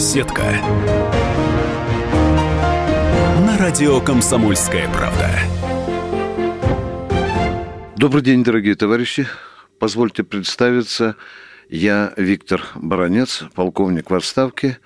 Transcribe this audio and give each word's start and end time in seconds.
Беседка. 0.00 0.44
На 3.44 3.58
радио 3.58 4.00
«Комсомольская 4.00 4.88
правда». 4.88 5.28
Добрый 7.98 8.22
день, 8.22 8.42
дорогие 8.42 8.76
товарищи. 8.76 9.26
Позвольте 9.78 10.24
представиться. 10.24 11.16
Я 11.68 12.14
Виктор 12.16 12.66
Баранец, 12.76 13.44
полковник 13.54 14.10
в 14.10 14.14
отставке. 14.14 14.78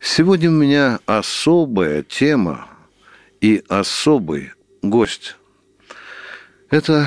Сегодня 0.00 0.48
у 0.48 0.54
меня 0.54 1.00
особая 1.04 2.02
тема 2.02 2.68
и 3.42 3.62
особый 3.68 4.52
гость. 4.80 5.36
Это 6.70 7.06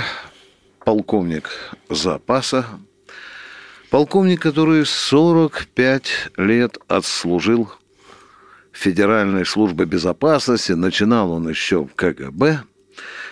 полковник 0.84 1.50
запаса, 1.90 2.66
полковник, 3.90 4.42
который 4.42 4.86
45 4.86 6.32
лет 6.38 6.78
отслужил 6.88 7.72
Федеральной 8.72 9.46
службе 9.46 9.86
безопасности, 9.86 10.74
начинал 10.74 11.32
он 11.32 11.50
еще 11.50 11.86
в 11.86 11.96
КГБ. 11.96 12.62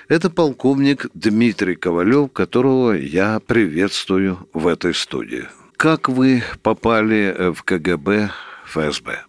Это 0.08 0.30
полковник 0.30 1.08
Дмитрий 1.14 1.76
Ковалев, 1.76 2.32
которого 2.32 2.94
я 2.94 3.40
приветствую 3.40 4.48
в 4.54 4.68
этой 4.68 4.94
студии. 4.94 5.48
Как 5.78 6.10
вы 6.10 6.44
попали 6.62 7.52
в 7.54 7.64
КГБ, 7.64 8.32
ФСБ? 8.66 9.26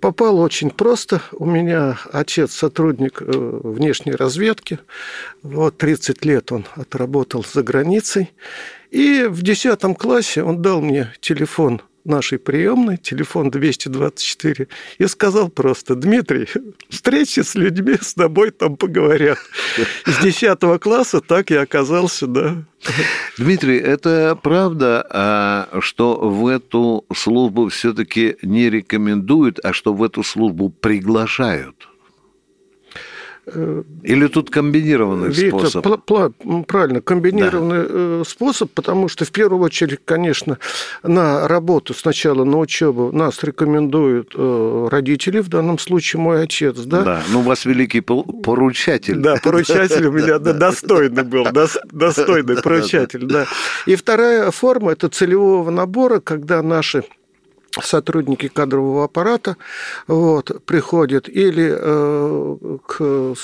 Попал 0.00 0.38
очень 0.38 0.70
просто. 0.70 1.22
У 1.32 1.46
меня 1.46 1.98
отец 2.12 2.52
сотрудник 2.52 3.22
э, 3.22 3.26
внешней 3.26 4.12
разведки. 4.12 4.78
Вот 5.42 5.78
30 5.78 6.24
лет 6.26 6.52
он 6.52 6.66
отработал 6.74 7.42
за 7.42 7.62
границей. 7.62 8.32
И 8.92 9.24
в 9.24 9.42
10 9.42 9.80
классе 9.96 10.42
он 10.42 10.60
дал 10.60 10.82
мне 10.82 11.12
телефон 11.20 11.80
нашей 12.04 12.38
приемной, 12.38 12.98
телефон 12.98 13.50
224, 13.50 14.68
и 14.98 15.06
сказал 15.06 15.48
просто, 15.48 15.94
Дмитрий, 15.94 16.46
встречи 16.90 17.40
с 17.40 17.54
людьми, 17.54 17.96
с 17.98 18.12
тобой 18.12 18.50
там 18.50 18.76
поговорят. 18.76 19.38
С 20.04 20.22
10 20.22 20.58
класса 20.80 21.20
так 21.20 21.50
я 21.50 21.62
оказался, 21.62 22.26
да. 22.26 22.64
Дмитрий, 23.38 23.78
это 23.78 24.38
правда, 24.42 25.06
а, 25.08 25.78
что 25.80 26.16
в 26.16 26.46
эту 26.48 27.06
службу 27.14 27.68
все-таки 27.68 28.36
не 28.42 28.68
рекомендуют, 28.68 29.58
а 29.64 29.72
что 29.72 29.94
в 29.94 30.02
эту 30.02 30.22
службу 30.22 30.68
приглашают? 30.68 31.88
Или 33.44 34.28
тут 34.28 34.50
комбинированный 34.50 35.28
Виктор, 35.28 35.66
способ? 35.66 36.04
правильно, 36.66 37.00
комбинированный 37.00 37.82
да. 37.82 37.86
Э, 37.88 38.22
способ, 38.24 38.70
потому 38.70 39.08
что 39.08 39.24
в 39.24 39.32
первую 39.32 39.60
очередь, 39.62 39.98
конечно, 40.04 40.58
на 41.02 41.48
работу 41.48 41.92
сначала 41.92 42.44
на 42.44 42.58
учебу 42.58 43.10
нас 43.10 43.42
рекомендуют 43.42 44.34
э, 44.36 44.88
родители, 44.90 45.40
в 45.40 45.48
данном 45.48 45.80
случае 45.80 46.22
мой 46.22 46.44
отец, 46.44 46.78
да? 46.82 47.02
Да, 47.02 47.22
ну 47.30 47.40
у 47.40 47.42
вас 47.42 47.64
великий 47.64 48.00
поручатель. 48.00 49.16
Да, 49.16 49.36
поручатель 49.42 50.06
у 50.06 50.12
меня 50.12 50.38
достойный 50.38 51.24
был, 51.24 51.44
достойный 51.90 52.62
поручатель, 52.62 53.24
да. 53.26 53.46
И 53.86 53.96
вторая 53.96 54.52
форма– 54.52 54.92
это 54.92 55.08
целевого 55.08 55.70
набора, 55.70 56.20
когда 56.20 56.62
наши 56.62 57.02
сотрудники 57.80 58.48
кадрового 58.48 59.04
аппарата 59.04 59.56
вот, 60.06 60.64
приходят 60.64 61.28
или 61.28 61.74
э, 61.74 62.78
к 62.86 63.34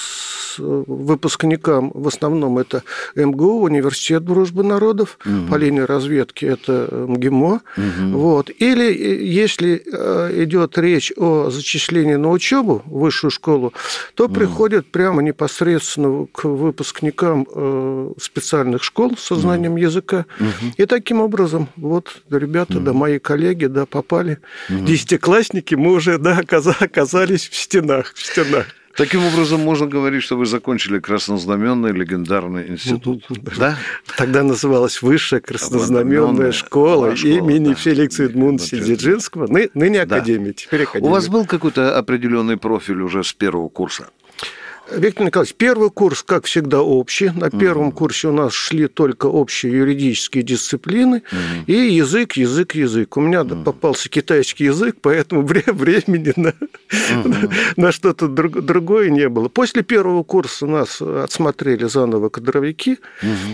выпускникам, 0.58 1.90
в 1.94 2.08
основном 2.08 2.58
это 2.58 2.82
МГУ, 3.14 3.62
Университет 3.62 4.24
дружбы 4.24 4.64
народов, 4.64 5.18
угу. 5.24 5.50
по 5.50 5.56
линии 5.56 5.80
разведки 5.80 6.44
это 6.44 6.88
МГИМО, 6.90 7.60
угу. 7.76 8.18
вот, 8.18 8.50
или 8.50 8.86
э, 8.86 9.24
если 9.24 9.82
э, 9.84 10.44
идет 10.44 10.78
речь 10.78 11.12
о 11.16 11.50
зачислении 11.50 12.16
на 12.16 12.30
учебу 12.30 12.82
в 12.86 12.98
высшую 12.98 13.30
школу, 13.30 13.72
то 14.14 14.24
угу. 14.24 14.34
приходят 14.34 14.86
прямо 14.90 15.22
непосредственно 15.22 16.26
к 16.32 16.44
выпускникам 16.44 17.46
э, 17.54 18.12
специальных 18.20 18.82
школ 18.82 19.16
со 19.16 19.36
знанием 19.36 19.72
угу. 19.72 19.80
языка, 19.80 20.26
угу. 20.38 20.72
и 20.76 20.86
таким 20.86 21.20
образом 21.20 21.68
вот 21.76 22.22
ребята, 22.30 22.78
угу. 22.78 22.84
да, 22.84 22.92
мои 22.92 23.18
коллеги, 23.18 23.66
да, 23.66 23.86
попали 23.86 24.17
попали. 24.18 24.38
Угу. 24.68 24.86
Десятиклассники, 24.86 25.74
мы 25.74 25.92
уже 25.92 26.18
да, 26.18 26.38
оказались 26.80 27.48
в 27.48 27.56
стенах, 27.56 28.14
в 28.14 28.24
стенах. 28.24 28.66
Таким 28.96 29.24
образом, 29.24 29.60
можно 29.60 29.86
говорить, 29.86 30.24
что 30.24 30.36
вы 30.36 30.44
закончили 30.44 30.98
краснознаменный 30.98 31.92
легендарный 31.92 32.68
институт. 32.68 33.24
Да? 33.56 33.78
Тогда 34.16 34.42
называлась 34.42 35.02
Высшая 35.02 35.40
краснознаменная 35.40 36.50
школа, 36.50 37.14
школа 37.14 37.32
имени 37.32 37.68
да. 37.68 37.74
Феликса 37.74 38.24
Эдмундовича 38.24 38.78
Дзержинского, 38.78 39.46
ныне 39.74 40.04
да. 40.04 40.16
Академия, 40.16 40.52
теперь 40.52 40.82
Академия. 40.82 41.08
У 41.08 41.12
вас 41.12 41.28
был 41.28 41.46
какой-то 41.46 41.96
определенный 41.96 42.56
профиль 42.56 43.00
уже 43.00 43.22
с 43.22 43.32
первого 43.32 43.68
курса? 43.68 44.08
Виктор 44.90 45.26
Николаевич, 45.26 45.54
первый 45.54 45.90
курс, 45.90 46.22
как 46.22 46.46
всегда, 46.46 46.80
общий. 46.80 47.30
На 47.30 47.50
первом 47.50 47.92
курсе 47.92 48.28
у 48.28 48.32
нас 48.32 48.52
шли 48.52 48.88
только 48.88 49.26
общие 49.26 49.72
юридические 49.72 50.42
дисциплины 50.42 51.22
и 51.66 51.72
язык, 51.72 52.34
язык, 52.34 52.74
язык. 52.74 53.16
У 53.16 53.20
меня 53.20 53.44
попался 53.44 54.08
китайский 54.08 54.64
язык, 54.64 54.96
поэтому 55.00 55.42
времени 55.42 56.32
на, 56.36 56.54
на, 57.24 57.50
на 57.76 57.92
что-то 57.92 58.28
друг, 58.28 58.60
другое 58.62 59.10
не 59.10 59.28
было. 59.28 59.48
После 59.48 59.82
первого 59.82 60.22
курса 60.22 60.66
нас 60.66 61.02
отсмотрели 61.02 61.84
заново 61.84 62.28
кадровики, 62.28 62.98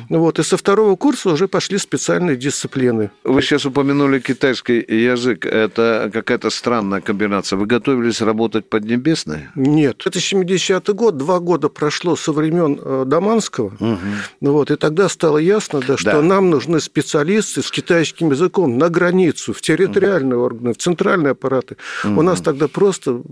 вот, 0.08 0.38
и 0.38 0.42
со 0.42 0.56
второго 0.56 0.96
курса 0.96 1.30
уже 1.30 1.48
пошли 1.48 1.78
специальные 1.78 2.36
дисциплины. 2.36 3.10
Вы 3.24 3.42
сейчас 3.42 3.66
упомянули 3.66 4.20
китайский 4.20 4.84
язык. 4.88 5.46
Это 5.46 6.10
какая-то 6.12 6.50
странная 6.50 7.00
комбинация. 7.00 7.56
Вы 7.56 7.66
готовились 7.66 8.20
работать 8.20 8.68
под 8.68 8.84
Небесной? 8.84 9.48
Нет. 9.54 10.02
Это 10.06 10.18
70-й 10.18 10.94
год, 10.94 11.23
два 11.24 11.40
года 11.40 11.70
прошло 11.70 12.16
со 12.16 12.32
времен 12.32 12.78
э, 12.80 13.04
Даманского, 13.06 13.72
угу. 13.80 13.98
вот, 14.42 14.70
и 14.70 14.76
тогда 14.76 15.08
стало 15.08 15.38
ясно, 15.38 15.80
да, 15.80 15.96
что 15.96 16.12
да. 16.12 16.22
нам 16.22 16.50
нужны 16.50 16.80
специалисты 16.80 17.62
с 17.62 17.70
китайским 17.70 18.30
языком 18.30 18.76
на 18.76 18.90
границу, 18.90 19.54
в 19.54 19.62
территориальные 19.62 20.36
угу. 20.36 20.44
органы, 20.44 20.74
в 20.74 20.76
центральные 20.76 21.30
аппараты. 21.30 21.76
Угу. 22.04 22.20
У 22.20 22.22
нас 22.22 22.42
тогда 22.42 22.68
просто, 22.68 23.22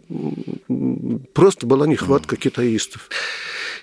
просто 1.34 1.66
была 1.66 1.86
нехватка 1.86 2.34
угу. 2.34 2.40
китаистов. 2.40 3.10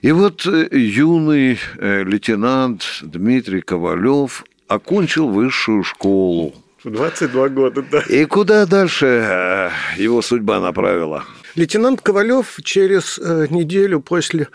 И 0.01 0.11
вот 0.11 0.47
э, 0.47 0.67
юный 0.71 1.59
э, 1.77 2.03
лейтенант 2.03 2.83
Дмитрий 3.03 3.61
Ковалев 3.61 4.43
окончил 4.67 5.27
высшую 5.27 5.83
школу. 5.83 6.55
22 6.83 7.49
года, 7.49 7.83
да. 7.91 7.99
И 8.09 8.25
куда 8.25 8.65
дальше 8.65 9.71
его 9.97 10.21
судьба 10.23 10.59
направила? 10.61 11.25
Лейтенант 11.55 12.01
Ковалев 12.01 12.57
через 12.63 13.17
э, 13.19 13.47
неделю 13.49 13.99
после 14.01 14.47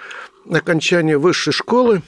окончания 0.49 1.19
высшей 1.19 1.53
школы 1.53 2.03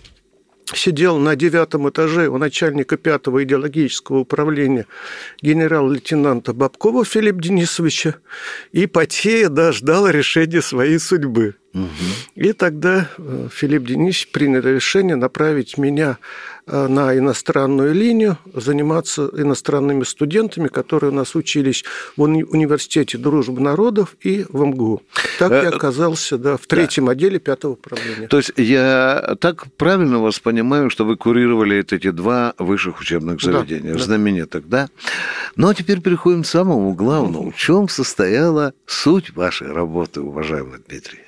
сидел 0.75 1.19
на 1.19 1.37
девятом 1.37 1.89
этаже 1.89 2.29
у 2.29 2.39
начальника 2.39 2.97
пятого 2.97 3.45
идеологического 3.45 4.19
управления 4.19 4.87
генерал-лейтенанта 5.43 6.53
Бабкова 6.53 7.05
Филиппа 7.05 7.41
Денисовича 7.41 8.17
и 8.73 8.87
потея 8.87 9.49
да, 9.49 9.73
ждал 9.73 10.09
решения 10.09 10.63
своей 10.63 10.99
судьбы. 10.99 11.55
Угу. 11.73 11.89
И 12.37 12.53
тогда 12.53 13.09
э, 13.19 13.49
Филипп 13.53 13.85
Денисович 13.85 14.33
принял 14.33 14.61
решение 14.61 15.17
направить 15.17 15.79
меня 15.79 16.19
на 16.67 17.17
иностранную 17.17 17.95
линию, 17.95 18.39
заниматься 18.53 19.31
иностранными 19.33 20.03
студентами, 20.05 20.69
которые 20.69 21.11
у 21.13 21.15
нас 21.15 21.35
учились 21.35 21.85
в 22.17 22.23
университете 22.23 23.19
дружбы 23.19 23.61
народов 23.61 24.17
и 24.21 24.45
в 24.49 24.65
МГУ. 24.65 25.03
Так 25.39 25.53
я 25.53 25.63
э, 25.65 25.69
оказался 25.69 26.39
да, 26.39 26.57
в 26.57 26.67
третьем 26.67 27.07
да. 27.07 27.13
отделе 27.13 27.39
пятого 27.39 27.73
управления. 27.73 28.27
То 28.29 28.39
есть 28.39 28.53
я 28.57 29.37
так 29.41 29.67
правильно 29.77 30.21
вас 30.21 30.39
понимаю, 30.41 30.91
что 30.91 31.05
вы 31.05 31.17
курировали 31.17 31.79
эти 31.79 32.11
два 32.11 32.55
высших 32.59 33.01
учебных 33.01 33.41
заведения, 33.41 33.93
да, 33.93 33.99
знаменитых, 33.99 34.69
да? 34.69 34.89
Ну 35.55 35.69
а 35.69 35.75
теперь 35.75 36.01
переходим 36.01 36.43
к 36.43 36.47
самому 36.47 36.95
главному. 36.95 37.53
В 37.53 37.57
чем 37.57 37.89
состояла 37.89 38.73
суть 38.87 39.35
вашей 39.35 39.73
работы, 39.73 40.21
уважаемый 40.21 40.81
Дмитрий? 40.89 41.26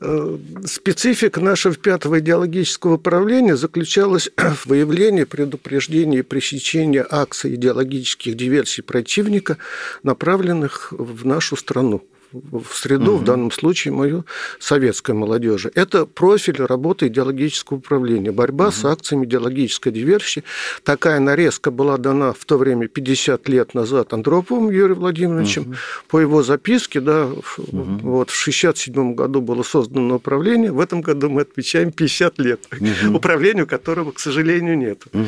Э, 0.00 0.38
специфика 0.64 1.40
нашего 1.40 1.74
пятого 1.74 2.20
идеологического 2.20 2.94
управления 2.94 3.56
заключалась 3.56 4.30
в 4.36 4.66
выявлении, 4.66 5.24
предупреждении 5.24 6.20
и 6.20 6.22
пресечении 6.22 7.04
акций 7.08 7.56
идеологических 7.56 8.36
диверсий 8.36 8.82
противника, 8.82 9.58
направленных 10.04 10.92
в 10.92 11.26
нашу 11.26 11.56
страну 11.56 12.04
в 12.32 12.74
среду, 12.74 13.12
угу. 13.12 13.20
в 13.20 13.24
данном 13.24 13.50
случае 13.50 13.94
мою 13.94 14.24
советской 14.58 15.14
молодежи. 15.14 15.70
Это 15.74 16.06
профиль 16.06 16.62
работы 16.62 17.06
идеологического 17.06 17.78
управления, 17.78 18.32
борьба 18.32 18.66
угу. 18.66 18.72
с 18.72 18.84
акциями 18.84 19.24
идеологической 19.24 19.92
диверсии. 19.92 20.44
Такая 20.82 21.20
нарезка 21.20 21.70
была 21.70 21.96
дана 21.96 22.32
в 22.32 22.44
то 22.44 22.58
время 22.58 22.88
50 22.88 23.48
лет 23.48 23.74
назад 23.74 24.12
Андроповым 24.12 24.70
Юрием 24.70 24.98
Владимировичем. 24.98 25.62
Угу. 25.62 25.74
По 26.08 26.18
его 26.18 26.42
записке, 26.42 27.00
да, 27.00 27.26
угу. 27.26 27.98
вот 28.02 28.30
в 28.30 28.34
67 28.34 29.14
году 29.14 29.40
было 29.40 29.62
создано 29.62 30.16
управление, 30.16 30.72
в 30.72 30.80
этом 30.80 31.00
году 31.00 31.30
мы 31.30 31.42
отмечаем 31.42 31.92
50 31.92 32.38
лет 32.38 32.60
угу. 32.70 33.16
управлению, 33.16 33.66
которого, 33.66 34.12
к 34.12 34.18
сожалению, 34.18 34.76
нет. 34.76 35.04
Угу. 35.12 35.24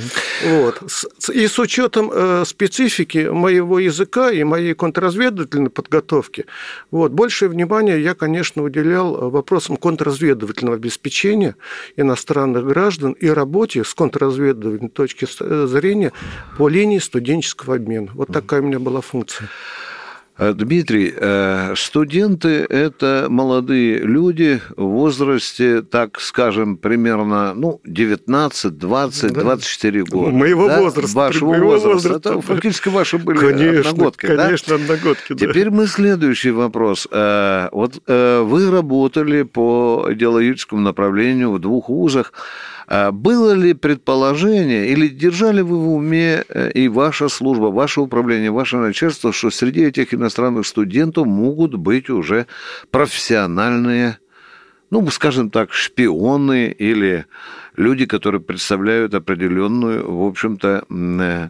Вот. 0.51 0.83
И 1.33 1.47
с 1.47 1.59
учетом 1.59 2.11
э, 2.13 2.45
специфики 2.47 3.29
моего 3.31 3.79
языка 3.79 4.31
и 4.31 4.45
моей 4.45 4.75
контрразведывательной 4.75 5.71
подготовки, 5.71 6.47
вот, 6.91 7.13
большее 7.13 7.49
внимание 7.49 8.03
я, 8.03 8.15
конечно, 8.15 8.63
уделял 8.63 9.31
вопросам 9.31 9.77
контрразведывательного 9.77 10.77
обеспечения 10.77 11.57
иностранных 11.97 12.67
граждан 12.67 13.13
и 13.13 13.29
работе 13.29 13.85
с 13.85 13.95
контрразведывательной 13.95 14.91
точки 14.91 15.27
зрения 15.67 16.13
по 16.59 16.69
линии 16.69 16.99
студенческого 16.99 17.77
обмена. 17.77 18.09
Вот 18.15 18.29
такая 18.33 18.61
у 18.61 18.65
меня 18.65 18.79
была 18.79 19.01
функция. 19.01 19.49
Э, 20.41 20.55
Дмитрий, 20.55 21.13
э, 21.15 21.75
студенты– 21.77 22.49
это 22.71 23.27
молодые 23.29 23.99
люди 23.99 24.59
в 24.75 24.85
возрасте, 24.85 25.83
так 25.83 26.19
скажем, 26.19 26.79
примерно 26.79 27.53
ну, 27.55 27.83
19, 27.85 28.79
20, 28.79 29.33
да. 29.35 29.41
24 29.43 30.05
года. 30.05 30.31
Моего 30.31 30.67
да? 30.67 30.81
возраста. 30.81 31.15
Вашего 31.15 31.51
моего 31.51 31.73
возраста. 31.73 32.09
возраста. 32.09 32.29
Это 32.31 32.41
фактически 32.41 32.89
ваши 32.89 33.19
были 33.19 33.37
конечно, 33.39 33.91
одногодки. 33.91 34.27
Конечно, 34.27 34.79
да? 34.79 34.83
одногодки. 34.83 35.33
Да. 35.35 35.47
Теперь 35.47 35.69
мы 35.69 35.87
следующий 35.87 36.53
вопрос. 36.53 37.07
Э, 37.11 37.69
вот 37.73 38.01
вы 38.07 38.71
работали 38.71 39.43
по 39.43 40.07
идеологическому 40.11 40.81
направлению 40.81 41.53
в 41.53 41.59
двух 41.59 41.91
вузах. 41.91 42.33
А 42.91 43.13
было 43.13 43.53
ли 43.53 43.73
предположение 43.73 44.89
или 44.89 45.07
держали 45.07 45.61
вы 45.61 45.79
в 45.79 45.93
уме 45.93 46.45
э, 46.49 46.73
и 46.73 46.89
ваша 46.89 47.29
служба, 47.29 47.67
ваше 47.67 48.01
управление, 48.01 48.51
ваше 48.51 48.79
начальство, 48.79 49.33
что 49.33 49.51
среди 49.51 49.83
этих 49.85 50.13
иностранных 50.13 50.67
студентов 50.67 51.25
могут 51.27 51.77
быть 51.77 52.11
уже 52.11 52.47
профессиональные, 52.91 54.19
ну, 54.91 55.09
скажем 55.11 55.51
так, 55.51 55.73
шпионы 55.73 56.75
или 56.77 57.27
люди, 57.77 58.07
которые 58.07 58.41
представляют 58.41 59.15
определенную, 59.15 60.13
в 60.13 60.27
общем-то, 60.27 60.85
э, 60.91 61.49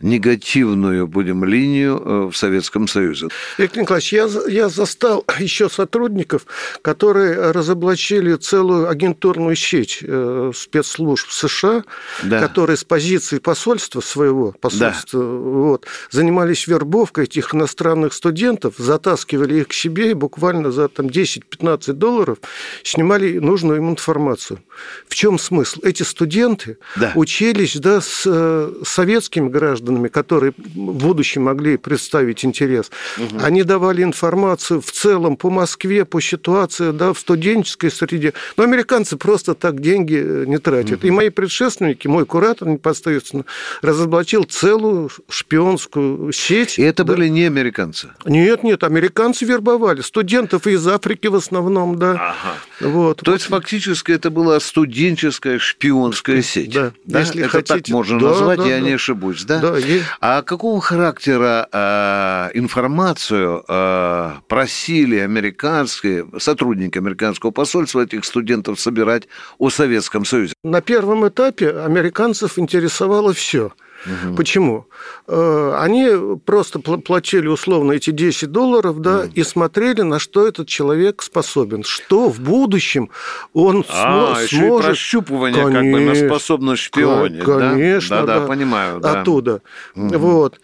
негативную, 0.00 1.06
будем, 1.06 1.44
линию 1.44 2.00
э, 2.04 2.30
в 2.32 2.36
Советском 2.36 2.86
Союзе. 2.86 3.28
Виктор 3.58 3.82
Николаевич, 3.82 4.12
я, 4.12 4.28
я 4.48 4.68
застал 4.68 5.24
еще 5.38 5.68
сотрудников, 5.68 6.46
которые 6.82 7.50
разоблачили 7.50 8.36
целую 8.36 8.88
агентурную 8.88 9.56
сеть 9.56 9.98
э, 10.02 10.52
спецслужб 10.54 11.30
США, 11.30 11.84
да. 12.22 12.40
которые 12.40 12.76
с 12.76 12.84
позиции 12.84 13.38
посольства 13.38 14.00
своего, 14.00 14.54
посольства, 14.60 15.20
да. 15.20 15.26
вот, 15.26 15.86
занимались 16.10 16.66
вербовкой 16.66 17.24
этих 17.24 17.54
иностранных 17.54 18.12
студентов, 18.12 18.74
затаскивали 18.78 19.60
их 19.60 19.68
к 19.68 19.72
себе 19.72 20.12
и 20.12 20.14
буквально 20.14 20.70
за 20.70 20.88
там, 20.88 21.06
10-15 21.06 21.92
долларов 21.94 22.38
снимали 22.84 23.38
нужную 23.38 23.78
им 23.78 23.90
информацию. 23.90 24.60
В 25.08 25.14
чем 25.14 25.38
смысл? 25.38 25.80
Эти 25.82 26.04
студенты 26.04 26.78
да. 26.96 27.12
учились 27.14 27.76
да, 27.76 28.00
с 28.00 28.22
э, 28.26 28.72
советскими 28.84 29.48
гражданами, 29.48 29.87
гражданами, 29.88 30.08
которые 30.08 30.52
в 30.56 30.92
будущем 30.94 31.44
могли 31.44 31.76
представить 31.76 32.44
интерес. 32.44 32.90
Угу. 33.16 33.40
Они 33.42 33.62
давали 33.62 34.02
информацию 34.02 34.80
в 34.80 34.90
целом 34.90 35.36
по 35.36 35.50
Москве, 35.50 36.04
по 36.04 36.20
ситуации 36.20 36.92
да, 36.92 37.12
в 37.12 37.18
студенческой 37.18 37.90
среде. 37.90 38.32
Но 38.56 38.64
американцы 38.64 39.16
просто 39.16 39.54
так 39.54 39.80
деньги 39.80 40.20
э, 40.22 40.44
не 40.46 40.58
тратят. 40.58 40.98
Угу. 40.98 41.06
И 41.06 41.10
мои 41.10 41.30
предшественники, 41.30 42.08
мой 42.08 42.26
куратор 42.26 42.68
непосредственно 42.68 43.44
разоблачил 43.82 44.44
целую 44.44 45.10
шпионскую 45.28 46.32
сеть. 46.32 46.78
И 46.78 46.82
это 46.82 47.04
да. 47.04 47.14
были 47.14 47.28
не 47.28 47.46
американцы? 47.46 48.08
Нет, 48.26 48.62
нет, 48.62 48.84
американцы 48.84 49.44
вербовали. 49.44 50.02
Студентов 50.02 50.66
из 50.66 50.86
Африки 50.86 51.28
в 51.28 51.34
основном, 51.34 51.98
да. 51.98 52.12
Ага. 52.12 52.54
Вот. 52.80 53.22
То 53.22 53.32
есть 53.32 53.46
фактически 53.46 54.12
это 54.12 54.30
была 54.30 54.60
студенческая 54.60 55.58
шпионская 55.58 56.42
сеть? 56.42 56.74
Да. 56.74 56.92
да? 57.04 57.20
Если 57.20 57.42
это 57.42 57.50
хотите. 57.50 57.74
так 57.74 57.88
можно 57.88 58.18
да, 58.20 58.28
назвать, 58.28 58.58
да, 58.58 58.66
я 58.66 58.80
да. 58.80 58.86
не 58.86 58.92
ошибусь, 58.98 59.44
да? 59.44 59.58
Да, 59.58 59.77
а 60.20 60.42
какого 60.42 60.80
характера 60.80 61.68
э, 61.72 62.50
информацию 62.54 63.64
э, 63.68 64.32
просили 64.48 65.18
американские 65.18 66.26
сотрудники 66.38 66.98
американского 66.98 67.50
посольства 67.50 68.00
этих 68.00 68.24
студентов 68.24 68.80
собирать 68.80 69.28
о 69.58 69.70
Советском 69.70 70.24
Союзе? 70.24 70.54
На 70.64 70.80
первом 70.80 71.26
этапе 71.28 71.70
американцев 71.70 72.58
интересовало 72.58 73.32
все. 73.32 73.72
Угу. 74.06 74.36
Почему? 74.36 74.86
Э, 75.26 75.76
они 75.80 76.38
просто 76.44 76.78
платили 76.78 77.46
условно 77.48 77.92
эти 77.92 78.10
10 78.10 78.50
долларов, 78.50 79.00
да, 79.00 79.20
угу. 79.20 79.32
и 79.34 79.42
смотрели, 79.42 80.02
на 80.02 80.18
что 80.18 80.46
этот 80.46 80.68
человек 80.68 81.22
способен, 81.22 81.82
что 81.82 82.28
в 82.28 82.40
будущем 82.40 83.10
он 83.52 83.84
а, 83.88 84.34
смо- 84.34 84.42
еще 84.44 84.56
сможет. 84.56 84.84
И 84.84 84.88
прощупывание 84.88 85.64
конечно, 85.64 85.82
как 85.82 85.92
бы 85.92 86.00
на 86.00 86.14
способность 86.14 86.82
шпионить, 86.82 87.42
конечно, 87.42 88.16
да? 88.20 88.26
Да, 88.26 88.40
да, 88.40 88.46
понимаю. 88.46 89.00
Да. 89.00 89.20
Оттуда. 89.20 89.62
Угу. 89.94 90.18
Вот. 90.18 90.60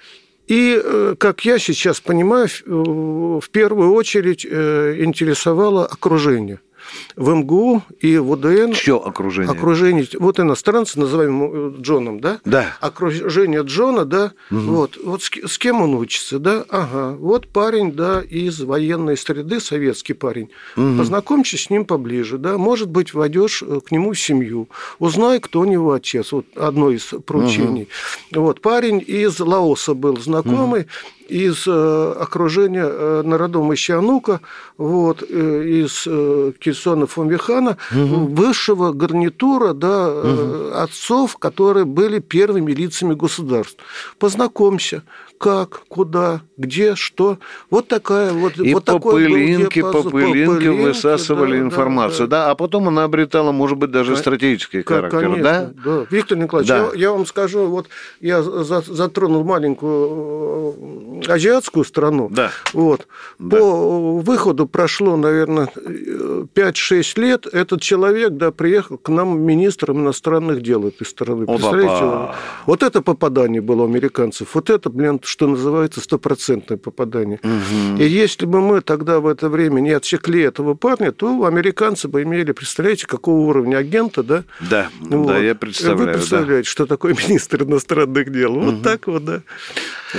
И, 0.46 0.80
э, 0.82 1.14
как 1.18 1.44
я 1.44 1.58
сейчас 1.58 2.00
понимаю, 2.00 2.48
в 2.66 3.48
первую 3.50 3.92
очередь 3.92 4.46
э, 4.48 4.96
интересовало 5.00 5.86
окружение 5.86 6.60
в 7.16 7.34
МГУ 7.34 7.82
и 8.00 8.18
в 8.18 8.30
УДН... 8.30 8.72
Что 8.72 9.06
окружение? 9.06 9.52
Окружение. 9.52 10.06
Вот 10.18 10.40
иностранцы, 10.40 10.98
называем 10.98 11.80
Джоном, 11.80 12.20
да? 12.20 12.40
Да. 12.44 12.76
Окружение 12.80 13.62
Джона, 13.62 14.04
да? 14.04 14.32
Угу. 14.50 14.60
Вот, 14.60 14.98
вот 15.02 15.22
с, 15.22 15.30
с 15.30 15.58
кем 15.58 15.82
он 15.82 15.94
учится, 15.94 16.38
да? 16.38 16.64
Ага. 16.68 17.16
Вот 17.18 17.48
парень, 17.48 17.92
да, 17.92 18.20
из 18.20 18.60
военной 18.60 19.16
среды, 19.16 19.60
советский 19.60 20.14
парень. 20.14 20.50
Угу. 20.76 20.98
Познакомься 20.98 21.56
с 21.56 21.70
ним 21.70 21.84
поближе, 21.84 22.38
да? 22.38 22.58
Может 22.58 22.88
быть, 22.88 23.14
войдешь 23.14 23.62
э, 23.62 23.80
к 23.84 23.90
нему 23.90 24.12
в 24.12 24.20
семью. 24.20 24.68
Узнай, 24.98 25.40
кто 25.40 25.60
у 25.60 25.64
него 25.64 25.92
отец. 25.92 26.32
Вот 26.32 26.46
одно 26.56 26.90
из 26.90 27.14
поручений. 27.26 27.88
Угу. 28.32 28.40
Вот, 28.40 28.60
парень 28.60 29.02
из 29.06 29.38
Лаоса 29.40 29.94
был 29.94 30.16
знакомый. 30.18 30.82
Угу 30.82 30.88
из 31.28 31.66
э, 31.66 32.14
окружения 32.20 32.86
э, 32.86 33.22
народом 33.24 33.72
Ищанука, 33.72 34.40
вот, 34.76 35.22
э, 35.22 35.64
из 35.64 36.04
Кельсона 36.58 37.06
Фомвихана, 37.06 37.76
угу. 37.90 38.26
высшего 38.26 38.92
гарнитура 38.92 39.72
да, 39.72 40.08
угу. 40.08 40.74
отцов, 40.74 41.36
которые 41.38 41.84
были 41.84 42.18
первыми 42.18 42.72
лицами 42.72 43.14
государств. 43.14 43.78
Познакомься, 44.18 45.02
как, 45.38 45.82
куда, 45.88 46.42
где, 46.56 46.94
что. 46.94 47.38
Вот 47.70 47.88
такая 47.88 48.32
вот 48.32 48.58
И 48.58 48.72
вот 48.72 48.84
по 48.84 48.92
такой 48.92 49.24
пылинке, 49.24 49.82
по 49.82 50.02
пылинке, 50.02 50.46
по 50.46 50.52
пылинке 50.54 50.70
высасывали 50.70 51.58
да, 51.58 51.64
информацию, 51.64 52.28
да, 52.28 52.44
да, 52.46 52.50
а 52.50 52.54
потом 52.54 52.88
она 52.88 53.04
обретала, 53.04 53.52
может 53.52 53.78
быть, 53.78 53.90
даже 53.90 54.16
стратегический 54.16 54.82
характер, 54.82 55.20
конечно, 55.20 55.42
да? 55.42 55.70
да. 55.84 56.06
Виктор 56.10 56.38
Николаевич, 56.38 56.68
да. 56.68 56.90
я, 56.94 57.00
я 57.00 57.10
вам 57.12 57.26
скажу, 57.26 57.66
вот 57.66 57.88
я 58.20 58.42
затронул 58.42 59.44
маленькую 59.44 61.22
э, 61.22 61.30
азиатскую 61.30 61.84
страну. 61.84 62.28
Да. 62.30 62.50
Вот. 62.72 63.06
Да. 63.38 63.56
По 63.56 64.20
выходу 64.20 64.66
прошло, 64.66 65.16
наверное, 65.16 65.68
5-6 65.74 67.20
лет. 67.20 67.46
Этот 67.46 67.82
человек, 67.82 68.30
да, 68.30 68.50
приехал 68.50 68.98
к 68.98 69.08
нам 69.08 69.40
министром 69.40 70.00
иностранных 70.00 70.62
дел 70.62 70.86
этой 70.86 71.06
страны. 71.06 71.46
Представляете? 71.46 72.34
Вот 72.66 72.82
это 72.82 73.02
попадание 73.02 73.60
было 73.60 73.82
у 73.82 73.86
американцев. 73.86 74.54
Вот 74.54 74.70
это, 74.70 74.90
блин, 74.90 75.20
что 75.24 75.46
называется, 75.46 76.00
стопроцентное 76.00 76.78
попадание. 76.78 77.40
Угу. 77.42 78.02
И 78.02 78.06
если 78.06 78.46
бы 78.46 78.60
мы 78.60 78.80
тогда 78.80 79.20
в 79.20 79.26
это 79.26 79.48
время 79.48 79.80
не 79.80 79.90
отсекли 79.90 80.42
этого 80.42 80.74
парня, 80.74 81.12
то 81.12 81.44
американцы 81.44 82.08
бы 82.08 82.22
имели, 82.22 82.52
представляете, 82.52 83.06
какого 83.06 83.40
уровня 83.48 83.76
агента, 83.76 84.22
да? 84.22 84.44
Да, 84.60 84.88
вот. 85.00 85.26
да, 85.26 85.38
я 85.38 85.54
представляю. 85.54 86.06
Вы 86.06 86.12
представляете, 86.14 86.68
да. 86.68 86.70
что 86.70 86.86
такое 86.86 87.14
министр 87.28 87.64
иностранных 87.64 88.30
дел. 88.30 88.56
Угу. 88.56 88.64
Вот 88.64 88.82
так 88.82 89.06
вот, 89.06 89.24
да. 89.24 89.42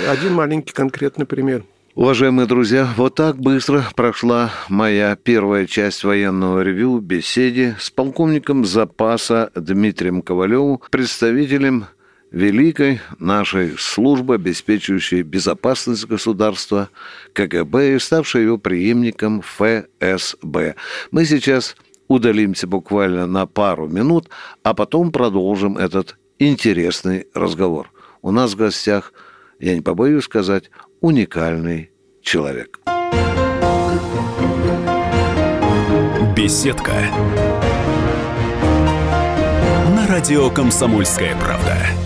Один 0.08 0.34
маленький 0.34 0.72
конкретный 0.72 1.26
пример. 1.26 1.64
Уважаемые 1.96 2.46
друзья, 2.46 2.90
вот 2.98 3.14
так 3.14 3.38
быстро 3.38 3.86
прошла 3.94 4.52
моя 4.68 5.16
первая 5.16 5.64
часть 5.64 6.04
военного 6.04 6.60
ревю 6.60 6.98
в 6.98 7.02
беседе 7.02 7.74
с 7.80 7.88
полковником 7.88 8.66
запаса 8.66 9.50
Дмитрием 9.54 10.20
Ковалевым, 10.20 10.78
представителем 10.90 11.86
великой 12.36 13.00
нашей 13.18 13.78
службы, 13.78 14.34
обеспечивающей 14.34 15.22
безопасность 15.22 16.04
государства, 16.04 16.90
КГБ 17.32 17.94
и 17.94 17.98
ставшей 17.98 18.42
его 18.42 18.58
преемником 18.58 19.40
ФСБ. 19.40 20.74
Мы 21.10 21.24
сейчас 21.24 21.76
удалимся 22.08 22.66
буквально 22.66 23.26
на 23.26 23.46
пару 23.46 23.88
минут, 23.88 24.28
а 24.62 24.74
потом 24.74 25.12
продолжим 25.12 25.78
этот 25.78 26.18
интересный 26.38 27.26
разговор. 27.32 27.90
У 28.20 28.30
нас 28.30 28.52
в 28.52 28.56
гостях, 28.56 29.14
я 29.58 29.74
не 29.74 29.80
побоюсь 29.80 30.24
сказать, 30.24 30.70
уникальный 31.00 31.90
человек. 32.20 32.80
Беседка. 36.36 36.92
На 39.94 40.06
радио 40.06 40.50
Комсомольская 40.50 41.34
правда. 41.36 42.05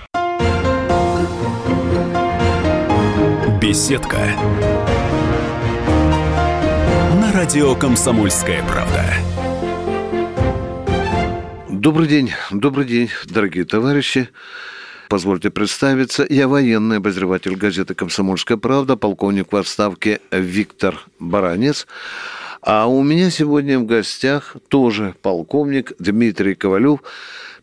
Беседка. 3.61 4.17
На 7.19 7.31
радио 7.31 7.75
Комсомольская 7.75 8.63
правда. 8.63 9.05
Добрый 11.69 12.07
день, 12.07 12.31
добрый 12.49 12.85
день, 12.85 13.11
дорогие 13.25 13.65
товарищи. 13.65 14.29
Позвольте 15.09 15.51
представиться. 15.51 16.25
Я 16.27 16.47
военный 16.47 16.97
обозреватель 16.97 17.55
газеты 17.55 17.93
«Комсомольская 17.93 18.57
правда», 18.57 18.97
полковник 18.97 19.51
в 19.51 19.55
отставке 19.55 20.21
Виктор 20.31 20.99
Баранец. 21.19 21.85
А 22.63 22.87
у 22.87 23.03
меня 23.03 23.29
сегодня 23.29 23.77
в 23.77 23.85
гостях 23.85 24.55
тоже 24.69 25.13
полковник 25.21 25.93
Дмитрий 25.99 26.55
Ковалев, 26.55 27.01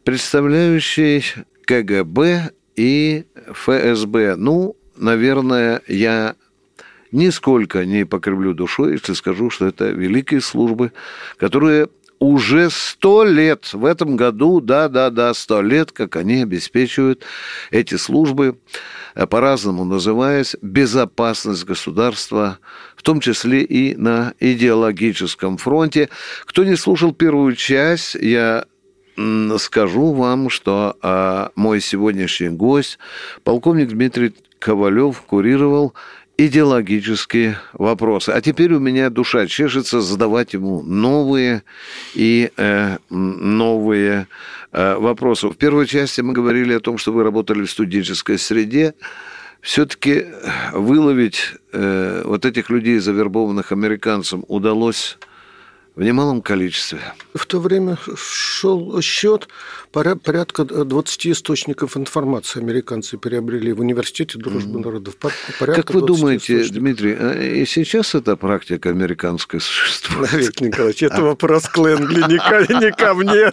представляющий 0.05 1.25
КГБ 1.65 2.53
и 2.77 3.25
ФСБ. 3.53 4.37
Ну, 4.37 4.77
наверное, 4.99 5.83
я 5.89 6.37
нисколько 7.13 7.85
не 7.85 8.05
покривлю 8.05 8.55
душой, 8.55 8.93
если 8.93 9.15
скажу, 9.15 9.51
что 9.51 9.67
это 9.67 9.89
великие 9.89 10.41
службы, 10.41 10.93
которые 11.37 11.89
уже 12.19 12.69
сто 12.71 13.25
лет 13.25 13.73
в 13.73 13.85
этом 13.85 14.17
году, 14.17 14.61
да-да-да, 14.61 15.33
сто 15.35 15.63
лет, 15.63 15.93
как 15.93 16.17
они 16.17 16.43
обеспечивают 16.43 17.23
эти 17.71 17.95
службы, 17.95 18.59
э, 19.15 19.27
по-разному 19.27 19.85
называясь, 19.85 20.57
безопасность 20.61 21.65
государства, 21.65 22.59
в 22.97 23.03
том 23.03 23.21
числе 23.21 23.63
и 23.63 23.95
на 23.95 24.35
идеологическом 24.41 25.59
фронте. 25.59 26.09
Кто 26.45 26.65
не 26.65 26.77
слушал 26.77 27.13
первую 27.13 27.55
часть, 27.55 28.15
я 28.17 28.65
скажу 29.59 30.13
вам, 30.13 30.51
что 30.51 30.97
а, 31.03 31.51
мой 31.57 31.81
сегодняшний 31.81 32.51
гость, 32.51 32.99
полковник 33.45 33.89
Дмитрий 33.89 34.35
Ковалев, 34.59 35.21
курировал 35.23 35.95
идеологические 36.37 37.59
вопросы. 37.73 38.31
А 38.31 38.41
теперь 38.41 38.73
у 38.73 38.79
меня 38.79 39.11
душа 39.11 39.47
чешется 39.47 40.01
задавать 40.01 40.53
ему 40.53 40.83
новые 40.83 41.65
и 42.15 42.53
э, 42.57 42.99
новые 43.11 44.29
э, 44.71 44.95
вопросы. 44.95 45.49
В 45.49 45.57
первой 45.57 45.87
части 45.87 46.21
мы 46.21 46.33
говорили 46.33 46.75
о 46.75 46.81
том, 46.81 46.97
что 46.97 47.13
вы 47.13 47.25
работали 47.25 47.65
в 47.65 47.71
студенческой 47.71 48.39
среде. 48.39 48.95
Все-таки 49.61 50.27
выловить 50.73 51.55
э, 51.73 52.23
вот 52.25 52.47
этих 52.47 52.71
людей, 52.71 53.01
завербованных 53.01 53.73
американцам, 53.73 54.45
удалось 54.47 55.19
в 55.99 56.03
немалом 56.05 56.43
количестве. 56.43 57.01
В 57.35 57.45
то 57.45 57.59
время 57.59 57.99
шел 58.17 59.01
счет 59.03 59.49
порядка 60.23 60.65
20 60.65 61.27
источников 61.29 61.97
информации 61.97 62.61
американцы 62.61 63.19
приобрели 63.19 63.73
в 63.73 63.81
университете 63.81 64.39
дружбы 64.39 64.79
народов. 64.81 65.17
Порядка 65.17 65.83
как 65.83 65.95
вы 65.95 66.07
думаете, 66.07 66.63
источников. 66.63 66.83
Дмитрий, 66.83 67.17
а 67.19 67.33
и 67.35 67.65
сейчас 67.67 68.15
эта 68.15 68.37
практика 68.37 68.91
американская 68.91 69.61
существует? 69.61 70.33
Виктор 70.33 70.67
Николаевич, 70.69 71.03
это 71.03 71.23
вопрос 71.23 71.69
к 71.69 71.77
Лэнгли, 71.79 72.25
не 72.29 72.93
ко 72.93 73.15
мне. 73.15 73.53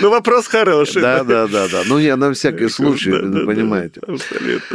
Ну, 0.00 0.10
вопрос 0.10 0.46
хороший. 0.46 1.02
Да, 1.02 1.24
да, 1.24 1.46
да, 1.46 1.68
да. 1.68 1.82
Ну, 1.86 1.98
я 1.98 2.16
на 2.16 2.32
всякий 2.32 2.68
случай, 2.68 3.12
понимаете. 3.12 4.00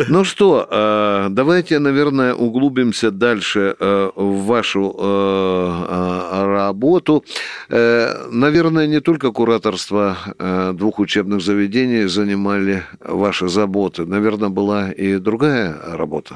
Ну 0.08 0.24
что, 0.24 0.68
а, 0.70 1.30
давайте, 1.30 1.80
наверное, 1.80 2.34
углубимся 2.34 3.12
дальше 3.12 3.76
э, 3.80 4.10
в 4.16 4.46
вашу 4.46 4.90
э, 4.90 4.94
а, 5.00 6.46
работу. 6.46 7.24
Э, 7.70 8.28
наверное, 8.32 8.88
не 8.88 9.02
только 9.02 9.32
кураторство 9.32 10.18
э, 10.38 10.74
двух 10.78 11.00
учебных 11.00 11.42
заведений 11.42 12.08
занимали 12.08 12.84
ваши 13.02 13.50
заботы. 13.50 14.06
Наверное, 14.06 14.50
была 14.50 14.92
и 14.92 15.18
другая 15.18 15.76
работа 15.84 16.36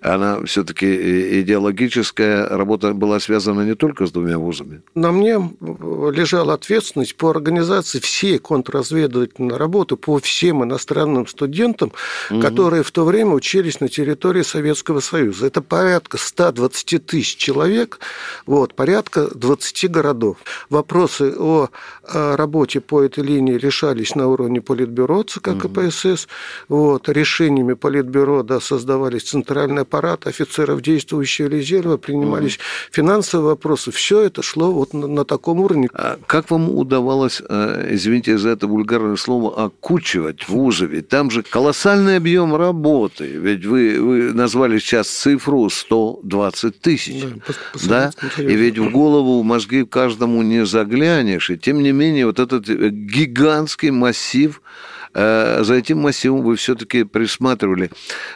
она 0.00 0.44
все-таки 0.44 1.40
идеологическая 1.40 2.46
работа 2.48 2.94
была 2.94 3.20
связана 3.20 3.62
не 3.62 3.74
только 3.74 4.06
с 4.06 4.12
двумя 4.12 4.38
вузами. 4.38 4.82
На 4.94 5.12
мне 5.12 5.34
лежала 5.60 6.54
ответственность 6.54 7.16
по 7.16 7.30
организации 7.30 7.98
всей 8.00 8.38
контрразведывательной 8.38 9.56
работы 9.56 9.96
по 9.96 10.18
всем 10.18 10.64
иностранным 10.64 11.26
студентам, 11.26 11.92
угу. 12.30 12.40
которые 12.40 12.82
в 12.82 12.90
то 12.90 13.04
время 13.04 13.32
учились 13.32 13.80
на 13.80 13.88
территории 13.88 14.42
Советского 14.42 15.00
Союза. 15.00 15.46
Это 15.46 15.62
порядка 15.62 16.18
120 16.18 17.06
тысяч 17.06 17.36
человек, 17.36 18.00
вот, 18.46 18.74
порядка 18.74 19.28
20 19.34 19.90
городов. 19.90 20.36
Вопросы 20.68 21.34
о 21.36 21.68
работе 22.12 22.80
по 22.80 23.02
этой 23.02 23.24
линии 23.24 23.54
решались 23.54 24.14
на 24.14 24.28
уровне 24.28 24.60
Политбюро 24.60 25.22
ЦК 25.22 25.50
КПСС. 25.58 26.28
Вот, 26.68 27.08
решениями 27.08 27.74
Политбюро 27.74 28.42
да, 28.42 28.60
создавались 28.60 29.24
центральные 29.24 29.49
центральный 29.50 29.82
аппарат, 29.82 30.26
офицеров 30.26 30.80
действующего 30.80 31.48
резерва, 31.48 31.96
принимались 31.96 32.54
угу. 32.54 32.62
финансовые 32.92 33.48
вопросы. 33.48 33.90
Все 33.90 34.20
это 34.20 34.42
шло 34.42 34.70
вот 34.70 34.94
на, 34.94 35.08
на 35.08 35.24
таком 35.24 35.60
уровне. 35.60 35.88
А 35.92 36.18
как 36.26 36.50
вам 36.50 36.70
удавалось, 36.70 37.42
э, 37.48 37.88
извините 37.90 38.38
за 38.38 38.50
это 38.50 38.68
вульгарное 38.68 39.16
слово, 39.16 39.64
окучивать 39.64 40.48
вузы? 40.48 40.86
Ведь 40.86 41.08
там 41.08 41.32
же 41.32 41.42
колоссальный 41.42 42.16
объем 42.16 42.54
работы. 42.54 43.26
Ведь 43.26 43.66
вы, 43.66 44.00
вы 44.00 44.32
назвали 44.32 44.78
сейчас 44.78 45.08
цифру 45.08 45.68
120 45.68 46.80
тысяч. 46.80 47.24
Да, 47.88 48.12
да? 48.36 48.42
И 48.42 48.54
ведь 48.54 48.78
в 48.78 48.90
голову, 48.92 49.40
в 49.40 49.44
мозги 49.44 49.84
каждому 49.84 50.42
не 50.42 50.64
заглянешь. 50.64 51.50
И 51.50 51.58
тем 51.58 51.82
не 51.82 51.90
менее, 51.90 52.26
вот 52.26 52.38
этот 52.38 52.68
э, 52.68 52.90
гигантский 52.90 53.90
массив 53.90 54.62
за 55.14 55.74
этим 55.74 55.98
массивом 55.98 56.42
вы 56.42 56.56
все-таки 56.56 57.04
присматривали, 57.04 57.90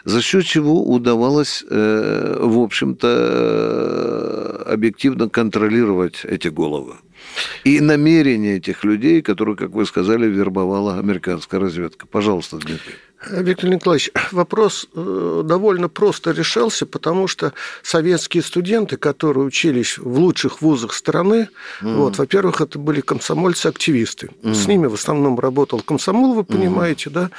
за 0.04 0.22
счет 0.22 0.44
чего 0.44 0.82
удавалось, 0.82 1.64
э, 1.68 2.36
в 2.40 2.58
общем-то, 2.58 4.64
э, 4.66 4.72
объективно 4.72 5.28
контролировать 5.28 6.24
эти 6.24 6.48
головы. 6.48 6.94
И 7.64 7.80
намерения 7.80 8.56
этих 8.56 8.84
людей, 8.84 9.22
которые, 9.22 9.56
как 9.56 9.70
вы 9.70 9.86
сказали, 9.86 10.26
вербовала 10.26 10.98
американская 10.98 11.60
разведка. 11.60 12.06
Пожалуйста, 12.06 12.58
Дмитрий. 12.58 12.94
Виктор 13.30 13.70
Николаевич, 13.70 14.10
вопрос 14.32 14.86
э, 14.94 15.42
довольно 15.44 15.88
просто 15.88 16.32
решался, 16.32 16.86
потому 16.86 17.28
что 17.28 17.52
советские 17.82 18.42
студенты, 18.42 18.96
которые 18.96 19.44
учились 19.44 19.98
в 19.98 20.18
лучших 20.18 20.60
вузах 20.62 20.92
страны, 20.92 21.48
mm. 21.80 21.96
вот, 21.96 22.18
во-первых, 22.18 22.60
это 22.60 22.78
были 22.78 23.00
комсомольцы-активисты. 23.00 24.30
Mm. 24.42 24.54
С 24.54 24.66
ними 24.66 24.86
в 24.86 24.94
основном 24.94 25.38
работал 25.38 25.80
комсомол, 25.80 26.34
вы 26.34 26.44
понимаете, 26.44 27.10
mm. 27.10 27.12
да, 27.12 27.30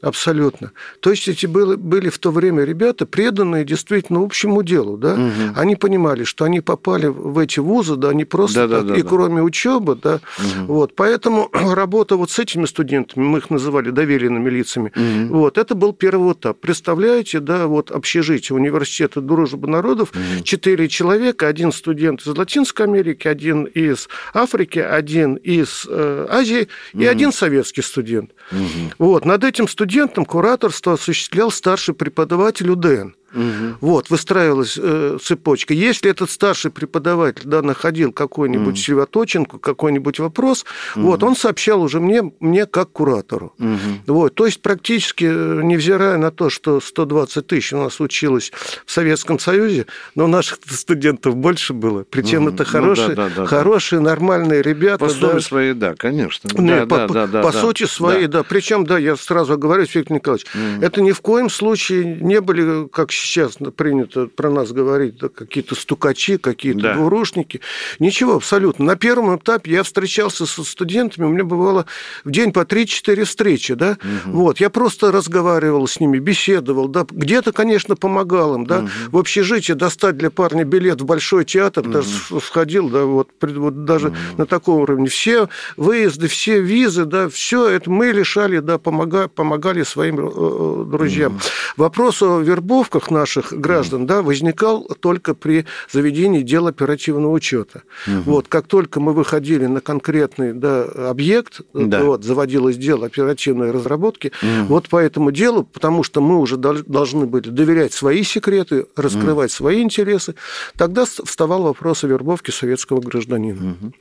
абсолютно. 0.00 0.72
То 1.00 1.10
есть 1.10 1.28
эти 1.28 1.46
были, 1.46 1.76
были 1.76 2.08
в 2.08 2.18
то 2.18 2.30
время 2.30 2.64
ребята, 2.64 3.06
преданные 3.06 3.64
действительно 3.64 4.22
общему 4.22 4.62
делу, 4.62 4.96
да. 4.96 5.14
Mm-hmm. 5.14 5.52
Они 5.56 5.76
понимали, 5.76 6.24
что 6.24 6.44
они 6.44 6.60
попали 6.60 7.06
в 7.06 7.38
эти 7.38 7.60
вузы, 7.60 7.96
да, 7.96 8.12
не 8.12 8.24
просто 8.24 8.68
да, 8.68 8.76
так, 8.76 8.86
да, 8.86 8.92
да, 8.94 8.98
и 8.98 9.02
да. 9.02 9.08
кроме 9.08 9.42
учебы, 9.42 9.96
да. 9.96 10.16
Mm-hmm. 10.16 10.66
Вот, 10.66 10.94
поэтому 10.94 11.48
работа 11.52 12.16
вот 12.16 12.30
с 12.30 12.38
этими 12.38 12.66
студентами, 12.66 13.24
мы 13.24 13.38
их 13.38 13.50
называли 13.50 13.90
доверенными 13.90 14.50
лицами, 14.50 14.92
mm-hmm 14.94 15.29
вот, 15.30 15.58
это 15.58 15.74
был 15.74 15.92
первый 15.92 16.32
этап. 16.32 16.60
Представляете, 16.60 17.40
да, 17.40 17.66
вот 17.66 17.90
общежитие 17.90 18.56
университета 18.56 19.20
дружбы 19.20 19.68
народов, 19.68 20.12
четыре 20.44 20.84
угу. 20.84 20.90
человека, 20.90 21.46
один 21.46 21.72
студент 21.72 22.20
из 22.22 22.36
Латинской 22.36 22.86
Америки, 22.86 23.28
один 23.28 23.64
из 23.64 24.08
Африки, 24.34 24.78
один 24.78 25.34
из 25.36 25.86
э, 25.88 26.26
Азии 26.28 26.68
угу. 26.92 27.02
и 27.02 27.06
один 27.06 27.32
советский 27.32 27.82
студент. 27.82 28.30
Угу. 28.52 28.92
Вот, 28.98 29.24
над 29.24 29.44
этим 29.44 29.68
студентом 29.68 30.24
кураторство 30.24 30.94
осуществлял 30.94 31.50
старший 31.50 31.94
преподаватель 31.94 32.70
УДН. 32.70 33.14
Угу. 33.32 33.76
Вот, 33.80 34.10
выстраивалась 34.10 34.78
э, 34.80 35.18
цепочка. 35.22 35.72
Если 35.72 36.10
этот 36.10 36.30
старший 36.30 36.70
преподаватель 36.70 37.44
да, 37.44 37.62
находил 37.62 38.12
какую-нибудь 38.12 38.74
угу. 38.74 38.76
сильвоточинку, 38.76 39.58
какой-нибудь 39.58 40.18
вопрос, 40.18 40.64
угу. 40.96 41.06
вот, 41.06 41.22
он 41.22 41.36
сообщал 41.36 41.82
уже 41.82 42.00
мне, 42.00 42.32
мне 42.40 42.66
как 42.66 42.90
куратору. 42.90 43.54
Угу. 43.58 44.14
Вот, 44.14 44.34
то 44.34 44.46
есть 44.46 44.60
практически, 44.62 45.24
э, 45.24 45.60
невзирая 45.62 46.16
на 46.18 46.30
то, 46.30 46.50
что 46.50 46.80
120 46.80 47.46
тысяч 47.46 47.72
у 47.72 47.78
нас 47.78 48.00
училось 48.00 48.52
в 48.84 48.90
Советском 48.90 49.38
Союзе, 49.38 49.86
но 50.14 50.26
наших 50.26 50.58
студентов 50.66 51.36
больше 51.36 51.72
было. 51.72 52.04
Причем 52.08 52.46
угу. 52.46 52.54
это 52.54 52.64
хорошие, 52.64 53.08
ну, 53.10 53.14
да, 53.14 53.28
да, 53.28 53.34
да, 53.42 53.46
хорошие, 53.46 54.00
нормальные 54.00 54.62
ребята. 54.62 55.06
По 55.06 55.14
да. 55.14 55.40
своей, 55.40 55.74
да, 55.74 55.94
конечно. 55.94 56.48
Не, 56.60 56.84
да, 56.84 56.86
по, 56.86 57.12
да, 57.12 57.26
да, 57.26 57.42
по 57.42 57.52
да, 57.52 57.60
сути 57.60 57.84
своей, 57.84 58.26
да. 58.26 58.38
да. 58.38 58.44
Причем, 58.44 58.84
да, 58.84 58.98
я 58.98 59.16
сразу 59.16 59.56
говорю, 59.56 59.82
Виктор 59.82 60.12
Николаевич, 60.12 60.46
угу. 60.52 60.84
это 60.84 61.00
ни 61.00 61.12
в 61.12 61.20
коем 61.20 61.48
случае 61.48 62.04
не 62.20 62.40
были, 62.40 62.88
как 62.88 63.12
сейчас 63.20 63.58
принято 63.76 64.26
про 64.26 64.50
нас 64.50 64.72
говорить, 64.72 65.18
да, 65.18 65.28
какие-то 65.28 65.74
стукачи, 65.74 66.38
какие-то 66.38 66.80
да. 66.80 66.94
двурушники. 66.94 67.60
Ничего, 67.98 68.36
абсолютно. 68.36 68.84
На 68.84 68.96
первом 68.96 69.36
этапе 69.36 69.72
я 69.72 69.82
встречался 69.82 70.46
со 70.46 70.64
студентами, 70.64 71.26
у 71.26 71.28
меня 71.28 71.44
бывало 71.44 71.86
в 72.24 72.30
день 72.30 72.52
по 72.52 72.60
3-4 72.60 73.24
встречи, 73.24 73.74
да, 73.74 73.98
угу. 74.24 74.38
вот, 74.38 74.60
я 74.60 74.70
просто 74.70 75.12
разговаривал 75.12 75.86
с 75.86 76.00
ними, 76.00 76.18
беседовал, 76.18 76.88
да, 76.88 77.06
где-то, 77.08 77.52
конечно, 77.52 77.96
помогал 77.96 78.54
им, 78.54 78.66
да, 78.66 78.80
угу. 78.80 78.88
в 79.12 79.18
общежитии 79.18 79.72
достать 79.72 80.16
для 80.16 80.30
парня 80.30 80.64
билет 80.64 81.00
в 81.00 81.04
Большой 81.04 81.44
театр, 81.44 81.84
угу. 81.84 81.92
даже 81.92 82.08
сходил, 82.40 82.88
да, 82.88 83.04
вот, 83.04 83.28
вот 83.40 83.84
даже 83.84 84.08
угу. 84.08 84.16
на 84.38 84.46
таком 84.46 84.80
уровне. 84.80 85.08
Все 85.08 85.48
выезды, 85.76 86.28
все 86.28 86.60
визы, 86.60 87.04
да, 87.04 87.28
все 87.28 87.68
это 87.68 87.90
мы 87.90 88.12
решали, 88.12 88.58
да, 88.58 88.78
помогали, 88.78 89.28
помогали 89.28 89.82
своим 89.82 90.20
э, 90.20 90.30
э, 90.30 90.84
друзьям. 90.86 91.34
Угу. 91.34 91.42
Вопрос 91.76 92.22
о 92.22 92.40
вербовках 92.40 93.09
наших 93.10 93.52
граждан 93.52 94.06
да, 94.06 94.22
возникал 94.22 94.84
только 95.00 95.34
при 95.34 95.66
заведении 95.90 96.42
дел 96.42 96.66
оперативного 96.66 97.32
учета. 97.32 97.82
Угу. 98.06 98.22
Вот, 98.26 98.48
как 98.48 98.66
только 98.66 99.00
мы 99.00 99.12
выходили 99.12 99.66
на 99.66 99.80
конкретный 99.80 100.52
да, 100.52 100.84
объект, 100.84 101.60
да. 101.74 102.02
Вот, 102.04 102.24
заводилось 102.24 102.76
дело 102.76 103.06
оперативной 103.06 103.70
разработки, 103.70 104.32
угу. 104.42 104.66
вот 104.74 104.88
по 104.88 104.98
этому 104.98 105.30
делу, 105.30 105.64
потому 105.64 106.02
что 106.02 106.20
мы 106.20 106.38
уже 106.38 106.56
должны 106.56 107.26
были 107.26 107.48
доверять 107.48 107.92
свои 107.92 108.22
секреты, 108.22 108.86
раскрывать 108.96 109.50
угу. 109.50 109.56
свои 109.56 109.82
интересы, 109.82 110.34
тогда 110.76 111.04
вставал 111.04 111.62
вопрос 111.62 112.04
о 112.04 112.08
вербовке 112.08 112.52
советского 112.52 113.00
гражданина. 113.00 113.76
Угу. 113.80 113.92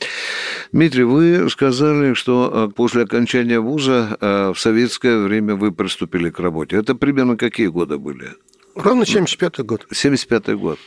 Дмитрий, 0.71 1.03
вы 1.03 1.49
сказали, 1.49 2.13
что 2.13 2.69
э, 2.69 2.75
после 2.75 3.03
окончания 3.03 3.59
вуза 3.59 4.17
э, 4.19 4.53
в 4.53 4.59
советское 4.59 5.17
время 5.19 5.55
вы 5.55 5.71
приступили 5.71 6.29
к 6.29 6.39
работе. 6.39 6.77
Это 6.77 6.95
примерно 6.95 7.37
какие 7.37 7.67
годы 7.67 7.97
были? 7.97 8.35
Ровно 8.79 9.03
75-й 9.03 9.63
год. 9.63 9.87
75-й 9.91 10.55
год. 10.55 10.79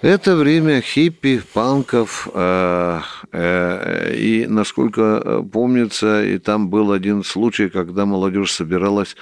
Это 0.00 0.34
время 0.34 0.80
хиппи, 0.80 1.42
панков, 1.52 2.26
э, 2.32 3.00
э, 3.32 4.14
и, 4.16 4.46
насколько 4.46 5.44
помнится, 5.52 6.24
и 6.24 6.38
там 6.38 6.70
был 6.70 6.90
один 6.90 7.22
случай, 7.22 7.68
когда 7.68 8.06
молодежь 8.06 8.52
собиралась 8.52 9.14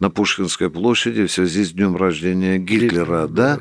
на 0.00 0.10
Пушкинской 0.10 0.70
площади 0.70 1.26
в 1.26 1.32
связи 1.32 1.64
с 1.64 1.72
днем 1.72 1.96
рождения 1.96 2.58
Гитлера, 2.58 3.26
да? 3.26 3.56
да? 3.56 3.60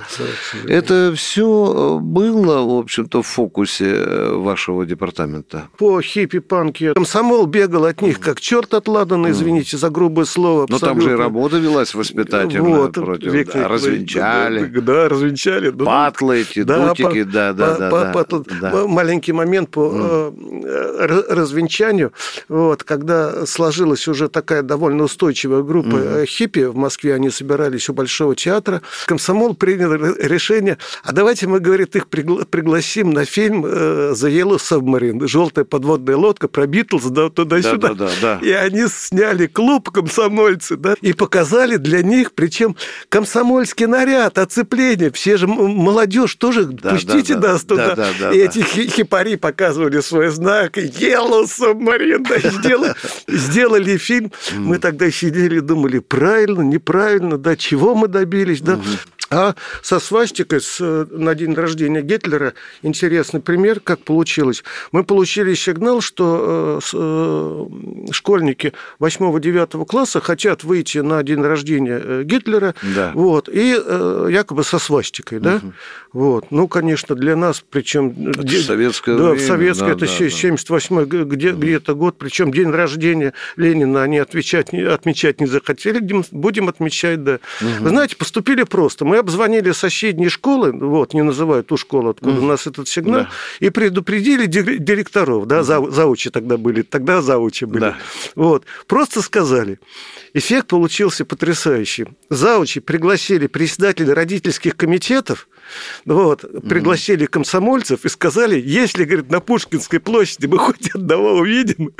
Это 0.67 1.13
все 1.15 1.99
было, 2.01 2.61
в 2.61 2.79
общем-то, 2.79 3.21
в 3.21 3.27
фокусе 3.27 3.85
э, 3.85 4.33
вашего 4.35 4.85
департамента. 4.85 5.69
По 5.77 6.01
хиппи-панке 6.01 6.93
комсомол 6.93 7.45
бегал 7.45 7.85
от 7.85 8.01
них, 8.01 8.19
как 8.19 8.39
черт 8.41 8.73
от 8.73 8.87
ладана, 8.87 9.31
извините 9.31 9.77
за 9.77 9.89
грубое 9.89 10.25
слово. 10.25 10.65
Но 10.69 10.79
там 10.79 11.01
же 11.01 11.11
и 11.11 11.15
работа 11.15 11.57
велась 11.57 11.93
воспитательная 11.93 12.77
вот, 12.77 12.93
против, 12.93 13.31
Виктор, 13.31 13.61
да, 13.63 13.67
развенчали. 13.67 14.65
Да, 14.65 15.09
развенчали. 15.09 15.69
Ну, 15.69 15.85
Патлы 15.85 16.41
эти, 16.41 16.63
да, 16.63 16.89
дутики, 16.89 17.23
по, 17.23 17.31
да, 17.31 17.53
да, 17.53 17.73
по, 17.73 17.79
да, 17.79 18.11
по, 18.11 18.23
да, 18.23 18.23
по, 18.23 18.59
да. 18.61 18.87
Маленький 18.87 19.33
момент 19.33 19.69
по 19.69 20.31
mm. 20.33 21.33
развенчанию, 21.33 22.11
вот, 22.49 22.83
когда 22.83 23.45
сложилась 23.45 24.07
уже 24.07 24.29
такая 24.29 24.63
довольно 24.63 25.03
устойчивая 25.03 25.61
группа 25.61 25.95
mm 25.95 26.22
хиппи 26.25 26.65
в 26.65 26.75
Москве, 26.75 27.15
они 27.15 27.29
собирались 27.29 27.89
у 27.89 27.93
Большого 27.93 28.35
театра. 28.35 28.81
Комсомол 29.05 29.55
принял 29.55 29.93
решение, 29.93 30.77
а 31.03 31.11
давайте 31.11 31.47
мы, 31.47 31.59
говорит, 31.59 31.95
их 31.95 32.07
пригла- 32.07 32.45
пригласим 32.45 33.11
на 33.11 33.25
фильм 33.25 33.65
э, 33.65 34.13
«The 34.15 34.29
Yellow 34.29 34.57
Submarine», 34.57 35.27
«Желтая 35.27 35.65
подводная 35.65 36.17
лодка» 36.17 36.47
про 36.47 36.67
Битлз, 36.67 37.05
да, 37.05 37.29
туда-сюда. 37.29 37.89
Да, 37.89 37.93
да, 37.93 38.11
да, 38.21 38.39
да. 38.39 38.47
И 38.47 38.51
они 38.51 38.87
сняли 38.87 39.47
клуб 39.47 39.89
комсомольцы, 39.91 40.75
да, 40.77 40.95
и 41.01 41.13
показали 41.13 41.77
для 41.77 42.01
них, 42.01 42.33
причем 42.33 42.75
комсомольский 43.09 43.85
наряд, 43.85 44.37
оцепление, 44.37 45.11
все 45.11 45.37
же 45.37 45.47
молодежь 45.47 46.35
тоже, 46.35 46.65
да, 46.65 46.91
пустите 46.91 47.35
да, 47.35 47.39
да, 47.39 47.47
нас 47.53 47.63
туда. 47.63 47.87
Да, 47.89 47.95
да, 47.95 48.09
да, 48.19 48.31
и 48.31 48.39
да. 48.39 48.45
эти 48.45 48.59
хипари 48.61 49.35
показывали 49.35 49.99
свой 50.01 50.29
знак, 50.29 50.77
«Yellow 50.77 51.45
Submarine», 51.45 52.25
да, 52.27 52.49
сделали, 52.49 52.95
сделали 53.27 53.97
фильм. 53.97 54.31
Мы 54.55 54.79
тогда 54.79 55.09
сидели 55.11 55.57
и 55.57 55.61
думали, 55.61 55.99
правильно, 56.13 56.61
неправильно, 56.61 57.39
да, 57.39 57.55
чего 57.55 57.95
мы 57.95 58.07
добились, 58.07 58.61
да. 58.61 58.73
Угу. 58.73 58.83
А 59.33 59.55
со 59.81 59.99
свастикой 59.99 60.61
с, 60.61 60.79
на 61.09 61.33
день 61.33 61.55
рождения 61.55 62.03
Гитлера 62.03 62.53
интересный 62.83 63.39
пример, 63.39 63.79
как 63.79 63.99
получилось. 64.01 64.63
Мы 64.91 65.03
получили 65.03 65.55
сигнал, 65.55 66.01
что 66.01 66.79
э, 66.83 66.95
э, 66.95 68.11
школьники 68.11 68.73
8-9 68.99 69.85
класса 69.87 70.21
хотят 70.21 70.63
выйти 70.63 70.99
на 70.99 71.23
день 71.23 71.41
рождения 71.41 71.99
э, 72.03 72.23
Гитлера, 72.23 72.75
да. 72.95 73.11
вот, 73.15 73.49
и 73.49 73.75
э, 73.75 74.27
якобы 74.29 74.63
со 74.63 74.77
свастикой, 74.77 75.39
да. 75.39 75.55
Угу. 75.55 75.73
Вот. 76.13 76.51
Ну, 76.51 76.67
конечно, 76.67 77.15
для 77.15 77.35
нас, 77.35 77.63
причем... 77.67 78.13
Это 78.29 78.43
де... 78.43 78.59
советское 78.59 79.17
Да, 79.17 79.31
время. 79.31 79.47
советское, 79.47 79.95
да, 79.95 80.05
это 80.05 80.05
да, 80.05 80.07
78 80.07 80.95
да. 80.95 81.23
где, 81.23 81.51
угу. 81.51 81.59
где-то 81.59 81.95
год, 81.95 82.19
причем 82.19 82.51
день 82.51 82.69
рождения 82.69 83.33
Ленина 83.55 84.03
они 84.03 84.19
отвечать, 84.19 84.71
отмечать 84.73 85.41
не 85.41 85.47
захотели, 85.47 85.99
будем 86.31 86.69
отмечать, 86.69 87.23
да. 87.23 87.39
Угу. 87.61 87.83
Вы 87.83 87.89
знаете, 87.89 88.15
поступили 88.15 88.63
просто. 88.63 89.05
Мы 89.05 89.17
обзвонили 89.17 89.71
соседние 89.71 90.29
школы, 90.29 90.71
вот, 90.71 91.13
не 91.13 91.23
называю 91.23 91.63
ту 91.63 91.77
школу, 91.77 92.09
откуда 92.09 92.35
mm. 92.35 92.39
у 92.39 92.45
нас 92.45 92.67
этот 92.67 92.87
сигнал, 92.87 93.21
да. 93.21 93.29
и 93.59 93.69
предупредили 93.69 94.45
директоров, 94.45 95.47
да, 95.47 95.59
mm. 95.59 95.91
заучи 95.91 96.29
тогда 96.29 96.57
были, 96.57 96.81
тогда 96.81 97.21
заучи 97.21 97.65
были. 97.65 97.81
Да. 97.81 97.97
Вот, 98.35 98.65
просто 98.87 99.21
сказали. 99.21 99.79
Эффект 100.33 100.67
получился 100.67 101.25
потрясающий. 101.25 102.07
Заучи 102.29 102.79
пригласили 102.79 103.47
председателей 103.47 104.13
родительских 104.13 104.75
комитетов, 104.75 105.47
вот, 106.05 106.45
пригласили 106.67 107.25
комсомольцев 107.25 108.05
и 108.05 108.09
сказали, 108.09 108.61
если, 108.63 109.05
говорит, 109.05 109.31
на 109.31 109.39
Пушкинской 109.39 109.99
площади 109.99 110.45
мы 110.45 110.57
хоть 110.57 110.89
одного 110.93 111.33
увидим, 111.33 111.91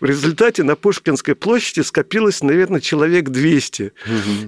в 0.00 0.04
результате 0.04 0.62
на 0.62 0.76
Пушкинской 0.76 1.34
площади 1.34 1.80
скопилось, 1.80 2.42
наверное, 2.42 2.80
человек 2.80 3.30
200. 3.30 3.92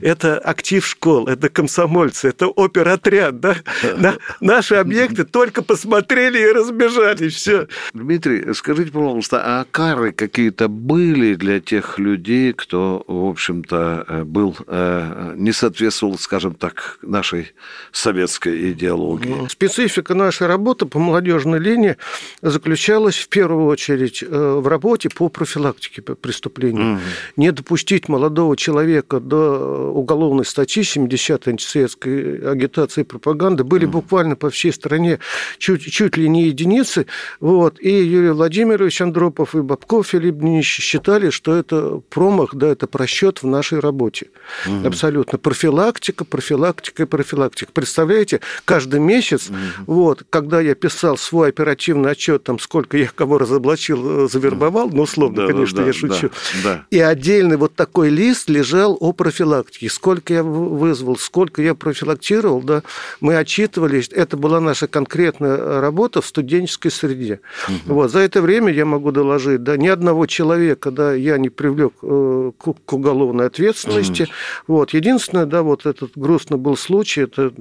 Это 0.00 0.38
актив 0.38 0.86
школ, 0.86 1.28
это 1.28 1.48
комсомольцы, 1.48 2.28
это 2.28 2.46
оперотряд, 2.46 3.40
да? 3.40 3.56
На, 3.96 4.16
наши 4.40 4.74
объекты 4.74 5.24
только 5.24 5.62
посмотрели 5.62 6.38
и 6.38 6.52
разбежались, 6.52 7.34
все. 7.34 7.68
Дмитрий, 7.92 8.52
скажите, 8.54 8.90
пожалуйста, 8.90 9.42
а 9.44 9.66
кары 9.70 10.12
какие-то 10.12 10.68
были 10.68 11.34
для 11.34 11.60
тех 11.60 11.98
людей, 11.98 12.52
кто, 12.52 13.04
в 13.06 13.26
общем-то, 13.26 14.04
э, 14.08 14.24
был, 14.24 14.56
э, 14.66 15.34
не 15.36 15.52
соответствовал, 15.52 16.18
скажем 16.18 16.54
так, 16.54 16.98
нашей 17.02 17.52
советской 17.92 18.45
идеологии. 18.46 19.28
Ну, 19.28 19.48
специфика 19.48 20.14
нашей 20.14 20.46
работы 20.46 20.86
по 20.86 20.98
молодежной 20.98 21.58
линии 21.58 21.96
заключалась 22.42 23.16
в 23.16 23.28
первую 23.28 23.66
очередь 23.66 24.22
э, 24.22 24.26
в 24.26 24.66
работе 24.66 25.08
по 25.08 25.28
профилактике 25.28 26.02
преступлений. 26.02 26.94
Угу. 26.94 27.00
Не 27.36 27.52
допустить 27.52 28.08
молодого 28.08 28.56
человека 28.56 29.20
до 29.20 29.90
уголовной 29.92 30.44
статьи 30.44 30.82
70 30.82 31.48
антисоветской 31.48 32.50
агитации 32.50 33.02
и 33.02 33.04
пропаганды 33.04 33.64
были 33.64 33.84
угу. 33.84 34.00
буквально 34.00 34.36
по 34.36 34.50
всей 34.50 34.72
стране 34.72 35.18
чуть, 35.58 35.82
чуть 35.82 36.16
ли 36.16 36.28
не 36.28 36.44
единицы. 36.44 37.06
Вот. 37.40 37.80
И 37.80 37.90
Юрий 37.90 38.30
Владимирович 38.30 39.00
Андропов 39.00 39.54
и 39.54 39.60
Бабков 39.60 40.08
Филипп 40.08 40.36
Дмитриевич 40.36 40.66
считали, 40.66 41.30
что 41.30 41.56
это 41.56 42.00
промах, 42.10 42.54
да, 42.54 42.68
это 42.68 42.86
просчет 42.86 43.42
в 43.42 43.46
нашей 43.46 43.80
работе. 43.80 44.28
Угу. 44.66 44.86
Абсолютно. 44.86 45.38
Профилактика, 45.38 46.24
профилактика 46.24 47.02
и 47.02 47.06
профилактика. 47.06 47.72
Представляете, 47.72 48.35
каждый 48.64 48.86
каждый 48.86 49.00
месяц, 49.00 49.48
угу. 49.48 49.56
вот, 49.86 50.22
когда 50.30 50.60
я 50.60 50.74
писал 50.74 51.16
свой 51.16 51.48
оперативный 51.48 52.12
отчет, 52.12 52.44
там, 52.44 52.58
сколько 52.58 52.96
я 52.96 53.08
кого 53.12 53.38
разоблачил, 53.38 54.24
э, 54.24 54.28
завербовал, 54.28 54.90
ну, 54.90 55.02
условно, 55.02 55.46
да, 55.46 55.52
конечно, 55.52 55.78
да, 55.78 55.86
я 55.86 55.92
шучу, 55.92 56.30
да, 56.62 56.74
да. 56.74 56.86
и 56.90 57.00
отдельный 57.00 57.56
вот 57.56 57.74
такой 57.74 58.10
лист 58.10 58.48
лежал 58.48 58.96
о 59.00 59.12
профилактике, 59.12 59.88
сколько 59.88 60.32
я 60.32 60.42
вызвал, 60.42 61.16
сколько 61.16 61.62
я 61.62 61.74
профилактировал, 61.74 62.62
да, 62.62 62.82
мы 63.20 63.36
отчитывались, 63.36 64.08
это 64.12 64.36
была 64.36 64.60
наша 64.60 64.86
конкретная 64.86 65.80
работа 65.80 66.20
в 66.22 66.26
студенческой 66.26 66.90
среде. 66.90 67.40
Угу. 67.68 67.94
Вот, 67.94 68.12
за 68.12 68.20
это 68.20 68.40
время 68.40 68.72
я 68.72 68.84
могу 68.84 69.10
доложить, 69.10 69.62
да, 69.62 69.76
ни 69.76 69.88
одного 69.88 70.26
человека, 70.26 70.90
да, 70.90 71.12
я 71.14 71.38
не 71.38 71.48
привлек 71.48 71.94
э, 72.02 72.52
к 72.58 72.92
уголовной 72.92 73.46
ответственности, 73.46 74.22
угу. 74.22 74.30
вот, 74.68 74.90
единственное, 74.94 75.46
да, 75.46 75.62
вот 75.62 75.86
этот 75.86 76.12
грустный 76.14 76.58
был 76.58 76.76
случай, 76.76 77.22
это 77.22 77.52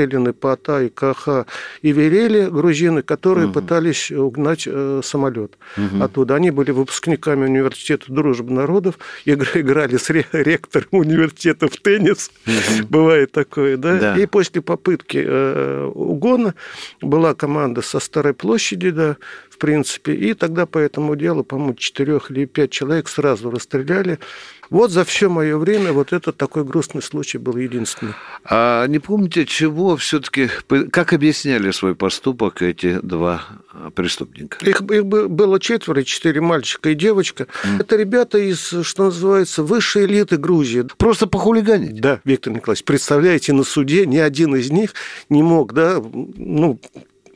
расстреляны 0.00 0.32
Пата 0.32 0.82
и 0.82 0.88
Каха 0.88 1.46
и 1.82 1.92
Верели, 1.92 2.48
грузины, 2.48 3.02
которые 3.02 3.46
угу. 3.46 3.54
пытались 3.54 4.10
угнать 4.10 4.64
э, 4.66 5.00
самолет 5.04 5.58
угу. 5.76 6.02
оттуда. 6.02 6.34
Они 6.34 6.50
были 6.50 6.70
выпускниками 6.70 7.44
университета 7.44 8.12
дружбы 8.12 8.52
народов, 8.52 8.98
играли 9.24 9.96
с 9.96 10.10
ректором 10.10 10.88
университета 10.92 11.68
в 11.68 11.76
теннис, 11.76 12.30
угу. 12.46 12.86
бывает 12.88 13.32
такое, 13.32 13.76
да? 13.76 13.98
да. 13.98 14.16
И 14.16 14.26
после 14.26 14.62
попытки 14.62 15.22
э, 15.24 15.90
угона 15.94 16.54
была 17.00 17.34
команда 17.34 17.82
со 17.82 18.00
Старой 18.00 18.34
площади, 18.34 18.90
да, 18.90 19.16
в 19.50 19.58
принципе, 19.58 20.14
и 20.14 20.34
тогда 20.34 20.66
по 20.66 20.78
этому 20.78 21.16
делу, 21.16 21.44
по-моему, 21.44 21.74
четырех 21.74 22.30
или 22.30 22.46
пять 22.46 22.70
человек 22.70 23.08
сразу 23.08 23.50
расстреляли. 23.50 24.18
Вот 24.70 24.92
за 24.92 25.04
все 25.04 25.28
мое 25.28 25.58
время 25.58 25.92
вот 25.92 26.12
этот 26.12 26.36
такой 26.36 26.64
грустный 26.64 27.02
случай 27.02 27.38
был 27.38 27.56
единственный. 27.56 28.14
А 28.44 28.86
не 28.86 29.00
помните, 29.00 29.44
чего 29.44 29.96
все-таки, 29.96 30.48
как 30.90 31.12
объясняли 31.12 31.72
свой 31.72 31.96
поступок 31.96 32.62
эти 32.62 33.00
два 33.02 33.42
преступника? 33.94 34.64
Их, 34.64 34.80
их 34.80 35.04
было 35.04 35.58
четверо, 35.58 36.04
четыре 36.04 36.40
мальчика 36.40 36.90
и 36.90 36.94
девочка. 36.94 37.48
Mm. 37.64 37.80
Это 37.80 37.96
ребята 37.96 38.38
из, 38.38 38.72
что 38.82 39.06
называется, 39.06 39.64
высшей 39.64 40.06
элиты 40.06 40.36
Грузии. 40.36 40.86
Просто 40.96 41.26
похулиганить? 41.26 42.00
Да, 42.00 42.20
Виктор 42.24 42.52
Николаевич, 42.52 42.84
представляете, 42.84 43.52
на 43.52 43.64
суде 43.64 44.06
ни 44.06 44.18
один 44.18 44.54
из 44.54 44.70
них 44.70 44.94
не 45.28 45.42
мог, 45.42 45.72
да, 45.72 46.00
ну, 46.00 46.78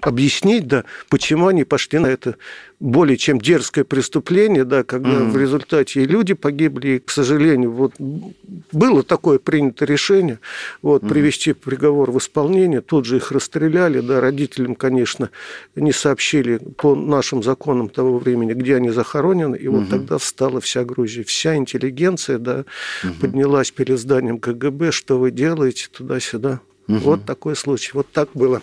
объяснить, 0.06 0.66
да, 0.66 0.84
почему 1.08 1.48
они 1.48 1.64
пошли 1.64 1.98
на 1.98 2.06
это 2.06 2.36
более 2.80 3.16
чем 3.16 3.40
дерзкое 3.40 3.84
преступление, 3.84 4.64
да, 4.64 4.82
когда 4.82 5.10
mm-hmm. 5.10 5.30
в 5.30 5.36
результате 5.38 6.02
и 6.02 6.06
люди 6.06 6.34
погибли, 6.34 6.88
и, 6.88 6.98
к 6.98 7.10
сожалению, 7.10 7.72
вот 7.72 7.94
было 7.98 9.02
такое 9.02 9.38
принято 9.38 9.84
решение 9.84 10.38
вот, 10.82 11.02
mm-hmm. 11.02 11.08
привести 11.08 11.52
приговор 11.54 12.10
в 12.10 12.18
исполнение, 12.18 12.80
тут 12.80 13.06
же 13.06 13.16
их 13.16 13.32
расстреляли, 13.32 14.00
да, 14.00 14.20
родителям, 14.20 14.74
конечно, 14.74 15.30
не 15.76 15.92
сообщили 15.92 16.60
по 16.76 16.94
нашим 16.94 17.42
законам 17.42 17.88
того 17.88 18.18
времени, 18.18 18.52
где 18.52 18.76
они 18.76 18.90
захоронены, 18.90 19.56
и 19.56 19.64
mm-hmm. 19.64 19.70
вот 19.70 19.88
тогда 19.88 20.18
встала 20.18 20.60
вся 20.60 20.84
Грузия, 20.84 21.24
вся 21.24 21.56
интеллигенция, 21.56 22.38
да, 22.38 22.64
mm-hmm. 23.02 23.20
поднялась 23.20 23.70
перед 23.70 23.98
зданием 23.98 24.38
КГБ, 24.38 24.92
что 24.92 25.18
вы 25.18 25.30
делаете 25.30 25.88
туда-сюда. 25.90 26.60
Mm-hmm. 26.88 26.98
Вот 26.98 27.24
такой 27.24 27.56
случай, 27.56 27.92
вот 27.94 28.08
так 28.12 28.28
было. 28.34 28.60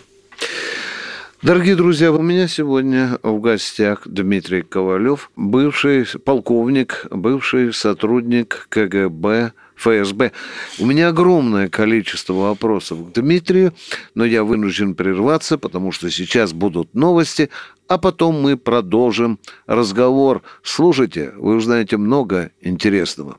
Дорогие 1.42 1.74
друзья, 1.74 2.12
у 2.12 2.22
меня 2.22 2.46
сегодня 2.46 3.18
в 3.24 3.40
гостях 3.40 4.02
Дмитрий 4.06 4.62
Ковалев, 4.62 5.32
бывший 5.34 6.06
полковник, 6.24 7.08
бывший 7.10 7.74
сотрудник 7.74 8.68
КГБ, 8.68 9.50
ФСБ. 9.74 10.30
У 10.78 10.86
меня 10.86 11.08
огромное 11.08 11.68
количество 11.68 12.32
вопросов 12.32 12.98
к 13.08 13.12
Дмитрию, 13.14 13.74
но 14.14 14.24
я 14.24 14.44
вынужден 14.44 14.94
прерваться, 14.94 15.58
потому 15.58 15.90
что 15.90 16.12
сейчас 16.12 16.52
будут 16.52 16.94
новости, 16.94 17.50
а 17.88 17.98
потом 17.98 18.40
мы 18.40 18.56
продолжим 18.56 19.40
разговор. 19.66 20.42
Слушайте, 20.62 21.32
вы 21.36 21.56
узнаете 21.56 21.96
много 21.96 22.52
интересного. 22.60 23.38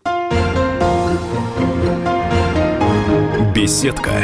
Беседка 3.56 4.24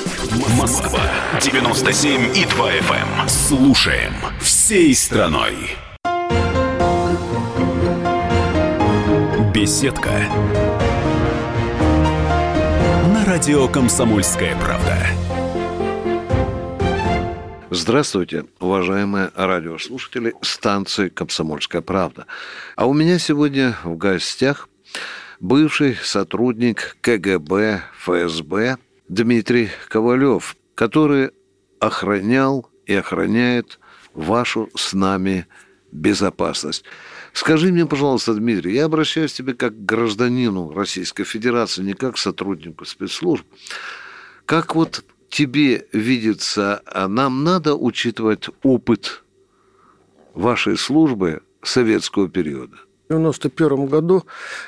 Москва 0.29 1.01
97 1.41 2.37
и 2.37 2.45
2 2.45 2.71
FM. 2.73 3.21
Эм. 3.23 3.27
Слушаем 3.27 4.13
всей 4.39 4.93
страной. 4.93 5.55
Беседка. 9.51 10.11
На 13.07 13.25
радио 13.25 13.67
Комсомольская 13.67 14.55
правда. 14.57 14.95
Здравствуйте, 17.71 18.45
уважаемые 18.59 19.31
радиослушатели 19.33 20.35
станции 20.43 21.09
«Комсомольская 21.09 21.81
правда». 21.81 22.27
А 22.75 22.85
у 22.85 22.93
меня 22.93 23.17
сегодня 23.17 23.75
в 23.83 23.97
гостях 23.97 24.69
бывший 25.39 25.95
сотрудник 25.95 26.97
КГБ, 27.01 27.81
ФСБ– 27.97 28.77
Дмитрий 29.11 29.67
Ковалев, 29.89 30.55
который 30.73 31.31
охранял 31.81 32.71
и 32.85 32.93
охраняет 32.93 33.77
вашу 34.13 34.69
с 34.73 34.93
нами 34.93 35.47
безопасность. 35.91 36.85
Скажи 37.33 37.73
мне, 37.73 37.85
пожалуйста, 37.85 38.33
Дмитрий, 38.33 38.73
я 38.73 38.85
обращаюсь 38.85 39.33
к 39.33 39.35
тебе 39.35 39.53
как 39.53 39.73
к 39.73 39.85
гражданину 39.85 40.71
Российской 40.71 41.25
Федерации, 41.25 41.83
не 41.83 41.93
как 41.93 42.15
к 42.15 42.17
сотруднику 42.17 42.85
спецслужб. 42.85 43.45
Как 44.45 44.75
вот 44.75 45.03
тебе 45.27 45.87
видится, 45.91 46.81
а 46.85 47.09
нам 47.09 47.43
надо 47.43 47.75
учитывать 47.75 48.47
опыт 48.63 49.25
вашей 50.33 50.77
службы 50.77 51.41
советского 51.61 52.29
периода? 52.29 52.77
1991 53.17 53.85
году, 53.87 54.25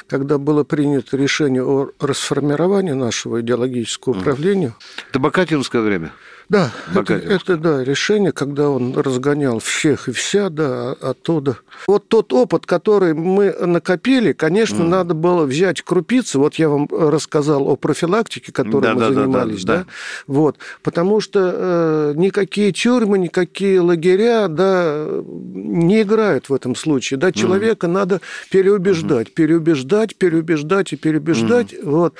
когда 0.07 0.37
было 0.37 0.63
принято 0.63 1.17
решение 1.17 1.63
о 1.63 1.89
расформировании 1.99 2.93
нашего 2.93 3.41
идеологического 3.41 4.17
управления. 4.19 4.73
Это 5.09 5.19
Бакатинское 5.19 5.81
время? 5.81 6.11
Да, 6.49 6.71
это, 6.93 7.13
это 7.13 7.57
да, 7.57 7.83
решение, 7.83 8.31
когда 8.31 8.69
он 8.69 8.95
разгонял 8.95 9.59
всех 9.59 10.09
и 10.09 10.11
вся, 10.11 10.49
да, 10.49 10.91
оттуда. 10.91 11.57
Вот 11.87 12.07
тот 12.07 12.33
опыт, 12.33 12.65
который 12.65 13.13
мы 13.13 13.51
накопили, 13.51 14.33
конечно, 14.33 14.83
mm. 14.83 14.87
надо 14.87 15.13
было 15.13 15.45
взять 15.45 15.81
крупицы. 15.81 16.39
Вот 16.39 16.55
я 16.55 16.69
вам 16.69 16.87
рассказал 16.91 17.67
о 17.69 17.75
профилактике, 17.75 18.51
которой 18.51 18.83
да, 18.83 18.93
мы 18.93 18.99
да, 18.99 19.13
занимались, 19.13 19.63
да, 19.63 19.77
да, 19.77 19.83
да. 19.83 19.87
Вот, 20.27 20.57
потому 20.81 21.21
что 21.21 21.53
э, 21.53 22.13
никакие 22.15 22.71
тюрьмы, 22.71 23.17
никакие 23.17 23.79
лагеря, 23.79 24.47
да, 24.47 25.07
не 25.25 26.01
играют 26.01 26.49
в 26.49 26.53
этом 26.53 26.75
случае. 26.75 27.17
Да, 27.19 27.31
человека 27.31 27.87
mm. 27.87 27.91
надо 27.91 28.21
переубеждать, 28.51 29.29
mm. 29.29 29.33
переубеждать, 29.33 30.15
переубеждать 30.15 30.93
и 30.93 30.95
переубеждать. 30.97 31.73
Mm. 31.73 31.89
Вот 31.89 32.15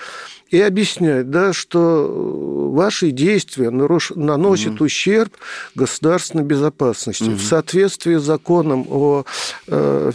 и 0.54 0.62
объяснять, 0.62 1.32
да, 1.32 1.52
что 1.52 2.06
э, 2.08 2.76
ваши 2.76 3.10
действия 3.10 3.72
наруш... 3.72 4.12
наносят 4.16 4.74
mm 4.74 4.84
ущерб 4.84 5.34
государственной 5.76 6.44
безопасности. 6.44 7.24
mm 7.24 7.36
В 7.36 7.44
соответствии 7.44 8.16
с 8.16 8.24
законом 8.24 8.86
о 8.90 9.26
э, 9.68 10.12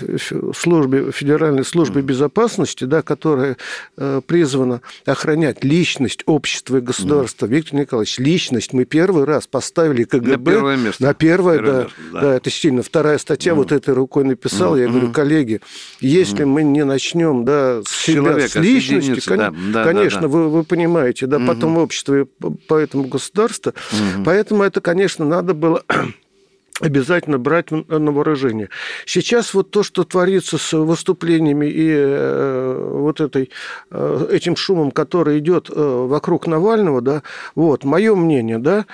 службе, 0.57 1.11
Федеральной 1.13 1.65
службе 1.65 2.01
mm 2.01 2.05
безопасности, 2.05 2.85
да, 2.85 3.03
которая 3.03 3.57
э, 3.97 4.21
призвана 4.27 4.81
охранять 5.07 5.65
личность 5.65 6.23
общества 6.27 6.79
и 6.79 6.81
государства, 6.81 7.47
mm 7.47 7.49
Виктор 7.51 7.81
Николаевич, 7.81 8.19
личность. 8.19 8.73
Мы 8.73 8.85
первый 8.85 9.25
раз 9.25 9.47
поставили 9.47 10.05
КГБ 10.05 10.37
на 10.37 10.39
первое 10.39 10.77
место. 10.77 11.03
На 11.03 11.15
первое, 11.15 11.59
первое 11.59 11.73
да, 11.73 11.83
место, 11.83 11.97
да. 12.13 12.21
да, 12.21 12.35
это 12.37 12.51
сильно. 12.51 12.83
Вторая 12.83 13.19
статья 13.19 13.53
mm 13.53 13.57
вот 13.57 13.73
этой 13.73 13.95
рукой 13.95 14.25
написал, 14.25 14.77
mm 14.77 14.81
я 14.81 14.89
говорю, 14.89 15.13
коллеги, 15.13 15.61
если 16.01 16.45
mm 16.45 16.47
мы 16.47 16.63
не 16.63 16.85
начнем, 16.85 17.45
да, 17.45 17.83
с 17.85 17.91
себя, 17.91 18.23
Человека, 18.23 18.49
с 18.49 18.55
личности, 18.57 19.29
да, 19.29 19.53
да, 19.73 19.85
конечно, 19.85 20.23
да, 20.23 20.29
да 20.29 20.29
вы, 20.29 20.49
вы 20.49 20.65
понимаете, 20.65 21.27
да, 21.27 21.37
угу. 21.39 21.47
потом 21.47 21.79
общество, 21.79 22.27
поэтому 22.67 23.05
государство. 23.05 23.75
Угу. 23.92 24.24
Поэтому 24.24 24.62
это, 24.62 24.81
конечно, 24.81 25.24
надо 25.24 25.55
было 25.55 25.83
обязательно 26.81 27.38
брать 27.38 27.71
на 27.71 28.12
вооружение. 28.12 28.69
Сейчас 29.07 29.55
вот 29.55 29.71
то, 29.71 29.83
что 29.83 30.05
творится 30.05 30.59
с 30.59 30.77
выступлениями 30.77 31.67
и 31.67 31.88
э, 31.91 32.91
вот 32.93 33.21
этой, 33.21 33.51
э, 33.91 34.29
этим 34.31 34.57
шумом, 34.57 34.91
который 34.91 35.38
идет 35.38 35.71
э, 35.71 36.07
вокруг 36.09 36.47
Навального, 36.47 37.01
да, 37.01 37.23
вот, 37.55 37.85
мое 37.85 38.14
мнение, 38.14 38.59
да, 38.59 38.87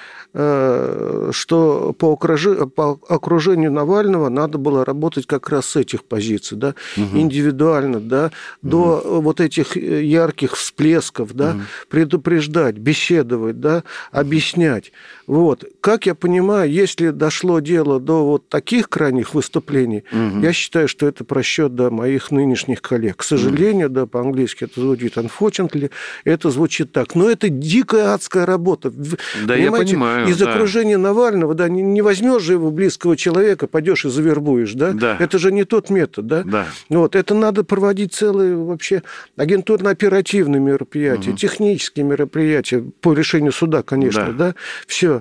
что 1.30 1.94
по, 1.96 2.12
окружи, 2.12 2.66
по 2.66 2.98
окружению 3.08 3.70
Навального 3.70 4.28
надо 4.28 4.58
было 4.58 4.84
работать 4.84 5.26
как 5.26 5.48
раз 5.48 5.66
с 5.66 5.76
этих 5.76 6.02
позиций, 6.02 6.58
да, 6.58 6.74
угу. 6.96 7.18
индивидуально, 7.18 8.00
да, 8.00 8.32
угу. 8.60 8.70
до 8.70 9.20
вот 9.20 9.40
этих 9.40 9.76
ярких 9.76 10.56
всплесков, 10.56 11.34
да, 11.34 11.50
угу. 11.50 11.60
предупреждать, 11.88 12.76
беседовать, 12.76 13.60
да, 13.60 13.84
объяснять. 14.10 14.92
Вот. 15.26 15.64
Как 15.80 16.06
я 16.06 16.14
понимаю, 16.14 16.70
если 16.70 17.10
дошло 17.10 17.60
дело 17.60 18.00
до 18.00 18.24
вот 18.24 18.48
таких 18.48 18.88
крайних 18.88 19.34
выступлений, 19.34 20.04
угу. 20.12 20.40
я 20.40 20.52
считаю, 20.52 20.88
что 20.88 21.06
это 21.06 21.24
просчет 21.24 21.74
да, 21.74 21.90
моих 21.90 22.30
нынешних 22.30 22.82
коллег. 22.82 23.16
К 23.16 23.22
сожалению, 23.22 23.86
угу. 23.86 23.94
да, 23.94 24.06
по-английски 24.06 24.64
это 24.64 24.80
звучит 24.80 25.16
unfortunately, 25.16 25.90
это 26.24 26.50
звучит 26.50 26.92
так. 26.92 27.14
Но 27.14 27.30
это 27.30 27.48
дикая 27.48 28.14
адская 28.14 28.46
работа. 28.46 28.90
Да, 28.90 29.16
Понимаете? 29.54 29.62
я 29.62 29.72
понимаю. 29.72 30.28
Из 30.28 30.38
да. 30.38 30.52
окружения 30.52 30.98
Навального, 30.98 31.54
да, 31.54 31.68
не, 31.68 31.82
не 31.82 32.02
возьмешь 32.02 32.42
же 32.42 32.52
его 32.54 32.70
близкого 32.70 33.16
человека, 33.16 33.66
пойдешь 33.66 34.04
и 34.04 34.10
завербуешь, 34.10 34.74
да? 34.74 34.92
да. 34.92 35.16
Это 35.18 35.38
же 35.38 35.52
не 35.52 35.64
тот 35.64 35.90
метод, 35.90 36.26
да? 36.26 36.42
Да. 36.44 36.66
Вот. 36.88 37.16
Это 37.16 37.34
надо 37.34 37.64
проводить 37.64 38.12
целые 38.12 38.56
вообще 38.56 39.02
агентурно-оперативные 39.36 40.60
мероприятия, 40.60 41.30
угу. 41.30 41.38
технические 41.38 42.04
мероприятия 42.04 42.84
по 43.00 43.14
решению 43.14 43.52
суда, 43.52 43.82
конечно, 43.82 44.32
да? 44.32 44.48
да? 44.48 44.54
Все 44.86 45.13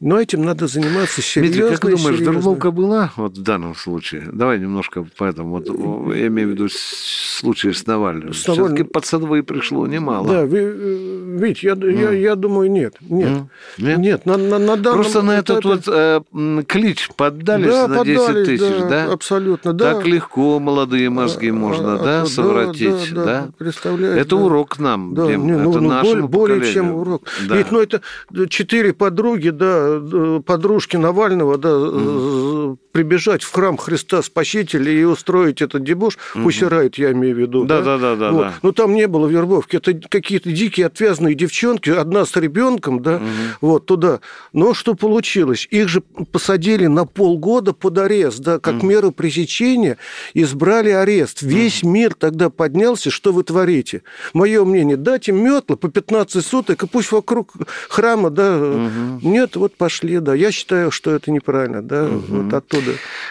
но 0.00 0.20
этим 0.20 0.44
надо 0.44 0.66
заниматься 0.66 1.22
серьезно. 1.22 1.68
Дмитрий, 1.68 1.76
как 1.76 1.98
думаешь, 1.98 2.20
вербовка 2.20 2.70
была 2.70 3.12
вот 3.16 3.38
в 3.38 3.42
данном 3.42 3.74
случае? 3.74 4.28
Давай 4.32 4.58
немножко 4.58 5.06
по 5.16 5.24
этому. 5.24 5.50
Вот, 5.50 6.14
я 6.14 6.26
имею 6.26 6.48
в 6.48 6.50
виду 6.52 6.68
случай 6.70 7.72
с 7.72 7.86
Навальным. 7.86 8.32
С 8.32 8.38
Все-таки 8.38 8.82
под 8.82 9.06
садовые 9.06 9.42
пришло 9.42 9.86
немало. 9.86 10.28
Да, 10.28 10.44
ведь 10.44 11.62
я, 11.62 11.72
mm. 11.72 12.00
я, 12.00 12.10
я 12.10 12.34
думаю, 12.34 12.70
нет. 12.70 12.94
Нет. 13.00 13.28
Mm. 13.28 13.48
Нет? 13.78 13.98
нет 13.98 14.26
на, 14.26 14.36
на, 14.36 14.58
на 14.58 14.76
данном 14.76 15.02
Просто 15.02 15.22
на 15.22 15.38
этот 15.38 15.64
вот 15.64 15.84
э, 15.86 16.20
клич 16.66 17.10
поддались 17.16 17.66
да, 17.66 17.88
на 17.88 18.04
10 18.04 18.26
поддались, 18.26 18.46
тысяч, 18.46 18.78
да, 18.80 18.88
да? 18.88 19.12
Абсолютно, 19.12 19.72
да. 19.72 19.94
Так 19.94 20.06
легко 20.06 20.58
молодые 20.58 21.10
мозги 21.10 21.50
а, 21.50 21.52
можно, 21.52 21.94
а, 21.94 22.04
да, 22.04 22.26
совратить, 22.26 23.12
да? 23.12 23.24
да, 23.24 23.24
да? 23.24 23.48
Представляете? 23.58 24.20
Это 24.20 24.36
да. 24.36 24.42
урок 24.42 24.78
нам, 24.78 25.14
да, 25.14 25.26
Дим, 25.26 25.46
не, 25.46 25.52
ну, 25.52 25.70
это 25.70 25.80
ну, 25.80 25.88
нашему 25.88 26.28
более, 26.28 26.58
более 26.58 26.72
чем 26.72 26.94
урок. 26.94 27.22
Да. 27.48 27.56
Ведь, 27.56 27.70
ну, 27.70 27.80
это 27.80 28.00
четыре 28.48 28.92
подруги, 28.92 29.35
да, 29.44 30.00
Э, 30.12 30.40
подружки 30.44 30.96
Навального, 30.96 31.58
да, 31.58 31.68
mm. 31.68 32.78
Прибежать 32.96 33.42
в 33.42 33.52
храм 33.52 33.76
Христа 33.76 34.22
Спасителя 34.22 34.90
и 34.90 35.04
устроить 35.04 35.60
этот 35.60 35.84
дебош, 35.84 36.16
mm-hmm. 36.16 36.42
Пусирает, 36.44 36.96
я 36.96 37.12
имею 37.12 37.36
в 37.36 37.38
виду. 37.38 37.64
Да, 37.66 37.82
да, 37.82 37.98
да, 37.98 38.16
да. 38.16 38.32
Вот. 38.32 38.42
да. 38.42 38.54
Ну, 38.62 38.72
там 38.72 38.94
не 38.94 39.06
было 39.06 39.26
вербовки. 39.26 39.76
Это 39.76 39.92
какие-то 40.08 40.50
дикие 40.50 40.86
отвязные 40.86 41.34
девчонки, 41.34 41.90
одна 41.90 42.24
с 42.24 42.34
ребенком, 42.36 43.02
да, 43.02 43.16
mm-hmm. 43.16 43.56
вот 43.60 43.84
туда. 43.84 44.20
Но 44.54 44.72
что 44.72 44.94
получилось? 44.94 45.68
Их 45.70 45.88
же 45.88 46.00
посадили 46.32 46.86
на 46.86 47.04
полгода 47.04 47.74
под 47.74 47.98
арест, 47.98 48.38
да, 48.38 48.58
как 48.58 48.76
mm-hmm. 48.76 48.86
меру 48.86 49.12
пресечения, 49.12 49.98
избрали 50.32 50.88
арест. 50.88 51.42
Весь 51.42 51.82
mm-hmm. 51.82 51.88
мир 51.88 52.14
тогда 52.14 52.48
поднялся, 52.48 53.10
что 53.10 53.30
вы 53.34 53.42
творите. 53.42 54.04
Мое 54.32 54.64
мнение, 54.64 54.96
им 54.96 55.44
метлы 55.44 55.76
по 55.76 55.90
15 55.90 56.42
суток, 56.42 56.82
и 56.82 56.86
пусть 56.86 57.12
вокруг 57.12 57.52
храма, 57.90 58.30
да, 58.30 58.56
mm-hmm. 58.56 59.18
нет, 59.20 59.56
вот 59.56 59.76
пошли 59.76 60.18
да. 60.18 60.34
Я 60.34 60.50
считаю, 60.50 60.90
что 60.90 61.10
это 61.10 61.30
неправильно, 61.30 61.82
да, 61.82 62.06
угу. 62.06 62.42
вот 62.42 62.54
оттуда. 62.54 62.85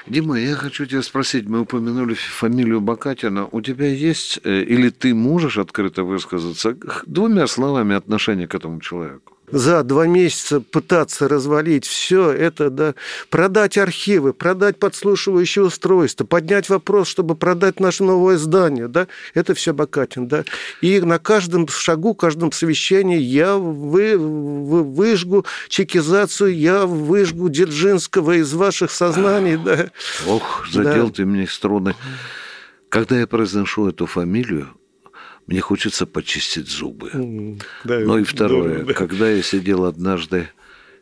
Дима, 0.07 0.39
я 0.39 0.55
хочу 0.55 0.85
тебя 0.85 1.01
спросить, 1.01 1.47
мы 1.47 1.61
упомянули 1.61 2.13
фамилию 2.13 2.81
Бакатина. 2.81 3.47
У 3.51 3.61
тебя 3.61 3.87
есть, 3.87 4.39
э, 4.43 4.61
или 4.61 4.89
ты 4.89 5.13
можешь 5.13 5.57
открыто 5.57 6.03
высказаться 6.03 6.77
двумя 7.05 7.47
словами 7.47 7.95
отношения 7.95 8.47
к 8.47 8.55
этому 8.55 8.81
человеку? 8.81 9.34
За 9.55 9.83
два 9.83 10.05
месяца 10.05 10.59
пытаться 10.59 11.29
развалить 11.29 11.85
все 11.85 12.29
это, 12.29 12.69
да, 12.69 12.93
продать 13.29 13.77
архивы, 13.77 14.33
продать 14.33 14.77
подслушивающее 14.77 15.63
устройство, 15.63 16.25
поднять 16.25 16.67
вопрос, 16.67 17.07
чтобы 17.07 17.35
продать 17.35 17.79
наше 17.79 18.03
новое 18.03 18.37
здание, 18.37 18.89
да, 18.89 19.07
это 19.33 19.53
все 19.53 19.73
Бакатин, 19.73 20.27
да. 20.27 20.43
И 20.81 20.99
на 20.99 21.19
каждом 21.19 21.69
шагу, 21.69 22.15
каждом 22.15 22.51
совещании 22.51 23.17
я 23.17 23.55
вы, 23.55 24.17
вы, 24.17 24.83
выжгу 24.83 25.45
чекизацию, 25.69 26.53
я 26.53 26.85
выжгу 26.85 27.47
Дзержинского 27.47 28.33
из 28.33 28.53
ваших 28.53 28.91
сознаний, 28.91 29.55
да. 29.55 29.89
Ох, 30.27 30.67
задел 30.69 31.07
да. 31.07 31.13
ты 31.13 31.25
мне 31.25 31.47
струны. 31.47 31.95
Когда 32.89 33.17
я 33.17 33.25
произношу 33.25 33.87
эту 33.87 34.05
фамилию, 34.05 34.67
мне 35.47 35.61
хочется 35.61 36.05
почистить 36.05 36.67
зубы. 36.67 37.11
Да, 37.83 37.99
ну 37.99 38.17
и 38.17 38.23
второе, 38.23 38.79
да, 38.79 38.85
да. 38.85 38.93
когда 38.93 39.29
я 39.29 39.41
сидел 39.41 39.85
однажды 39.85 40.49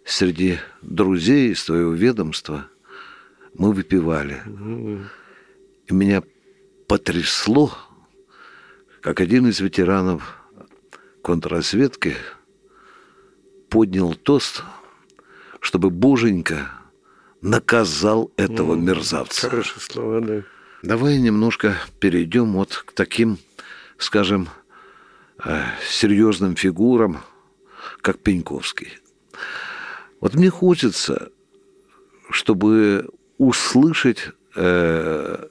среди 0.05 0.59
друзей 0.81 1.51
из 1.51 1.63
твоего 1.63 1.93
ведомства, 1.93 2.67
мы 3.53 3.71
выпивали. 3.71 4.41
И 5.87 5.93
меня 5.93 6.23
потрясло, 6.87 7.71
как 9.01 9.21
один 9.21 9.47
из 9.47 9.59
ветеранов 9.59 10.41
контрразведки 11.21 12.15
поднял 13.69 14.13
тост, 14.13 14.63
чтобы 15.61 15.89
Боженька 15.89 16.69
наказал 17.41 18.31
этого 18.37 18.75
мерзавца. 18.75 19.49
Хорошее 19.49 19.79
слово, 19.79 20.21
да. 20.21 20.43
Давай 20.83 21.17
немножко 21.17 21.77
перейдем 21.99 22.53
вот 22.53 22.83
к 22.85 22.91
таким 22.91 23.37
скажем, 23.97 24.49
э, 25.43 25.61
серьезным 25.87 26.55
фигурам, 26.55 27.19
как 28.01 28.19
Пеньковский. 28.19 28.99
Вот 30.19 30.35
мне 30.35 30.49
хочется, 30.49 31.29
чтобы 32.29 33.09
услышать 33.37 34.29
э, 34.55 35.47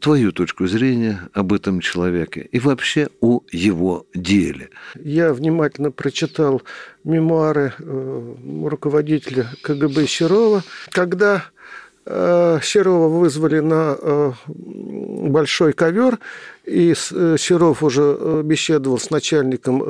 твою 0.00 0.32
точку 0.32 0.66
зрения 0.66 1.28
об 1.32 1.52
этом 1.52 1.80
человеке 1.80 2.48
и 2.50 2.58
вообще 2.58 3.08
о 3.20 3.42
его 3.52 4.06
деле. 4.12 4.70
Я 4.96 5.32
внимательно 5.32 5.92
прочитал 5.92 6.62
мемуары 7.04 7.74
э, 7.78 8.34
руководителя 8.64 9.48
КГБ 9.62 10.06
Серова, 10.08 10.64
когда 10.90 11.44
Э, 12.04 12.58
Серова 12.62 13.08
вызвали 13.08 13.60
на 13.60 13.96
э, 14.00 14.32
большой 14.46 15.72
ковер, 15.72 16.18
и 16.64 16.92
э, 16.92 17.36
Серов 17.38 17.82
уже 17.82 18.42
беседовал 18.44 18.98
с 18.98 19.10
начальником 19.10 19.80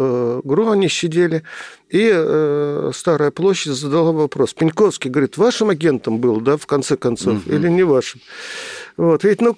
ГРУ, 0.43 0.71
они 0.71 0.89
сидели, 0.89 1.43
и 1.91 2.91
Старая 2.95 3.31
площадь 3.31 3.73
задала 3.73 4.13
вопрос. 4.13 4.55
Пеньковский 4.55 5.11
говорит, 5.11 5.37
вашим 5.37 5.71
агентом 5.71 6.19
был, 6.19 6.41
да, 6.41 6.57
в 6.57 6.67
конце 6.67 6.97
концов, 6.97 7.47
угу. 7.47 7.55
или 7.55 7.69
не 7.69 7.83
вашим? 7.83 8.21
Вот, 8.97 9.25
ведь, 9.25 9.41
ну, 9.41 9.57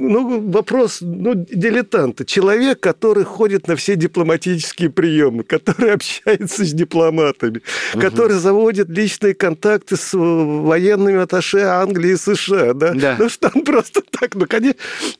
ну, 0.00 0.50
вопрос, 0.50 0.98
ну, 1.00 1.34
дилетанта. 1.34 2.24
Человек, 2.24 2.80
который 2.80 3.24
ходит 3.24 3.68
на 3.68 3.76
все 3.76 3.96
дипломатические 3.96 4.90
приемы, 4.90 5.42
который 5.44 5.92
общается 5.94 6.64
с 6.64 6.72
дипломатами, 6.72 7.62
угу. 7.94 8.00
который 8.00 8.36
заводит 8.36 8.88
личные 8.88 9.34
контакты 9.34 9.96
с 9.96 10.10
военными 10.14 11.20
атташе 11.20 11.60
Англии 11.60 12.12
и 12.12 12.16
США, 12.16 12.72
да? 12.72 12.92
да. 12.94 13.16
Ну, 13.18 13.28
что 13.28 13.50
он 13.54 13.62
просто 13.62 14.02
так, 14.10 14.34
ну, 14.34 14.46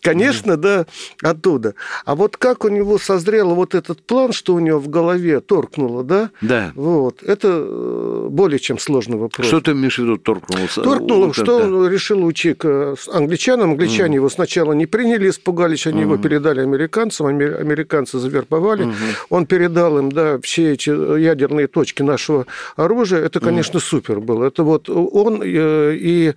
конечно, 0.01 0.55
угу. 0.55 0.63
да, 0.63 0.87
оттуда. 1.23 1.75
А 2.05 2.15
вот 2.15 2.37
как 2.37 2.65
у 2.65 2.69
него 2.69 2.99
созрел 2.99 3.55
вот 3.55 3.75
этот 3.75 4.03
план, 4.03 4.33
что 4.33 4.55
у 4.55 4.59
него 4.59 4.79
в 4.79 4.89
голове 4.89 5.41
торкнуло, 5.41 6.03
да? 6.03 6.31
Да. 6.41 6.73
Вот, 6.75 7.23
это 7.23 7.49
э, 7.49 8.29
более 8.31 8.59
чем 8.59 8.79
сложный 8.79 9.19
вопрос. 9.19 9.47
Что 9.47 9.61
ты 9.61 9.73
имеешь 9.73 9.97
в 9.97 10.03
виду 10.03 10.17
торкнуло? 10.17 10.67
Торкнуло, 10.75 11.27
вот 11.27 11.35
что 11.37 11.61
это? 11.61 11.67
он 11.67 11.89
решил 11.89 12.25
уйти 12.25 12.55
к 12.55 12.97
англичанам, 13.13 13.73
англичане 13.73 14.19
угу. 14.19 14.27
его 14.27 14.29
сначала 14.41 14.73
не 14.73 14.87
приняли, 14.87 15.29
испугались, 15.29 15.87
они 15.87 16.03
угу. 16.05 16.15
его 16.15 16.17
передали 16.17 16.61
американцам, 16.61 17.27
американцы 17.27 18.19
завербовали. 18.19 18.85
Угу. 18.85 18.95
Он 19.29 19.45
передал 19.45 19.99
им, 19.99 20.11
да, 20.11 20.39
все 20.43 20.73
эти 20.73 20.89
ядерные 21.21 21.67
точки 21.67 22.03
нашего 22.03 22.47
оружия. 22.77 23.21
Это, 23.21 23.39
конечно, 23.39 23.77
угу. 23.77 23.85
супер 23.85 24.21
было. 24.21 24.47
Это 24.47 24.63
вот 24.63 24.89
он 24.89 25.43
э, 25.45 25.95
и 25.95 26.33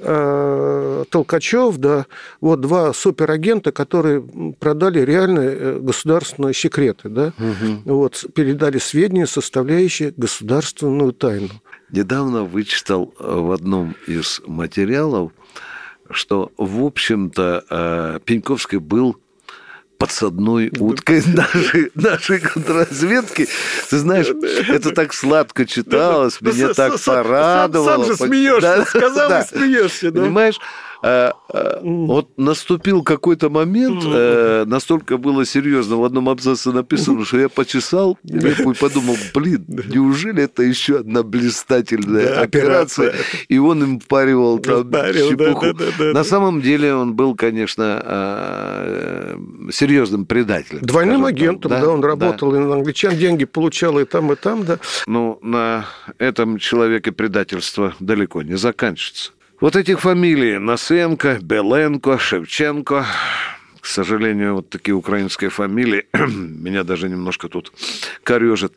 э, 0.00 1.04
Толкачев, 1.08 1.78
да, 1.78 2.04
вот 2.42 2.60
два 2.60 2.92
суперагента, 2.92 3.72
которые 3.72 4.22
продали 4.60 5.00
реальные 5.00 5.50
э, 5.50 5.78
государственные 5.80 6.52
секреты, 6.52 7.08
да, 7.08 7.32
угу. 7.38 7.96
вот, 7.96 8.22
передали 8.34 8.76
сведения, 8.76 9.26
составляющие 9.26 10.12
государственную 10.14 11.12
тайну. 11.14 11.48
Недавно 11.90 12.44
вычитал 12.44 13.14
в 13.18 13.50
одном 13.52 13.94
из 14.06 14.42
материалов, 14.46 15.32
что, 16.10 16.52
в 16.56 16.84
общем-то, 16.84 17.64
э, 17.68 18.18
Пеньковский 18.24 18.78
был 18.78 19.16
подсадной 19.98 20.70
уткой 20.78 21.22
нашей, 21.26 21.90
нашей 21.94 22.38
контрразведки. 22.40 23.48
Ты 23.88 23.98
знаешь, 23.98 24.28
это 24.68 24.90
так 24.90 25.14
сладко 25.14 25.66
читалось, 25.66 26.40
меня 26.40 26.74
так 26.74 27.00
порадовало. 27.02 28.04
Сам 28.04 28.04
же 28.04 28.16
смеешься, 28.16 28.84
сказал 28.86 29.40
и 29.40 29.44
смеешься. 29.44 30.12
Понимаешь? 30.12 30.58
Э, 31.02 31.32
э, 31.52 31.80
вот 31.82 32.38
наступил 32.38 33.02
какой-то 33.02 33.50
момент, 33.50 34.02
э, 34.06 34.64
настолько 34.66 35.18
было 35.18 35.44
серьезно, 35.44 35.96
в 35.96 36.04
одном 36.04 36.28
абзаце 36.28 36.72
написано, 36.72 37.24
что 37.24 37.38
я 37.38 37.48
почесал 37.48 38.18
и 38.24 38.74
подумал, 38.80 39.16
блин, 39.34 39.64
неужели 39.68 40.44
это 40.44 40.62
еще 40.62 40.98
одна 40.98 41.22
блистательная 41.22 42.36
да, 42.36 42.40
операция? 42.40 43.14
И 43.48 43.58
он 43.58 43.82
им 43.82 44.00
впаривал 44.00 44.58
там 44.58 44.88
Впарил, 44.88 45.30
чепуху. 45.30 45.66
Да, 45.66 45.72
да, 45.72 45.84
да, 45.98 46.12
На 46.12 46.24
самом 46.24 46.62
деле 46.62 46.94
он 46.94 47.14
был, 47.14 47.34
конечно, 47.34 49.36
серьезным 49.70 50.26
предателем. 50.26 50.82
Двойным 50.82 51.24
агентом, 51.24 51.70
да, 51.70 51.80
да, 51.80 51.88
он 51.88 52.02
работал 52.02 52.52
да. 52.52 52.58
и 52.58 52.60
на 52.60 52.74
англичан 52.74 53.16
деньги 53.16 53.44
получал 53.44 53.98
и 53.98 54.04
там, 54.04 54.32
и 54.32 54.36
там, 54.36 54.64
да. 54.64 54.78
Ну, 55.06 55.38
на 55.42 55.86
этом 56.18 56.58
человеке 56.58 57.12
предательство 57.12 57.94
далеко 58.00 58.42
не 58.42 58.56
заканчивается. 58.56 59.32
Вот 59.58 59.74
этих 59.74 60.00
фамилий 60.00 60.58
Насенко, 60.58 61.38
Беленко, 61.40 62.18
Шевченко, 62.18 63.06
к 63.80 63.86
сожалению, 63.86 64.56
вот 64.56 64.68
такие 64.68 64.94
украинские 64.94 65.48
фамилии 65.48 66.06
меня 66.12 66.84
даже 66.84 67.08
немножко 67.08 67.48
тут 67.48 67.72
корежит. 68.22 68.74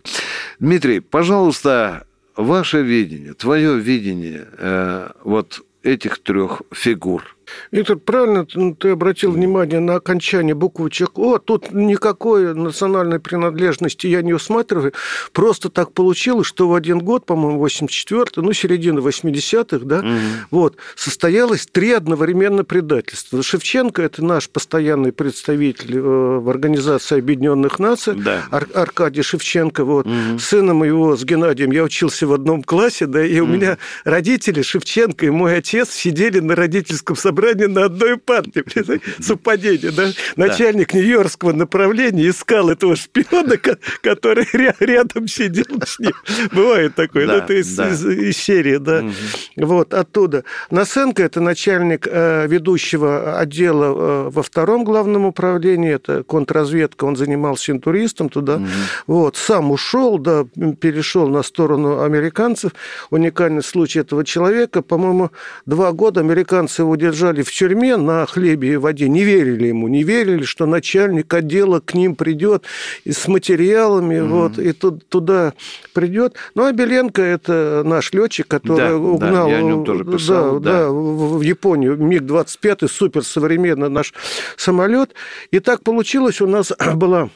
Дмитрий, 0.59 1.01
пожалуйста, 1.01 2.07
ваше 2.37 2.81
видение, 2.81 3.33
твое 3.33 3.77
видение 3.77 4.47
э, 4.57 5.09
вот 5.23 5.65
этих 5.83 6.19
трех 6.19 6.61
фигур– 6.71 7.35
Виктор, 7.71 7.97
правильно 7.97 8.45
ты 8.45 8.89
обратил 8.89 9.31
внимание 9.31 9.79
на 9.79 9.95
окончание 9.95 10.55
буквочек 10.55 11.17
О. 11.17 11.37
Тут 11.37 11.71
никакой 11.71 12.53
национальной 12.53 13.19
принадлежности 13.19 14.07
я 14.07 14.21
не 14.21 14.33
усматриваю. 14.33 14.93
Просто 15.33 15.69
так 15.69 15.93
получилось, 15.93 16.47
что 16.47 16.67
в 16.67 16.73
один 16.73 16.99
год, 16.99 17.25
по-моему, 17.25 17.65
84-й, 17.65 18.41
ну, 18.41 18.53
середина 18.53 18.99
80-х, 18.99 19.85
да, 19.85 19.99
угу. 19.99 20.07
вот, 20.51 20.77
состоялось 20.95 21.67
три 21.67 21.91
одновременно 21.91 22.63
предательства. 22.63 23.41
Шевченко– 23.43 24.01
это 24.03 24.23
наш 24.23 24.49
постоянный 24.49 25.11
представитель 25.11 25.97
э, 25.97 25.99
в 26.01 26.49
Организации 26.49 27.19
Объединенных 27.19 27.79
Наций, 27.79 28.15
да. 28.15 28.45
Ар- 28.51 28.67
Аркадий 28.73 29.21
Шевченко. 29.21 29.83
Вот. 29.83 30.05
Угу. 30.05 30.39
Сыном 30.39 30.83
его 30.83 31.15
с 31.15 31.23
Геннадием 31.23 31.71
я 31.71 31.83
учился 31.83 32.27
в 32.27 32.33
одном 32.33 32.63
классе, 32.63 33.05
да, 33.05 33.23
и 33.23 33.39
у 33.39 33.43
угу. 33.43 33.53
меня 33.53 33.77
родители 34.03 34.61
Шевченко 34.61 35.25
и 35.25 35.29
мой 35.29 35.57
отец 35.57 35.89
сидели 35.91 36.39
на 36.39 36.55
родительском 36.55 37.15
собрании 37.15 37.38
собрание 37.39 37.67
на 37.67 37.85
одной 37.85 38.17
партии. 38.17 38.63
Совпадение, 39.21 39.91
да? 39.91 40.09
Начальник 40.35 40.93
Нью-Йоркского 40.93 41.53
направления 41.53 42.29
искал 42.29 42.69
этого 42.69 42.95
шпиона, 42.95 43.57
который 44.01 44.47
рядом 44.79 45.27
сидел 45.27 45.81
с 45.85 45.99
ним. 45.99 46.11
Бывает 46.51 46.95
такое, 46.95 47.27
да, 47.27 47.37
это 47.37 47.53
из, 47.53 47.75
да. 47.75 47.89
из, 47.89 48.05
из 48.05 48.37
серии, 48.37 48.77
да. 48.77 48.99
Угу. 48.99 49.65
Вот, 49.67 49.93
оттуда. 49.93 50.43
Насенко– 50.71 51.23
это 51.23 51.41
начальник 51.41 52.07
э, 52.09 52.47
ведущего 52.47 53.39
отдела 53.39 53.85
э, 53.85 54.29
во 54.29 54.43
втором 54.43 54.83
главном 54.83 55.25
управлении, 55.25 55.93
это 55.93 56.23
контрразведка, 56.23 57.05
он 57.05 57.15
занимался 57.15 57.71
интуристом 57.71 58.29
туда. 58.29 58.55
Угу. 58.55 58.65
Вот, 59.07 59.37
сам 59.37 59.71
ушел, 59.71 60.17
да, 60.17 60.45
перешел 60.79 61.27
на 61.27 61.43
сторону 61.43 62.01
американцев. 62.01 62.71
Уникальный 63.09 63.63
случай 63.63 63.99
этого 63.99 64.25
человека, 64.25 64.81
по-моему, 64.81 65.31
два 65.65 65.91
года 65.91 66.19
американцы 66.19 66.81
его 66.81 66.95
держали 66.95 67.28
держали 67.29 67.43
в 67.43 67.51
тюрьме 67.51 67.97
на 67.97 68.25
хлебе 68.25 68.73
и 68.73 68.77
воде, 68.77 69.07
не 69.07 69.23
верили 69.23 69.67
ему, 69.67 69.87
не 69.87 70.03
верили, 70.03 70.43
что 70.43 70.65
начальник 70.65 71.33
отдела 71.33 71.79
к 71.79 71.93
ним 71.93 72.15
придет 72.15 72.63
с 73.07 73.27
материалами, 73.27 74.15
mm-hmm. 74.15 74.27
вот, 74.27 74.59
и 74.59 74.71
тут, 74.73 75.07
туда 75.07 75.53
придет. 75.93 76.35
Ну, 76.55 76.65
а 76.65 76.71
Беленко– 76.71 77.21
это 77.23 77.83
наш 77.85 78.13
летчик, 78.13 78.47
который 78.47 78.89
да, 78.89 78.97
угнал 78.97 79.49
да, 79.49 80.11
писал, 80.11 80.59
да, 80.59 80.71
да. 80.71 80.79
Да, 80.79 80.89
в 80.89 81.41
Японию 81.41 81.97
МиГ-25, 81.97 82.87
суперсовременный 82.87 83.89
наш 83.89 84.13
самолет. 84.57 85.13
И 85.51 85.59
так 85.59 85.83
получилось, 85.83 86.41
у 86.41 86.47
нас 86.47 86.71
была 86.95 87.29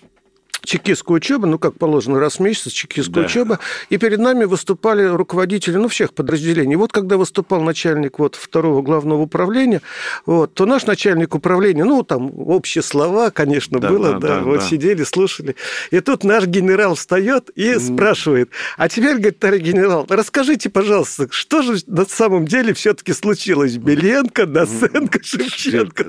чекистская 0.66 1.16
учеба, 1.16 1.48
ну, 1.48 1.60
как 1.60 1.78
положено, 1.78 2.20
раз 2.20 2.36
в 2.36 2.40
месяц 2.40 2.72
чекистская 2.72 3.24
да. 3.24 3.28
учеба, 3.28 3.60
и 3.90 3.98
перед 3.98 4.20
нами 4.20 4.46
выступали 4.46 5.04
руководители, 5.04 5.78
ну, 5.78 5.88
всех 5.88 6.14
подразделений. 6.14 6.76
Вот 6.76 6.92
когда 6.92 7.18
выступал 7.18 7.62
начальник 7.62 8.20
вот 8.20 8.36
второго 8.36 8.82
главного 8.82 9.22
управления, 9.22 9.82
вот, 10.26 10.54
то 10.54 10.66
наш 10.66 10.86
начальник 10.86 11.36
управления, 11.36 11.84
ну, 11.84 12.04
там 12.04 12.32
общие 12.36 12.82
слова, 12.82 13.30
конечно, 13.30 13.80
да, 13.80 13.90
было, 13.90 14.14
да, 14.14 14.20
да, 14.20 14.28
да 14.28 14.42
вот 14.42 14.60
да. 14.60 14.66
сидели, 14.68 15.04
слушали. 15.04 15.56
И 15.92 16.00
тут 16.00 16.24
наш 16.24 16.46
генерал 16.46 16.96
встает 16.96 17.50
и 17.56 17.74
mm. 17.74 17.80
спрашивает, 17.80 18.50
а 18.78 18.90
теперь, 18.90 19.16
говорит, 19.16 19.40
товарищ 19.40 19.62
генерал, 19.64 20.06
расскажите, 20.10 20.70
пожалуйста, 20.70 21.28
что 21.32 21.62
же 21.62 21.78
на 21.88 22.06
самом 22.06 22.48
деле 22.48 22.74
все-таки 22.74 23.14
случилось? 23.14 23.78
Беленко, 23.78 24.46
Насенко, 24.46 25.20
Шевченко. 25.24 26.06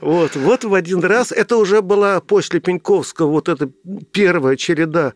Вот, 0.00 0.36
вот 0.36 0.64
в 0.64 0.74
один 0.74 1.00
раз, 1.00 1.32
это 1.32 1.56
уже 1.56 1.82
была 1.82 2.20
после 2.20 2.60
Пеньковского 2.60 3.41
вот 3.46 3.60
эта 3.60 3.70
первая 4.12 4.56
череда 4.56 5.14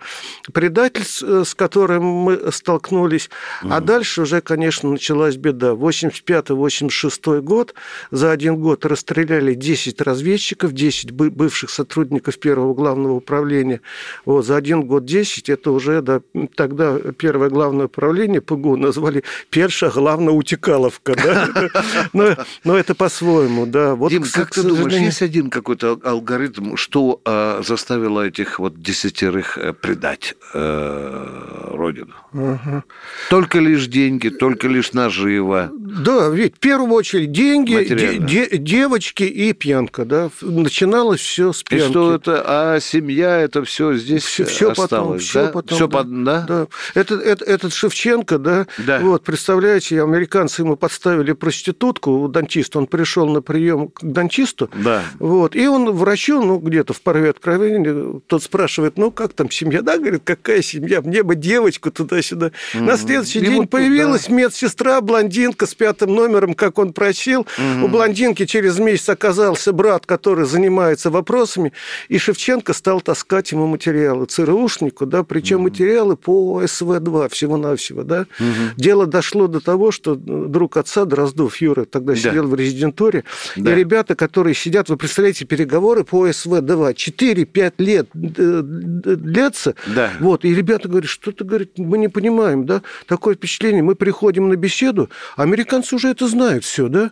предательств, 0.53 1.23
э, 1.23 1.45
с 1.45 1.55
которым 1.55 2.05
мы 2.05 2.53
столкнулись. 2.53 3.31
Угу. 3.63 3.73
А 3.73 3.81
дальше 3.81 4.23
уже, 4.23 4.41
конечно, 4.41 4.91
началась 4.91 5.37
беда. 5.37 5.73
85-86 5.73 7.41
год, 7.41 7.75
за 8.11 8.31
один 8.31 8.57
год 8.57 8.85
расстреляли 8.85 9.55
10 9.55 10.01
разведчиков, 10.01 10.73
10 10.73 11.11
бывших 11.13 11.71
сотрудников 11.71 12.39
первого 12.39 12.75
главного 12.75 13.15
управления. 13.15 13.81
Вот, 14.25 14.47
за 14.47 14.57
один 14.57 14.83
год 14.83 15.05
10, 15.05 15.49
это 15.49 15.71
уже, 15.71 16.03
да, 16.03 16.21
тогда 16.55 16.99
первое 17.19 17.51
главное 17.51 17.87
управление 17.87 18.41
ПГУ 18.41 18.77
назвали 18.77 19.23
Перша 19.51 19.91
главная 19.91 20.33
утекаловка, 20.33 21.15
да? 21.15 22.37
Но, 22.65 22.77
это 22.77 22.95
по-своему, 22.95 23.67
да. 23.67 23.95
Вот, 23.95 24.11
Дим, 24.11 24.25
как 24.33 24.51
ты 24.51 24.63
думаешь, 24.63 24.93
есть 24.93 25.23
один 25.23 25.51
какой-то 25.51 25.99
алгоритм, 26.03 26.77
что 26.77 27.21
а, 27.25 27.63
заставило 27.63 28.16
заставило 28.17 28.27
этих 28.27 28.59
вот 28.59 28.81
десятерых 28.81 29.59
э, 29.59 29.73
предать 29.73 30.35
э, 30.55 31.71
родину. 31.73 32.15
Угу. 32.33 32.83
Только 33.31 33.59
лишь 33.59 33.87
деньги, 33.87 34.29
только 34.29 34.69
лишь 34.69 34.93
наживо. 34.93 35.71
Да, 35.73 36.29
ведь 36.29 36.57
в 36.57 36.59
первую 36.59 36.93
очередь 36.93 37.33
деньги, 37.33 37.85
де, 37.89 38.19
де, 38.19 38.59
девочки 38.59 39.25
и 39.25 39.53
пьянка, 39.53 40.05
да. 40.05 40.31
Начиналось 40.43 41.21
все 41.21 41.53
с 41.53 41.63
пьянки. 41.63 41.87
И 41.87 41.91
что 41.91 42.15
это, 42.15 42.43
а 42.45 42.81
семья, 42.81 43.39
это 43.41 43.65
все 43.65 43.95
здесь 43.95 44.25
все, 44.25 44.45
все 44.45 44.71
осталось, 44.71 44.91
потом, 44.91 45.19
все 45.19 45.47
да? 45.47 45.53
потом, 45.53 45.77
все 45.77 45.87
да. 45.87 45.99
Под, 45.99 46.25
да? 46.25 46.45
да. 46.49 46.67
Этот, 46.95 47.23
этот, 47.23 47.49
этот 47.49 47.73
Шевченко, 47.73 48.39
да, 48.39 48.67
да, 48.79 49.01
вот, 49.01 49.25
представляете, 49.25 50.03
американцы 50.03 50.63
ему 50.63 50.77
подставили 50.77 51.33
проститутку, 51.33 52.11
у 52.11 52.29
дантиста, 52.29 52.79
он 52.79 52.87
пришел 52.87 53.29
на 53.29 53.41
прием 53.41 53.89
к 53.89 54.03
дантисту, 54.03 54.69
да. 54.75 55.03
вот, 55.19 55.57
и 55.57 55.67
он 55.67 55.91
врачу, 55.93 56.43
ну, 56.43 56.59
где-то 56.59 56.93
в 56.93 57.01
порыве 57.01 57.31
откровения, 57.31 58.06
тот 58.27 58.43
спрашивает, 58.43 58.99
ну, 58.99 59.11
как 59.11 59.33
там 59.33 59.51
семья? 59.51 59.83
Да, 59.83 59.99
говорит, 59.99 60.23
какая 60.25 60.63
семья? 60.63 61.01
Мне 61.01 61.23
бы 61.23 61.35
девочку 61.35 61.91
туда-сюда. 61.91 62.53
Угу. 62.75 62.85
На 62.85 62.97
следующий 62.97 63.41
Ему 63.41 63.51
день 63.51 63.69
появилась 63.69 64.27
да. 64.27 64.35
медсестра, 64.35 65.01
блондинка 65.01 65.67
с 65.67 65.75
пятым 65.75 66.15
номером, 66.15 66.55
как 66.55 66.79
он 66.79 66.93
просил. 66.93 67.41
Угу. 67.41 67.87
У 67.87 67.89
блондинки 67.89 68.47
через 68.47 68.79
месяц 68.79 69.09
оказался 69.09 69.73
брат, 69.73 70.07
который 70.07 70.47
занимается 70.47 71.11
вопросами, 71.11 71.73
и 72.09 72.19
Шевченко 72.19 72.73
стал 72.73 73.01
таскать 73.01 73.53
ему 73.53 73.67
материалы, 73.67 74.27
ЦРУшнику, 74.27 75.07
да, 75.07 75.23
причем 75.23 75.57
угу. 75.57 75.65
материалы 75.65 76.17
по 76.17 76.63
СВ-2 76.63 77.29
всего-навсего, 77.31 78.03
да. 78.03 78.27
Угу. 78.39 78.77
Дело 78.77 79.07
дошло 79.07 79.47
до 79.47 79.61
того, 79.61 79.91
что 79.91 80.15
друг 80.15 80.77
отца, 80.77 81.05
Дроздов 81.05 81.57
Юра, 81.61 81.85
тогда 81.85 82.13
да. 82.13 82.19
сидел 82.19 82.47
в 82.47 82.55
резидентуре, 82.55 83.25
да. 83.57 83.73
и 83.73 83.75
ребята, 83.75 84.15
которые 84.15 84.55
сидят, 84.55 84.89
вы 84.89 84.97
представляете, 84.97 85.45
переговоры 85.45 86.05
по 86.05 86.27
СВ-2, 86.29 86.95
4-5 86.95 87.75
лет 87.79 87.96
лет 87.97 88.09
длятся. 88.13 89.75
Да. 89.87 90.13
Вот, 90.21 90.45
и 90.45 90.55
ребята 90.55 90.89
говорят, 90.89 91.09
что-то, 91.09 91.45
говорит, 91.45 91.79
мы 91.79 91.99
не 91.99 92.09
понимаем, 92.09 92.67
да, 92.67 92.83
такое 93.07 93.35
впечатление, 93.35 93.83
мы 93.83 93.95
приходим 93.95 94.49
на 94.49 94.57
беседу, 94.57 95.11
американцы 95.37 95.95
уже 95.95 96.09
это 96.09 96.27
знают 96.29 96.65
все, 96.65 96.89
да. 96.89 97.11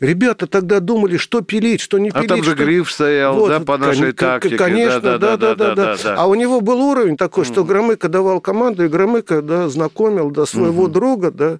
Ребята 0.00 0.46
тогда 0.46 0.80
думали, 0.80 1.16
что 1.16 1.40
пилить, 1.40 1.80
что 1.80 1.98
не 1.98 2.10
пилить. 2.10 2.26
А 2.26 2.28
там 2.28 2.44
же 2.44 2.54
что... 2.54 2.64
гриф 2.64 2.90
стоял, 2.90 3.36
вот, 3.36 3.48
да, 3.48 3.60
по 3.60 3.78
нашей 3.78 4.12
тактике. 4.12 4.56
Конечно, 4.56 5.00
да, 5.00 5.18
да, 5.18 5.36
да, 5.36 5.54
да, 5.54 5.74
да, 5.74 5.96
да. 5.96 6.14
А 6.16 6.26
у 6.26 6.34
него 6.34 6.60
был 6.60 6.80
уровень 6.80 7.16
такой, 7.16 7.44
что 7.44 7.64
Громыко 7.64 8.08
давал 8.08 8.40
команду, 8.40 8.84
и 8.84 8.88
Громыко, 8.88 9.42
да, 9.42 9.68
знакомил, 9.68 10.30
да, 10.30 10.46
своего 10.46 10.84
угу. 10.84 10.92
друга, 10.92 11.30
да, 11.30 11.58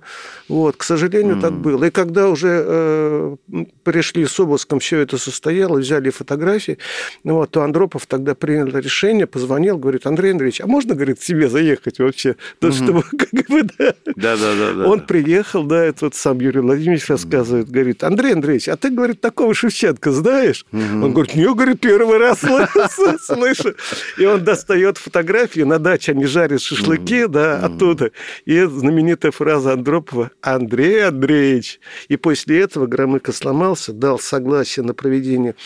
вот, 0.49 0.77
к 0.77 0.83
сожалению, 0.83 1.35
угу. 1.35 1.43
так 1.43 1.53
было. 1.53 1.85
И 1.85 1.91
когда 1.91 2.29
уже 2.29 2.65
э, 2.67 3.37
пришли 3.85 4.27
с 4.27 4.39
обыском, 4.39 4.81
все 4.81 4.99
это 4.99 5.19
состояло, 5.19 5.79
взяли 5.79 6.11
фотографии, 6.11 6.79
вот, 7.25 7.51
то 7.51 7.63
Андропов 7.63 8.07
тогда 8.07 8.35
принял 8.47 8.67
решение, 8.79 9.27
позвонил, 9.27 9.77
говорит, 9.77 10.07
Андрей 10.07 10.33
Андреевич, 10.33 10.61
а 10.61 10.67
можно, 10.67 10.95
говорит, 10.95 11.19
к 11.19 11.23
тебе 11.23 11.49
заехать 11.49 11.99
вообще? 11.99 12.37
То, 12.61 12.69
угу. 12.69 12.75
чтобы, 12.75 13.03
как 13.03 13.49
бы, 13.49 13.65
да. 13.79 13.95
Да, 14.15 14.37
да, 14.37 14.73
да. 14.73 14.87
Он 14.87 15.01
приехал, 15.01 15.65
да, 15.65 15.85
этот 15.85 16.15
сам 16.15 16.41
Юрий 16.41 16.61
Владимирович 16.61 17.09
рассказывает, 17.09 17.69
говорит, 17.69 18.05
Андрей 18.05 18.35
Андреевич, 18.35 18.69
а 18.69 18.77
ты, 18.77 18.91
говорит, 18.91 19.21
такого 19.21 19.53
Шевченко 19.53 20.13
знаешь? 20.13 20.65
Он 20.73 21.13
говорит, 21.13 21.35
не, 21.35 21.53
говорит, 21.53 21.81
первый 21.81 22.19
раз 22.19 22.41
слышу. 23.21 23.75
И 24.19 24.25
он 24.25 24.45
достает 24.45 24.99
фотографию, 24.99 25.67
на 25.67 25.79
даче 25.79 26.13
они 26.13 26.27
жарят 26.27 26.61
шашлыки, 26.61 27.27
да, 27.27 27.59
оттуда. 27.59 28.13
И 28.45 28.63
знаменитая 28.63 29.33
фраза 29.33 29.73
Андропова 29.73 30.31
«Андрей 30.41 31.07
Андреевич». 31.07 31.81
И 32.09 32.17
после 32.17 32.61
этого 32.61 32.87
Громыко 32.87 33.33
сломался, 33.33 33.93
дал 33.93 34.19
согласие 34.19 34.85
на 34.85 34.95
проведение 34.95 35.57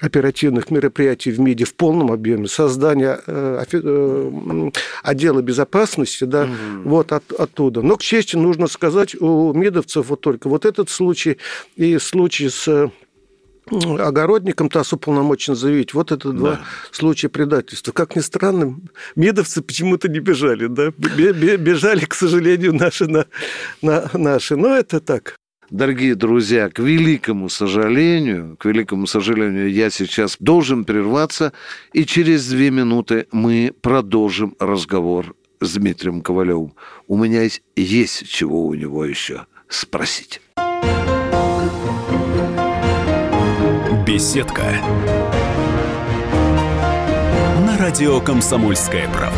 оперативных 0.00 0.70
мероприятий 0.70 1.32
в 1.32 1.40
МИДе 1.40 1.64
в 1.64 1.74
полном 1.74 2.12
объеме, 2.12 2.27
создание 2.46 3.20
э, 3.26 3.64
э, 3.72 4.70
отдела 5.02 5.42
безопасности, 5.42 6.24
да, 6.24 6.44
угу. 6.44 6.88
вот 6.88 7.12
от, 7.12 7.32
оттуда. 7.32 7.82
Но, 7.82 7.96
к 7.96 8.02
чести, 8.02 8.36
нужно 8.36 8.66
сказать, 8.66 9.14
у 9.20 9.52
МИДовцев 9.52 10.08
вот 10.08 10.20
только 10.20 10.48
вот 10.48 10.64
этот 10.64 10.90
случай 10.90 11.38
и 11.76 11.98
случай 11.98 12.48
с 12.48 12.90
огородником 13.70 14.68
ТАСС 14.68 14.92
уполномочен 14.92 15.54
заявить. 15.54 15.94
Вот 15.94 16.12
это 16.12 16.32
два 16.32 16.52
да. 16.52 16.60
случая 16.90 17.28
предательства. 17.28 17.92
Как 17.92 18.16
ни 18.16 18.20
странно, 18.20 18.78
медовцы 19.16 19.62
почему-то 19.62 20.08
не 20.08 20.20
бежали. 20.20 20.66
Да? 20.66 20.90
Бежали, 20.90 22.04
к 22.04 22.14
сожалению, 22.14 22.74
наши, 22.74 23.06
на, 23.06 23.26
на, 23.82 24.10
наши. 24.14 24.56
Но 24.56 24.76
это 24.76 25.00
так. 25.00 25.36
Дорогие 25.70 26.14
друзья, 26.14 26.70
к 26.70 26.78
великому 26.78 27.50
сожалению, 27.50 28.56
к 28.56 28.64
великому 28.64 29.06
сожалению, 29.06 29.70
я 29.70 29.90
сейчас 29.90 30.36
должен 30.40 30.86
прерваться, 30.86 31.52
и 31.92 32.06
через 32.06 32.48
две 32.48 32.70
минуты 32.70 33.26
мы 33.32 33.74
продолжим 33.82 34.54
разговор 34.58 35.34
с 35.60 35.74
Дмитрием 35.74 36.22
Ковалевым. 36.22 36.72
У 37.06 37.18
меня 37.18 37.42
есть, 37.42 37.62
есть 37.76 38.26
чего 38.30 38.66
у 38.66 38.72
него 38.72 39.04
еще 39.04 39.44
спросить. 39.68 40.40
Беседка. 44.06 44.72
На 47.66 47.76
радио 47.76 48.20
Комсомольская 48.20 49.06
правда. 49.12 49.37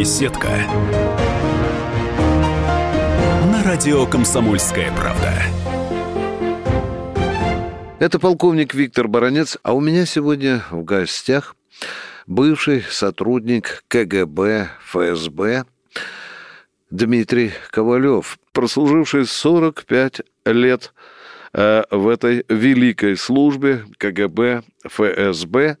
Беседка. 0.00 0.48
На 3.52 3.62
радио 3.62 4.06
Комсомольская 4.06 4.90
правда. 4.96 5.34
Это 7.98 8.18
полковник 8.18 8.72
Виктор 8.72 9.08
Баранец, 9.08 9.58
а 9.62 9.74
у 9.74 9.80
меня 9.80 10.06
сегодня 10.06 10.64
в 10.70 10.84
гостях 10.84 11.54
бывший 12.26 12.80
сотрудник 12.80 13.84
КГБ, 13.88 14.70
ФСБ, 14.86 15.66
Дмитрий 16.88 17.52
Ковалев, 17.70 18.38
прослуживший 18.52 19.26
45 19.26 20.22
лет 20.46 20.94
э, 21.52 21.82
в 21.90 22.08
этой 22.08 22.46
великой 22.48 23.18
службе 23.18 23.84
КГБ, 23.98 24.62
ФСБ, 24.82 25.76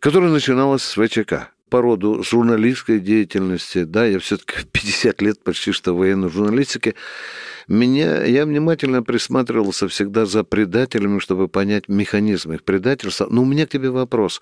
которая 0.00 0.30
начиналась 0.32 0.82
с 0.82 0.94
ВЧК 0.94 1.52
по 1.68 1.82
роду 1.82 2.22
журналистской 2.22 3.00
деятельности, 3.00 3.84
да, 3.84 4.06
я 4.06 4.18
все-таки 4.18 4.64
50 4.70 5.22
лет 5.22 5.42
почти 5.42 5.72
что 5.72 5.94
в 5.94 5.98
военной 5.98 6.30
журналистике, 6.30 6.94
меня, 7.68 8.24
я 8.24 8.46
внимательно 8.46 9.02
присматривался 9.02 9.88
всегда 9.88 10.24
за 10.26 10.44
предателями, 10.44 11.18
чтобы 11.18 11.48
понять 11.48 11.88
механизм 11.88 12.52
их 12.52 12.62
предательства. 12.62 13.26
Но 13.28 13.42
у 13.42 13.44
меня 13.44 13.66
к 13.66 13.70
тебе 13.70 13.90
вопрос. 13.90 14.40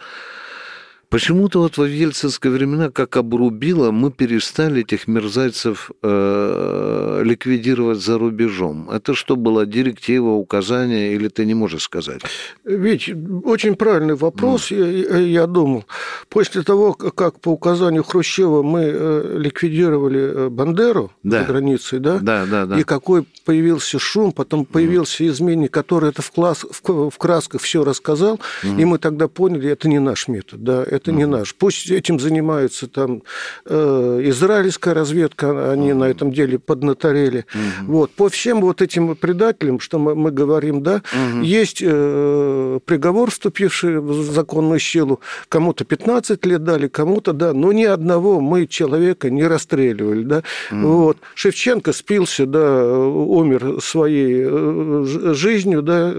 Почему-то 1.15 1.61
вот 1.61 1.79
во 1.79 1.87
ельцинские 1.87 2.53
времена, 2.53 2.91
как 2.91 3.17
обрубило, 3.17 3.93
мы 3.93 4.11
перестали 4.11 4.81
этих 4.81 5.07
мерзавцев 5.07 5.93
э, 6.03 7.23
ликвидировать 7.25 8.01
за 8.03 8.19
рубежом. 8.19 8.91
Это 8.91 9.15
что 9.15 9.37
было, 9.37 9.65
директива, 9.65 10.31
указание, 10.31 11.15
или 11.15 11.29
ты 11.29 11.45
не 11.45 11.55
можешь 11.55 11.83
сказать? 11.83 12.21
Ведь 12.65 13.09
очень 13.45 13.77
правильный 13.77 14.17
вопрос, 14.17 14.73
mm. 14.73 15.09
я, 15.09 15.19
я 15.43 15.47
думал. 15.47 15.85
После 16.29 16.65
того, 16.65 16.95
как 16.95 17.39
по 17.39 17.51
указанию 17.51 18.03
Хрущева 18.03 18.65
мы 18.65 18.81
э, 18.83 19.37
ликвидировали 19.39 20.21
э, 20.21 20.49
Бандеру 20.49 21.13
да. 21.23 21.43
за 21.43 21.45
границей, 21.47 22.01
да? 22.01 22.19
Да, 22.19 22.45
да, 22.45 22.67
да. 22.67 22.81
И 22.81 22.83
какой 22.83 23.25
появился 23.45 24.01
шум, 24.01 24.33
потом 24.33 24.65
появился 24.65 25.23
mm. 25.23 25.29
изменник, 25.29 25.71
который 25.71 26.11
это 26.11 26.23
в, 26.23 26.33
класс, 26.33 26.67
в, 26.69 27.11
в 27.11 27.19
красках 27.19 27.61
все 27.61 27.85
рассказал, 27.85 28.41
mm. 28.65 28.81
и 28.81 28.85
мы 28.85 28.99
тогда 28.99 29.29
поняли, 29.29 29.71
это 29.71 29.89
не 29.89 30.01
наш 30.01 30.27
метод, 30.27 30.65
да, 30.65 30.83
это 30.83 31.04
не 31.13 31.27
наш. 31.27 31.55
Пусть 31.55 31.91
этим 31.91 32.19
занимаются 32.21 32.87
там 32.89 33.23
э, 33.67 34.21
израильская 34.25 34.95
разведка, 34.95 35.73
они 35.73 35.93
на 35.93 36.05
этом 36.05 36.33
деле 36.33 36.59
поднаторели. 36.59 37.47
Вот. 37.83 38.11
По 38.13 38.29
всем 38.29 38.61
вот 38.61 38.83
этим 38.83 39.15
предателям, 39.17 39.81
что 39.81 39.99
мы, 39.99 40.15
мы 40.15 40.31
говорим, 40.31 40.83
да, 40.83 41.03
есть 41.43 41.83
э, 41.83 42.81
приговор, 42.85 43.31
вступивший 43.31 44.01
в 44.01 44.33
законную 44.33 44.81
силу. 44.81 45.21
Кому-то 45.49 45.85
15 45.85 46.45
лет 46.47 46.65
дали, 46.65 46.89
кому-то, 46.89 47.33
да, 47.33 47.53
но 47.53 47.73
ни 47.73 47.85
одного 47.85 48.41
мы 48.41 48.67
человека 48.67 49.31
не 49.31 49.45
расстреливали, 49.45 50.23
да. 50.23 50.43
Вот. 50.71 51.19
Шевченко 51.35 51.93
спился, 51.93 52.47
да, 52.47 52.85
умер 52.99 53.81
своей 53.81 54.45
э, 54.47 55.33
жизнью, 55.35 55.83
да. 55.83 56.15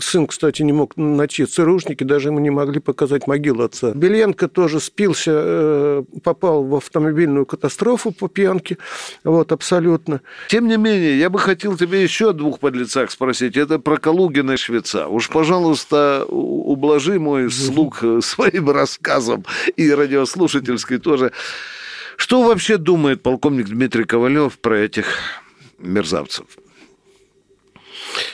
Сын, 0.00 0.26
кстати, 0.26 0.62
не 0.62 0.72
мог 0.72 0.96
найти 0.96 1.44
ЦРУшники, 1.44 2.04
даже 2.04 2.28
ему 2.28 2.40
не 2.40 2.50
могли 2.50 2.80
показать 2.80 3.26
могилу 3.26 3.64
отца. 3.64 3.92
Ильенко 4.14 4.48
тоже 4.48 4.80
спился, 4.80 5.32
э, 5.34 6.04
попал 6.22 6.64
в 6.64 6.76
автомобильную 6.76 7.46
катастрофу 7.46 8.12
по 8.12 8.28
пьянке, 8.28 8.78
вот, 9.24 9.52
абсолютно. 9.52 10.20
Тем 10.48 10.68
не 10.68 10.76
менее, 10.76 11.18
я 11.18 11.30
бы 11.30 11.38
хотел 11.38 11.76
тебе 11.76 12.02
еще 12.02 12.30
о 12.30 12.32
двух 12.32 12.60
подлецах 12.60 13.10
спросить. 13.10 13.56
Это 13.56 13.78
про 13.78 13.96
Калугина 13.96 14.52
и 14.52 14.56
Швеца. 14.56 15.08
Уж, 15.08 15.28
пожалуйста, 15.30 16.24
ублажи 16.28 17.18
мой 17.18 17.50
слух 17.50 18.02
своим 18.20 18.70
рассказом 18.70 19.44
и 19.76 19.90
радиослушательской 19.90 20.98
тоже. 20.98 21.32
Что 22.16 22.42
вообще 22.42 22.76
думает 22.76 23.22
полковник 23.22 23.66
Дмитрий 23.66 24.04
Ковалев 24.04 24.58
про 24.58 24.78
этих 24.78 25.06
мерзавцев? 25.78 26.46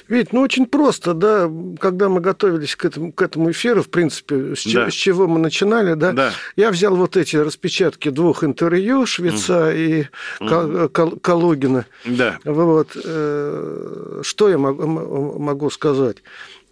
Ведь, 0.09 0.33
ну, 0.33 0.41
очень 0.41 0.67
просто, 0.67 1.15
да, 1.15 1.51
когда 1.79 2.09
мы 2.09 2.21
готовились 2.21 2.77
к 2.77 2.85
этому, 2.85 3.13
к 3.13 3.23
этому 3.23 3.51
эфиру, 3.51 3.83
в 3.83 3.89
принципе, 3.89 4.55
с, 4.57 4.65
да. 4.73 4.91
с 4.91 4.95
чего 4.95 5.27
мы 5.27 5.39
начинали, 5.39 5.95
да, 5.95 6.13
да, 6.13 6.33
я 6.57 6.71
взял 6.71 6.95
вот 6.97 7.17
эти 7.17 7.37
распечатки 7.37 8.11
двух 8.11 8.45
интервью 8.45 9.07
Швеца 9.07 9.69
угу. 9.69 9.77
и 9.77 10.07
угу. 10.41 10.89
Калугина. 11.21 11.87
Да. 12.05 12.39
Вот, 12.45 12.97
э, 13.03 14.21
что 14.23 14.49
я 14.49 14.59
могу 14.59 15.71
сказать? 15.71 16.19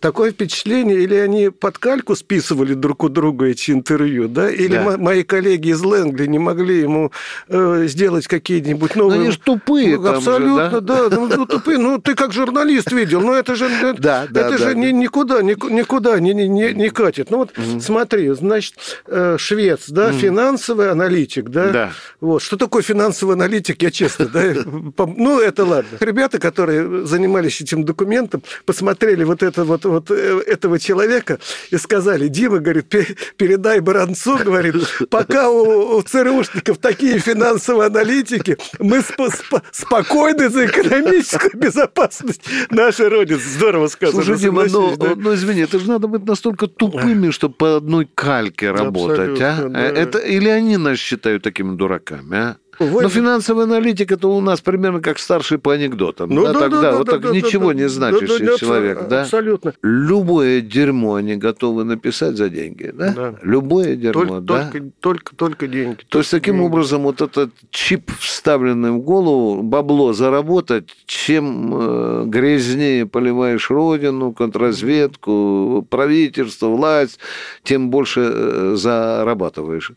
Такое 0.01 0.31
впечатление, 0.31 1.01
или 1.01 1.15
они 1.15 1.51
под 1.51 1.79
кальку 1.79 2.15
списывали 2.15 2.75
друг 2.75 3.05
у 3.05 3.09
друга 3.09 3.47
эти 3.47 3.73
интервью, 3.73 4.29
да, 4.29 4.51
или 4.51 4.75
да. 4.75 4.97
мои 4.97 5.23
коллеги 5.25 5.71
из 5.71 5.83
Лэнгли 5.83 6.27
не 6.27 6.39
могли 6.39 6.81
ему 6.81 7.13
э, 7.49 7.85
сделать 7.87 8.27
какие-нибудь 8.27 8.95
новые... 8.95 9.19
Ну, 9.19 9.23
они 9.25 9.33
же 9.33 9.39
тупые 9.39 9.99
ну, 9.99 10.09
Абсолютно, 10.09 10.71
же, 10.71 10.81
да, 10.81 11.09
да 11.09 11.17
ну, 11.17 11.27
ну, 11.27 11.47
тупые. 11.47 11.79
Ну, 11.79 11.99
ты 11.99 12.15
как 12.15 12.33
журналист 12.33 12.93
видел, 12.93 13.21
но 13.21 13.35
это 13.35 13.57
же, 13.57 13.69
да, 13.83 13.95
да, 13.99 14.25
это 14.25 14.51
да, 14.51 14.59
же 14.59 14.65
да. 14.67 14.75
Ни, 14.75 14.91
никуда, 14.93 15.43
никуда 15.43 16.21
не, 16.21 16.33
не, 16.33 16.73
не 16.73 16.91
катит. 16.91 17.31
Ну, 17.31 17.39
вот 17.39 17.59
угу. 17.59 17.81
смотри, 17.81 18.29
значит, 18.31 18.75
э, 19.07 19.37
швец, 19.39 19.89
да, 19.89 20.09
угу. 20.09 20.19
финансовый 20.19 20.91
аналитик, 20.91 21.49
да, 21.49 21.71
да. 21.71 21.93
Вот. 22.21 22.43
Что 22.43 22.57
такое 22.57 22.83
финансовый 22.83 23.33
аналитик, 23.33 23.83
я 23.83 23.91
честно, 23.91 24.27
да, 24.27 24.43
ну, 25.17 25.41
это 25.41 25.65
ладно. 25.65 25.99
Ребята, 25.99 26.39
которые 26.39 27.05
занимались 27.05 27.61
этим 27.61 27.85
документом, 27.85 28.43
посмотрели 28.65 29.25
вот 29.25 29.43
это 29.43 29.65
вот 29.65 29.88
вот 29.89 30.11
э, 30.11 30.43
этого 30.47 30.78
человека 30.78 31.39
и 31.70 31.76
сказали, 31.76 32.28
Дима, 32.28 32.59
говорит, 32.59 32.89
передай 33.36 33.80
Баранцу, 33.80 34.39
говорит, 34.39 34.76
пока 35.11 35.51
у, 35.51 35.97
у 35.97 36.03
ЦРУшников 36.03 36.78
такие 36.78 37.18
финансовые 37.18 37.86
аналитики, 37.86 38.57
мы 38.78 39.01
сп 39.01 39.20
сп 39.34 39.55
спокойны 39.72 40.49
за 40.49 40.66
экономическую 40.66 41.57
безопасность 41.57 42.43
нашей 42.70 43.09
Родины. 43.09 43.41
Здорово 43.41 43.89
сказано. 43.89 44.22
Слушай, 44.22 44.41
Дима, 44.41 44.64
но, 44.68 44.97
да? 44.97 45.14
ну, 45.16 45.34
извини, 45.34 45.62
это 45.62 45.78
же 45.78 45.89
надо 45.89 46.07
быть 46.09 46.24
настолько 46.24 46.66
тупыми, 46.66 47.30
чтобы 47.30 47.55
по 47.55 47.76
одной 47.76 48.09
кальке 48.14 48.70
работать, 48.70 49.41
а? 49.41 49.68
Да. 49.68 49.80
Это, 49.80 50.18
или 50.18 50.49
они 50.49 50.76
нас 50.76 50.99
считают 50.99 51.43
такими 51.43 51.76
дураками, 51.76 52.36
а? 52.36 52.57
Вы... 52.79 53.03
Но 53.03 53.09
финансовый 53.09 53.64
аналитик 53.64 54.12
это 54.12 54.29
у 54.29 54.41
нас 54.41 54.61
примерно 54.61 55.01
как 55.01 55.18
старший 55.18 55.59
по 55.59 55.72
анекдотам. 55.72 56.31
Ну, 56.31 56.45
да, 56.45 56.53
да, 56.53 56.61
тогда, 56.61 56.81
да, 56.81 56.97
вот 56.97 57.07
да, 57.07 57.12
так 57.12 57.22
да, 57.22 57.31
ничего 57.31 57.68
да, 57.68 57.74
не 57.74 57.89
значащий 57.89 58.45
да, 58.47 58.53
да, 58.53 58.59
человек, 58.59 59.09
да? 59.09 59.22
Абсолютно. 59.22 59.74
Любое 59.83 60.61
дерьмо 60.61 61.14
они 61.16 61.37
готовы 61.37 61.85
написать 61.85 62.37
за 62.37 62.49
деньги, 62.49 62.91
да? 62.95 63.12
да. 63.12 63.35
Любое 63.43 63.97
дерьмо, 63.97 64.41
только, 64.41 64.41
да? 64.41 64.70
Только, 64.70 64.91
только, 65.01 65.37
только 65.37 65.66
деньги. 65.66 65.97
То 65.97 66.05
только 66.09 66.18
есть 66.18 66.31
таким 66.31 66.55
деньги. 66.55 66.66
образом 66.66 67.03
вот 67.03 67.20
этот 67.20 67.51
чип, 67.70 68.11
вставленный 68.20 68.93
в 68.93 68.99
голову, 68.99 69.62
бабло 69.62 70.12
заработать, 70.12 70.95
чем 71.07 71.74
э, 71.74 72.24
грязнее 72.26 73.07
поливаешь 73.07 73.70
родину, 73.70 74.33
контрразведку, 74.33 75.87
правительство, 75.91 76.68
власть, 76.68 77.18
тем 77.64 77.91
больше 77.91 78.20
э, 78.33 78.74
зарабатываешь. 78.76 79.93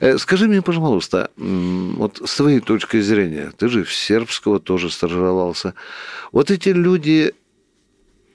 Э, 0.00 0.18
скажи 0.18 0.46
мне, 0.46 0.62
пожалуйста, 0.62 1.30
вот 1.94 2.20
с 2.24 2.36
твоей 2.36 2.60
точки 2.60 3.00
зрения, 3.00 3.52
ты 3.56 3.68
же 3.68 3.84
в 3.84 3.92
сербского 3.92 4.60
тоже 4.60 4.90
стажировался, 4.90 5.74
вот 6.32 6.50
эти 6.50 6.70
люди 6.70 7.34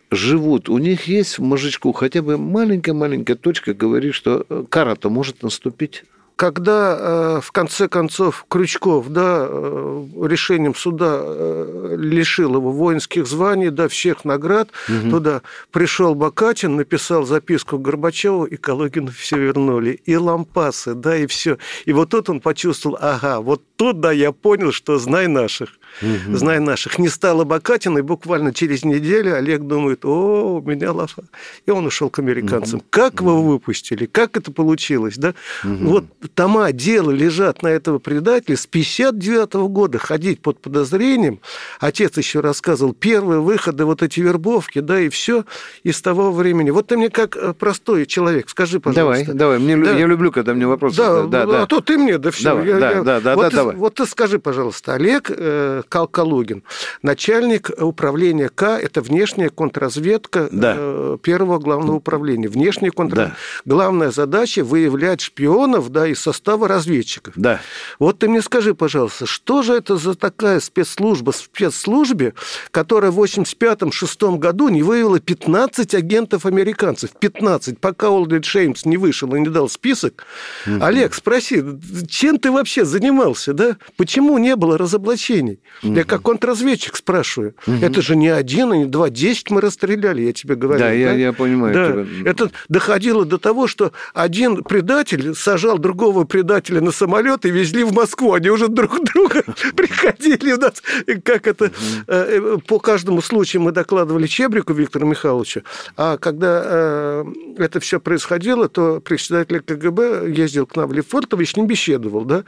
живут, 0.09 0.69
у 0.69 0.77
них 0.77 1.07
есть 1.07 1.37
в 1.37 1.41
мозжечку 1.41 1.91
хотя 1.93 2.21
бы 2.21 2.37
маленькая-маленькая 2.37 3.35
точка, 3.35 3.73
говорит, 3.73 4.13
что 4.13 4.45
кара-то 4.69 5.09
может 5.09 5.43
наступить 5.43 6.03
когда 6.35 6.97
э, 6.97 7.39
в 7.41 7.51
конце 7.51 7.87
концов 7.87 8.45
Крючков 8.49 9.09
да, 9.09 9.45
э, 9.47 10.05
решением 10.23 10.75
суда 10.75 11.19
э, 11.21 11.95
лишил 11.97 12.55
его 12.55 12.71
воинских 12.71 13.27
званий, 13.27 13.69
да, 13.69 13.87
всех 13.87 14.25
наград, 14.25 14.69
угу. 14.89 15.09
туда 15.09 15.41
пришел 15.71 16.15
Бакатин, 16.15 16.75
написал 16.75 17.25
записку 17.25 17.77
Горбачеву, 17.77 18.45
и 18.45 18.57
Калугину 18.57 19.11
все 19.11 19.37
вернули. 19.37 19.91
И 20.05 20.15
лампасы, 20.15 20.93
да, 20.93 21.15
и 21.17 21.27
все. 21.27 21.57
И 21.85 21.93
вот 21.93 22.09
тут 22.09 22.29
он 22.29 22.39
почувствовал, 22.39 22.97
ага, 22.99 23.39
вот 23.41 23.61
тут, 23.75 23.99
да, 23.99 24.11
я 24.11 24.31
понял, 24.31 24.71
что 24.71 24.97
знай 24.97 25.27
наших. 25.27 25.69
Угу. 26.01 26.37
Знай 26.37 26.59
наших. 26.59 26.99
Не 26.99 27.09
стало 27.09 27.43
Бакатина, 27.43 27.99
и 27.99 28.01
буквально 28.01 28.53
через 28.53 28.83
неделю 28.83 29.35
Олег 29.35 29.61
думает, 29.61 30.05
о, 30.05 30.59
у 30.59 30.61
меня 30.61 30.91
лафа. 30.91 31.23
И 31.65 31.71
он 31.71 31.85
ушел 31.85 32.09
к 32.09 32.19
американцам. 32.19 32.79
Угу. 32.79 32.85
Как 32.89 33.21
вы 33.21 33.41
выпустили? 33.41 34.05
Как 34.05 34.37
это 34.37 34.51
получилось? 34.51 35.17
Да? 35.17 35.33
Угу. 35.63 35.75
Вот 35.85 36.05
тома 36.33 36.71
дела 36.71 37.11
лежат 37.11 37.61
на 37.61 37.67
этого 37.67 37.99
предателя 37.99 38.55
с 38.55 38.65
59 38.65 39.55
-го 39.55 39.67
года. 39.67 39.97
Ходить 39.97 40.41
под 40.41 40.59
подозрением. 40.59 41.39
Отец 41.79 42.17
еще 42.17 42.39
рассказывал, 42.39 42.93
первые 42.93 43.41
выходы, 43.41 43.85
вот 43.85 44.01
эти 44.01 44.19
вербовки, 44.19 44.79
да, 44.79 44.99
и 44.99 45.09
все 45.09 45.45
из 45.83 46.01
того 46.01 46.31
времени. 46.31 46.69
Вот 46.69 46.87
ты 46.87 46.97
мне 46.97 47.09
как 47.09 47.35
э, 47.35 47.53
простой 47.53 48.05
человек, 48.05 48.49
скажи, 48.49 48.79
пожалуйста. 48.79 49.33
Давай, 49.33 49.57
давай. 49.57 49.59
Мне, 49.59 49.77
да. 49.77 49.97
Я 49.97 50.07
люблю, 50.07 50.31
когда 50.31 50.53
мне 50.53 50.67
вопросы 50.67 50.97
да, 50.97 51.23
да, 51.23 51.45
да, 51.45 51.63
а 51.63 51.65
то 51.65 51.81
ты 51.81 51.97
мне, 51.97 52.17
да 52.17 52.31
все. 52.31 52.43
Давай, 52.45 52.67
я, 52.67 52.79
да, 52.79 52.91
я... 52.91 53.03
да, 53.03 53.21
да, 53.21 53.35
вот 53.35 53.41
да, 53.41 53.49
ты, 53.49 53.55
давай. 53.55 53.75
Вот 53.75 53.95
ты 53.95 54.05
скажи, 54.05 54.39
пожалуйста, 54.39 54.93
Олег 54.93 55.29
э, 55.29 55.80
Калкалугин, 55.87 56.63
начальник 57.01 57.69
управления 57.77 58.49
К, 58.49 58.79
это 58.79 59.01
внешняя 59.01 59.49
контрразведка 59.49 60.49
да. 60.51 60.75
э, 60.77 61.17
первого 61.21 61.59
главного 61.59 61.97
управления. 61.97 62.47
Внешняя 62.47 62.91
контрразведка. 62.91 63.37
Да. 63.65 63.71
Главная 63.73 64.11
задача 64.11 64.63
выявлять 64.63 65.21
шпионов, 65.21 65.89
да, 65.89 66.07
из 66.07 66.19
состава 66.19 66.67
разведчиков. 66.67 67.33
Да. 67.35 67.59
Вот 67.99 68.19
ты 68.19 68.29
мне 68.29 68.41
скажи, 68.41 68.73
пожалуйста, 68.75 69.25
что 69.25 69.61
же 69.61 69.73
это 69.73 69.97
за 69.97 70.15
такая 70.15 70.59
спецслужба 70.59 71.31
в 71.31 71.37
спецслужбе, 71.37 72.33
которая 72.71 73.11
в 73.11 73.19
85-6 73.19 74.37
году 74.37 74.69
не 74.69 74.83
выявила 74.83 75.19
15 75.19 75.95
агентов 75.95 76.45
американцев? 76.45 77.11
15, 77.19 77.79
пока 77.79 78.09
Олдрид 78.09 78.45
Шеймс 78.45 78.85
не 78.85 78.97
вышел 78.97 79.33
и 79.35 79.39
не 79.39 79.49
дал 79.49 79.69
список. 79.69 80.25
Угу. 80.67 80.83
Олег, 80.83 81.13
спроси, 81.13 81.63
чем 82.09 82.39
ты 82.39 82.51
вообще 82.51 82.85
занимался, 82.85 83.53
да? 83.53 83.77
Почему 83.97 84.37
не 84.37 84.55
было 84.55 84.77
разоблачений? 84.77 85.59
Угу. 85.83 85.93
Я 85.93 86.03
как 86.03 86.21
контрразведчик 86.21 86.95
спрашиваю. 86.95 87.55
Угу. 87.65 87.77
Это 87.81 88.01
же 88.01 88.15
не 88.15 88.29
один, 88.29 88.71
не 88.73 88.85
два, 88.85 89.09
десять 89.09 89.49
мы 89.49 89.61
расстреляли, 89.61 90.21
я 90.21 90.33
тебе 90.33 90.55
говорю. 90.55 90.79
Да, 90.79 90.87
да? 90.87 90.91
Я, 90.93 91.13
я 91.13 91.33
понимаю. 91.33 91.73
Да. 91.73 91.91
Тебя. 92.03 92.29
Это 92.29 92.51
доходило 92.69 93.25
до 93.25 93.37
того, 93.37 93.67
что 93.67 93.91
один 94.13 94.63
предатель 94.63 95.33
сажал 95.35 95.77
другого 95.77 96.23
предателя 96.23 96.81
на 96.81 96.91
самолет 96.91 97.45
и 97.45 97.49
везли 97.49 97.83
в 97.83 97.93
Москву. 97.93 98.33
Они 98.33 98.49
уже 98.49 98.67
друг 98.67 99.03
друга 99.13 99.43
приходили 99.75 100.53
у 100.53 100.57
нас. 100.57 100.81
Как 101.23 101.47
это? 101.47 101.71
Э, 102.07 102.57
по 102.67 102.79
каждому 102.79 103.21
случаю 103.21 103.61
мы 103.61 103.71
докладывали 103.71 104.27
Чебрику 104.27 104.73
Виктору 104.73 105.05
Михайловичу. 105.07 105.63
А 105.97 106.17
когда 106.17 106.61
э, 106.63 107.25
это 107.57 107.79
все 107.79 107.99
происходило, 107.99 108.69
то 108.69 108.99
председатель 108.99 109.61
КГБ 109.61 110.31
ездил 110.31 110.65
к 110.65 110.75
нам 110.75 110.89
в 110.89 110.93
Лефортово 110.93 111.41
и 111.41 111.45
с 111.45 111.55
ним 111.55 111.67
беседовал. 111.67 112.25
Да? 112.25 112.43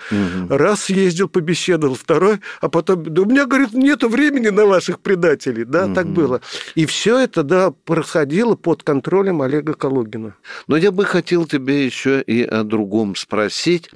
Раз 0.49 0.89
ездил, 0.89 1.27
побеседовал, 1.27 1.95
второй, 1.95 2.39
а 2.61 2.69
потом, 2.69 3.03
да 3.13 3.21
у 3.21 3.25
меня, 3.25 3.45
говорит, 3.45 3.73
нет 3.73 4.03
времени 4.03 4.49
на 4.49 4.65
ваших 4.65 4.99
предателей. 4.99 5.63
Да, 5.65 5.93
так 5.93 6.07
было. 6.07 6.41
И 6.75 6.85
все 6.85 7.19
это, 7.19 7.43
да, 7.43 7.71
происходило 7.71 8.55
под 8.55 8.83
контролем 8.83 9.41
Олега 9.41 9.73
Калугина. 9.73 10.35
Но 10.67 10.77
я 10.77 10.91
бы 10.91 11.05
хотел 11.05 11.45
тебе 11.45 11.85
еще 11.85 12.21
и 12.21 12.43
о 12.43 12.63
другом 12.63 13.15
спросить. 13.15 13.89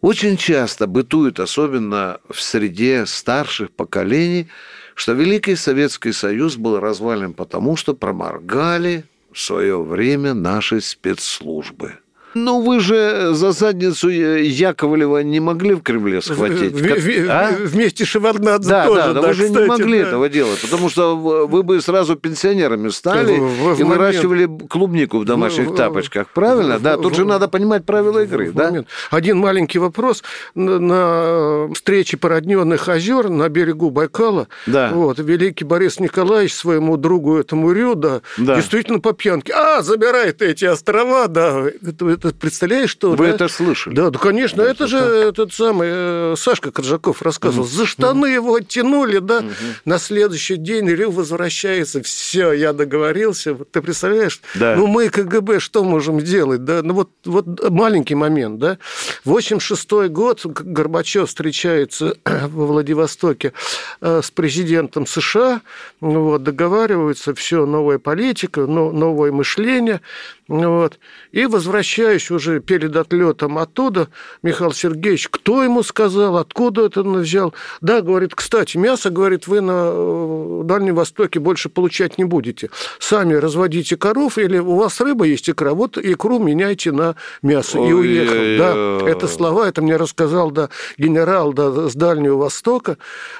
Очень 0.00 0.36
часто 0.36 0.86
бытует, 0.86 1.40
особенно 1.40 2.20
в 2.28 2.40
среде 2.40 3.06
старших 3.06 3.70
поколений, 3.70 4.48
что 4.94 5.12
Великий 5.12 5.56
Советский 5.56 6.12
Союз 6.12 6.56
был 6.56 6.78
развален 6.78 7.32
потому, 7.32 7.76
что 7.76 7.94
проморгали 7.94 9.04
в 9.32 9.40
свое 9.40 9.82
время 9.82 10.34
наши 10.34 10.80
спецслужбы– 10.80 11.94
ну, 12.34 12.60
вы 12.60 12.80
же 12.80 13.30
за 13.32 13.52
задницу 13.52 14.08
Яковлева 14.08 15.22
не 15.22 15.40
могли 15.40 15.74
в 15.74 15.82
Кремле 15.82 16.20
схватить. 16.20 16.72
В, 16.72 16.88
как, 16.88 16.98
в, 16.98 17.30
а? 17.30 17.50
Вместе 17.60 18.04
Шеварднадзе 18.04 18.68
да, 18.68 18.86
тоже. 18.86 19.00
Да, 19.00 19.12
да, 19.12 19.28
вы 19.28 19.34
же 19.34 19.46
кстати, 19.46 19.62
не 19.62 19.68
могли 19.68 20.00
да. 20.00 20.08
этого 20.08 20.28
делать, 20.28 20.60
потому 20.60 20.88
что 20.88 21.16
вы 21.16 21.62
бы 21.62 21.80
сразу 21.80 22.16
пенсионерами 22.16 22.88
стали 22.88 23.38
в, 23.38 23.74
в, 23.74 23.80
и 23.80 23.82
выращивали 23.84 24.46
момент... 24.46 24.70
клубнику 24.70 25.18
в 25.18 25.24
домашних 25.24 25.70
в, 25.70 25.74
тапочках, 25.74 26.28
правильно? 26.30 26.78
В, 26.78 26.82
да, 26.82 26.96
тут 26.96 27.12
в, 27.12 27.16
же 27.16 27.24
надо 27.24 27.48
понимать 27.48 27.84
правила 27.84 28.20
игры, 28.20 28.52
да? 28.52 28.64
Момент. 28.64 28.88
Один 29.10 29.38
маленький 29.38 29.78
вопрос. 29.78 30.22
На, 30.54 30.78
на 30.78 31.74
встрече 31.74 32.16
породненных 32.16 32.88
озер 32.88 33.28
на 33.28 33.48
берегу 33.48 33.90
Байкала 33.90 34.48
да. 34.66 34.90
вот, 34.92 35.18
великий 35.18 35.64
Борис 35.64 36.00
Николаевич 36.00 36.54
своему 36.54 36.96
другу 36.96 37.36
этому 37.36 37.72
Рю, 37.72 37.94
да, 37.94 38.22
да. 38.38 38.56
действительно 38.56 39.00
по 39.00 39.12
пьянке, 39.12 39.52
а, 39.52 39.82
забирай 39.82 40.32
ты 40.32 40.46
эти 40.46 40.64
острова, 40.64 41.28
да, 41.28 41.64
это, 41.82 42.08
это 42.08 42.23
представляешь, 42.32 42.90
что... 42.90 43.10
Вы 43.10 43.28
да? 43.28 43.34
это 43.34 43.48
слышали? 43.48 43.94
Да, 43.94 44.10
да, 44.10 44.18
конечно. 44.18 44.64
Да, 44.64 44.70
это 44.70 44.86
же 44.86 44.98
так. 44.98 45.10
этот 45.10 45.52
самый 45.52 45.88
э, 45.90 46.34
Сашка 46.36 46.70
Коржаков 46.70 47.22
рассказывал. 47.22 47.66
Угу. 47.66 47.72
За 47.72 47.86
штаны 47.86 48.28
угу. 48.28 48.34
его 48.34 48.54
оттянули, 48.54 49.18
да. 49.18 49.38
Угу. 49.38 49.48
На 49.84 49.98
следующий 49.98 50.56
день 50.56 50.88
Рю 50.88 51.10
возвращается. 51.10 52.02
Все, 52.02 52.52
я 52.52 52.72
договорился. 52.72 53.54
Ты 53.54 53.82
представляешь? 53.82 54.40
Да. 54.54 54.76
Ну, 54.76 54.86
мы, 54.86 55.08
КГБ, 55.08 55.60
что 55.60 55.84
можем 55.84 56.20
сделать? 56.20 56.64
Да? 56.64 56.82
Ну, 56.82 56.94
вот, 56.94 57.10
вот 57.24 57.70
маленький 57.70 58.14
момент, 58.14 58.58
да. 58.58 58.78
86 59.24 60.10
год 60.10 60.44
Горбачев 60.44 61.28
встречается 61.28 62.16
во 62.24 62.66
Владивостоке 62.66 63.52
э, 64.00 64.20
с 64.22 64.30
президентом 64.30 65.06
США, 65.06 65.60
вот, 66.00 66.42
договариваются, 66.42 67.34
все, 67.34 67.66
новая 67.66 67.98
политика, 67.98 68.66
новое 68.66 69.32
мышление. 69.32 70.00
Вот. 70.46 70.98
И 71.32 71.46
возвращаюсь 71.46 72.30
уже 72.30 72.60
перед 72.60 72.94
отлетом 72.96 73.56
оттуда, 73.56 74.08
Михаил 74.42 74.72
Сергеевич, 74.72 75.28
кто 75.30 75.64
ему 75.64 75.82
сказал, 75.82 76.36
откуда 76.36 76.84
это 76.86 77.00
он 77.00 77.20
взял? 77.20 77.54
Да, 77.80 78.02
говорит, 78.02 78.34
кстати, 78.34 78.76
мясо, 78.76 79.08
говорит, 79.08 79.46
вы 79.46 79.62
на 79.62 79.86
э, 79.86 80.62
Дальнем 80.64 80.96
Востоке 80.96 81.40
больше 81.40 81.70
получать 81.70 82.18
не 82.18 82.24
будете. 82.24 82.68
Сами 82.98 83.32
разводите 83.34 83.96
коров, 83.96 84.36
или 84.36 84.58
у 84.58 84.76
вас 84.76 85.00
рыба 85.00 85.24
есть 85.24 85.48
икра, 85.48 85.72
вот 85.72 85.96
икру 85.96 86.38
меняйте 86.38 86.92
на 86.92 87.16
мясо. 87.40 87.78
И 87.78 87.92
уехал. 87.92 88.34
Да, 88.58 89.10
это 89.10 89.28
слова, 89.28 89.66
это 89.66 89.80
мне 89.80 89.96
рассказал 89.96 90.50
да, 90.50 90.68
генерал 90.98 91.54
да, 91.54 91.88
с 91.88 91.94
Дальнего 91.94 92.36
Востока. 92.36 92.98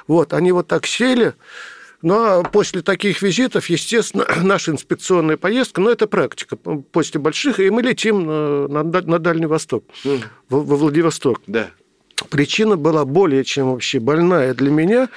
Вот, 0.09 0.32
они 0.32 0.52
вот 0.52 0.68
так 0.68 0.86
сели, 0.86 1.34
ну, 2.05 2.14
а 2.14 2.42
после 2.42 2.82
таких 2.82 3.22
визитов, 3.22 3.68
естественно, 3.68 4.26
наша 4.42 4.72
инспекционная 4.72 5.36
поездка, 5.36 5.80
ну, 5.80 5.90
это 5.90 6.07
практика 6.07 6.57
после 6.57 7.20
больших, 7.20 7.61
и 7.61 7.70
мы 7.70 7.82
летим 7.82 8.26
на, 8.26 8.82
на, 8.82 9.00
на 9.02 9.18
Дальний 9.18 9.46
Восток, 9.46 9.84
mm. 10.05 10.22
во, 10.48 10.61
во 10.61 10.76
Владивосток. 10.76 11.40
Да. 11.46 11.70
Причина 12.31 12.77
была 12.77 13.05
более 13.05 13.45
чем 13.45 13.72
вообще 13.72 14.01
больная 14.01 14.55
для 14.55 14.70
меня. 14.70 15.09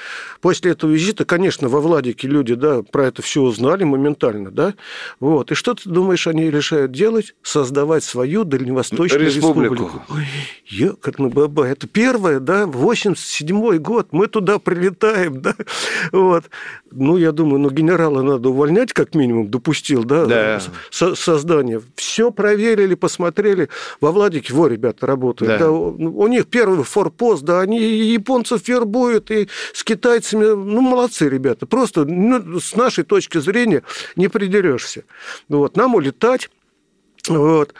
После 0.42 0.72
этого 0.72 0.92
визита, 0.92 1.26
конечно, 1.26 1.68
во 1.70 1.80
Владике 1.80 2.28
люди 2.28 2.56
да, 2.56 2.84
про 2.84 3.08
это 3.08 3.22
все 3.22 3.42
узнали 3.42 3.84
моментально. 3.84 4.52
Да? 4.52 4.76
Вот. 5.20 5.52
И 5.52 5.56
что 5.56 5.74
ты 5.74 5.90
думаешь, 5.90 6.28
они 6.28 6.50
решают 6.50 6.92
делать? 6.92 7.36
Создавать 7.42 8.04
свою 8.04 8.44
Дальневосточную 8.44 9.26
республику. 9.26 9.74
республику. 9.76 10.04
Ой, 10.10 10.26
ёкарный 10.68 11.30
баба. 11.30 11.66
Это 11.66 11.88
первое, 11.88 12.40
да, 12.40 12.64
87-й 12.64 13.80
год. 13.80 14.10
Мы 14.12 14.28
туда 14.28 14.60
прилетаем. 14.60 15.42
Да? 15.42 15.56
Вот. 16.12 16.46
Ну, 16.92 17.18
я 17.18 17.32
думаю, 17.32 17.60
ну, 17.60 17.70
генерала 17.70 18.22
надо 18.22 18.50
увольнять, 18.50 18.94
как 18.94 19.16
минимум, 19.16 19.50
допустил, 19.50 20.04
да, 20.04 20.26
да. 20.26 20.62
Со 20.92 21.16
создание. 21.16 21.82
Все 21.96 22.32
проверили, 22.32 22.96
посмотрели. 22.96 23.70
Во 24.02 24.12
Владике, 24.12 24.54
во, 24.54 24.68
ребята, 24.68 25.08
работают. 25.08 25.54
Да. 25.54 25.58
Да, 25.58 25.72
у 25.72 26.28
них 26.28 26.48
первый 26.48 26.78
форпост, 26.98 27.44
да, 27.44 27.62
они 27.62 27.80
японцев 27.80 28.68
вербуют, 28.68 29.30
и 29.30 29.48
с 29.74 29.84
китайцами, 29.84 30.46
ну, 30.46 30.82
молодцы 30.82 31.30
ребята. 31.30 31.68
Просто 31.68 32.06
ну, 32.06 32.60
с 32.60 32.76
нашей 32.76 33.04
точки 33.04 33.38
зрения 33.38 33.84
не 34.16 34.30
придерешься. 34.30 35.04
Вот, 35.48 35.78
нам 35.78 35.94
улетать, 35.94 36.50
вот 37.28 37.76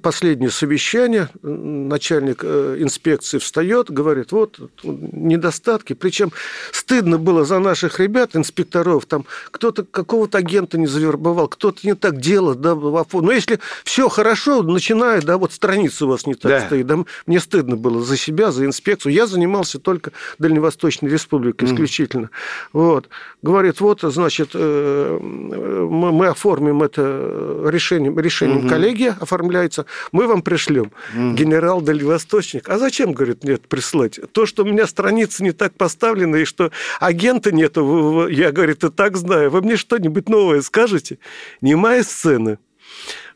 последнее 0.00 0.50
совещание, 0.50 1.28
начальник 1.42 2.44
э, 2.44 2.76
инспекции 2.78 3.38
встает, 3.38 3.90
говорит, 3.90 4.30
вот 4.30 4.58
недостатки. 4.84 5.92
Причем 5.94 6.30
стыдно 6.70 7.18
было 7.18 7.44
за 7.44 7.58
наших 7.58 7.98
ребят, 7.98 8.36
инспекторов, 8.36 9.06
там 9.06 9.26
кто-то 9.50 9.84
какого-то 9.84 10.38
агента 10.38 10.78
не 10.78 10.86
завербовал, 10.86 11.48
кто-то 11.48 11.80
не 11.84 11.94
так 11.94 12.20
делает, 12.20 12.60
да, 12.60 12.74
но 12.74 13.32
если 13.32 13.58
все 13.84 14.08
хорошо, 14.08 14.62
начинает, 14.62 15.24
да, 15.24 15.36
вот 15.36 15.52
страница 15.52 16.06
у 16.06 16.10
вас 16.10 16.26
не 16.26 16.34
так 16.34 16.50
да. 16.50 16.66
стоит, 16.66 16.86
да, 16.86 16.98
мне 17.26 17.40
стыдно 17.40 17.76
было 17.76 18.02
за 18.02 18.16
себя, 18.16 18.52
за 18.52 18.66
инспекцию. 18.66 19.12
Я 19.12 19.26
занимался 19.26 19.80
только 19.80 20.12
Дальневосточной 20.38 21.10
Республикой 21.10 21.68
исключительно. 21.68 22.26
Mm. 22.26 22.28
Вот. 22.72 23.08
Говорит, 23.42 23.80
вот, 23.80 24.02
значит, 24.02 24.50
э, 24.54 25.18
мы 25.20 26.28
оформим 26.28 26.82
это 26.82 27.64
решением, 27.66 28.18
решением 28.18 28.66
mm-hmm. 28.66 28.68
коллегии, 28.68 29.14
оформляется 29.18 29.71
называется, 29.72 29.86
мы 30.12 30.26
вам 30.26 30.42
пришлем. 30.42 30.92
Mm. 31.14 31.34
Генерал 31.34 31.80
Дальневосточник. 31.80 32.68
А 32.68 32.78
зачем, 32.78 33.12
говорит, 33.12 33.44
нет, 33.44 33.66
прислать? 33.68 34.20
То, 34.32 34.46
что 34.46 34.62
у 34.62 34.66
меня 34.66 34.86
страница 34.86 35.42
не 35.42 35.52
так 35.52 35.74
поставлена, 35.74 36.36
и 36.36 36.44
что 36.44 36.70
агента 37.00 37.52
нету, 37.52 38.28
я, 38.28 38.52
говорит, 38.52 38.84
и 38.84 38.90
так 38.90 39.16
знаю. 39.16 39.50
Вы 39.50 39.62
мне 39.62 39.76
что-нибудь 39.76 40.28
новое 40.28 40.62
скажете? 40.62 41.18
Немая 41.60 42.02
сцена. 42.02 42.58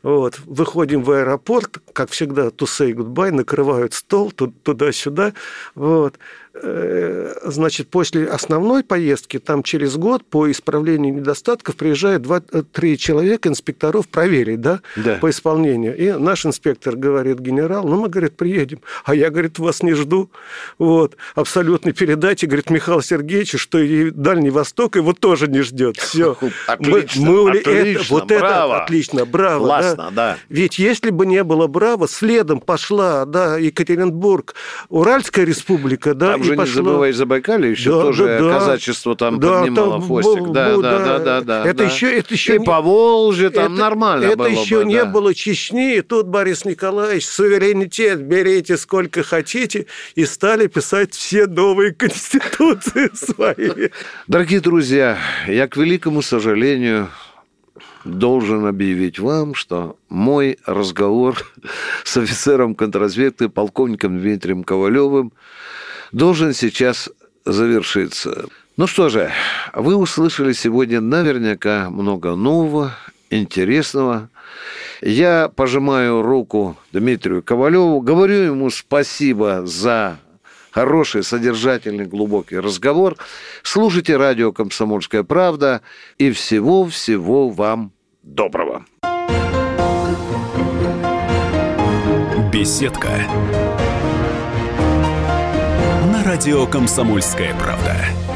Вот. 0.07 0.39
Выходим 0.45 1.03
в 1.03 1.11
аэропорт, 1.11 1.79
как 1.91 2.11
всегда, 2.11 2.43
to 2.43 2.65
say 2.65 2.93
goodbye, 2.93 3.31
накрывают 3.31 3.93
стол 3.93 4.31
туда-сюда. 4.31 5.33
Вот. 5.75 6.17
Э, 6.63 7.33
значит, 7.43 7.89
после 7.89 8.25
основной 8.25 8.83
поездки, 8.83 9.37
там 9.37 9.63
через 9.63 9.95
год 9.95 10.25
по 10.25 10.49
исправлению 10.49 11.13
недостатков 11.13 11.75
приезжают 11.75 12.23
2-3 12.23 12.95
человека, 12.95 13.49
инспекторов, 13.49 14.07
проверить, 14.07 14.61
да, 14.61 14.81
да, 14.95 15.15
по 15.15 15.29
исполнению. 15.29 15.95
И 15.95 16.11
наш 16.13 16.45
инспектор 16.45 16.95
говорит, 16.95 17.39
генерал, 17.39 17.87
ну, 17.87 17.99
мы, 17.99 18.09
говорит, 18.09 18.35
приедем. 18.37 18.81
А 19.05 19.13
я, 19.13 19.29
говорит, 19.29 19.59
вас 19.59 19.83
не 19.83 19.93
жду. 19.93 20.31
Вот. 20.79 21.17
Абсолютно 21.35 21.91
передайте, 21.91 22.47
говорит, 22.47 22.69
Михаил 22.69 23.01
Сергеевич, 23.01 23.55
что 23.57 23.79
и 23.79 24.09
Дальний 24.09 24.49
Восток 24.49 24.95
его 24.95 25.13
тоже 25.13 25.47
не 25.47 25.61
ждет. 25.61 25.97
Все. 25.97 26.37
Отлично, 26.67 27.25
мы, 27.25 27.43
мы, 27.43 27.59
отлично, 27.59 27.71
это, 27.71 28.05
вот 28.09 28.27
браво. 28.27 28.73
это 28.73 28.83
отлично, 28.83 29.25
браво. 29.25 29.65
Классно, 29.65 29.95
да. 29.95 29.96
Да. 30.11 30.37
Ведь 30.49 30.79
если 30.79 31.09
бы 31.09 31.25
не 31.25 31.43
было 31.43 31.67
браво, 31.67 32.07
следом 32.07 32.59
пошла, 32.59 33.25
да, 33.25 33.57
Екатеринбург, 33.57 34.55
Уральская 34.89 35.45
республика, 35.45 36.13
да, 36.13 36.33
Там 36.33 36.41
уже 36.41 36.55
пошло... 36.55 36.81
не 36.81 36.87
забывай 36.87 37.11
Забайкалье, 37.11 37.71
еще 37.71 37.91
да, 37.91 38.01
тоже 38.01 38.25
да, 38.25 38.59
казачество 38.59 39.15
там 39.15 39.39
да, 39.39 39.61
поднимало 39.61 39.91
там, 39.93 40.01
хвостик. 40.03 40.51
Да, 40.51 40.77
да, 40.77 40.99
да, 40.99 41.19
да, 41.19 41.41
да. 41.41 41.65
Это 41.65 41.79
да. 41.79 41.83
еще, 41.85 42.11
это 42.15 42.33
еще 42.33 42.55
и 42.55 42.59
не... 42.59 42.65
по 42.65 42.81
Волжье 42.81 43.49
там 43.49 43.73
это, 43.73 43.81
нормально 43.81 44.25
это 44.25 44.37
было 44.37 44.47
еще 44.47 44.79
бы, 44.79 44.85
не 44.85 45.03
да. 45.03 45.05
было 45.05 45.33
Чечни, 45.33 45.97
и 45.97 46.01
тут 46.01 46.27
Борис 46.27 46.65
Николаевич 46.65 47.25
суверенитет 47.25 48.21
берите 48.21 48.77
сколько 48.77 49.23
хотите, 49.23 49.87
и 50.15 50.25
стали 50.25 50.67
писать 50.67 51.13
все 51.13 51.47
новые 51.47 51.93
конституции 51.93 53.09
свои. 53.13 53.89
Дорогие 54.27 54.59
друзья, 54.59 55.17
я, 55.47 55.67
к 55.67 55.77
великому 55.77 56.21
сожалению, 56.21 57.09
должен 58.07 58.65
объявить 58.65 59.19
вам, 59.19 59.53
что 59.53 59.97
мой 60.09 60.57
разговор 60.65 61.37
с 62.03 62.17
офицером 62.17 62.75
контрразведки, 62.75 63.47
полковником 63.47 64.19
Дмитрием 64.19 64.63
Ковалевым, 64.63 65.33
должен 66.11 66.53
сейчас 66.53 67.09
завершиться. 67.45 68.45
Ну 68.77 68.87
что 68.87 69.09
же, 69.09 69.31
вы 69.73 69.95
услышали 69.95 70.53
сегодня 70.53 71.01
наверняка 71.01 71.89
много 71.89 72.35
нового, 72.35 72.93
интересного. 73.29 74.29
Я 75.01 75.49
пожимаю 75.49 76.21
руку 76.21 76.77
Дмитрию 76.91 77.43
Ковалеву, 77.43 78.01
говорю 78.01 78.35
ему 78.35 78.69
спасибо 78.69 79.65
за 79.65 80.19
хороший, 80.71 81.23
содержательный, 81.23 82.05
глубокий 82.05 82.59
разговор. 82.59 83.17
Слушайте 83.63 84.15
радио 84.15 84.51
«Комсомольская 84.51 85.23
правда» 85.23 85.81
и 86.19 86.31
всего-всего 86.31 87.49
вам 87.49 87.93
доброго. 88.35 88.85
Беседка 92.51 93.25
радио 96.27 96.67
«Комсомольская 96.67 97.55
правда». 97.55 98.26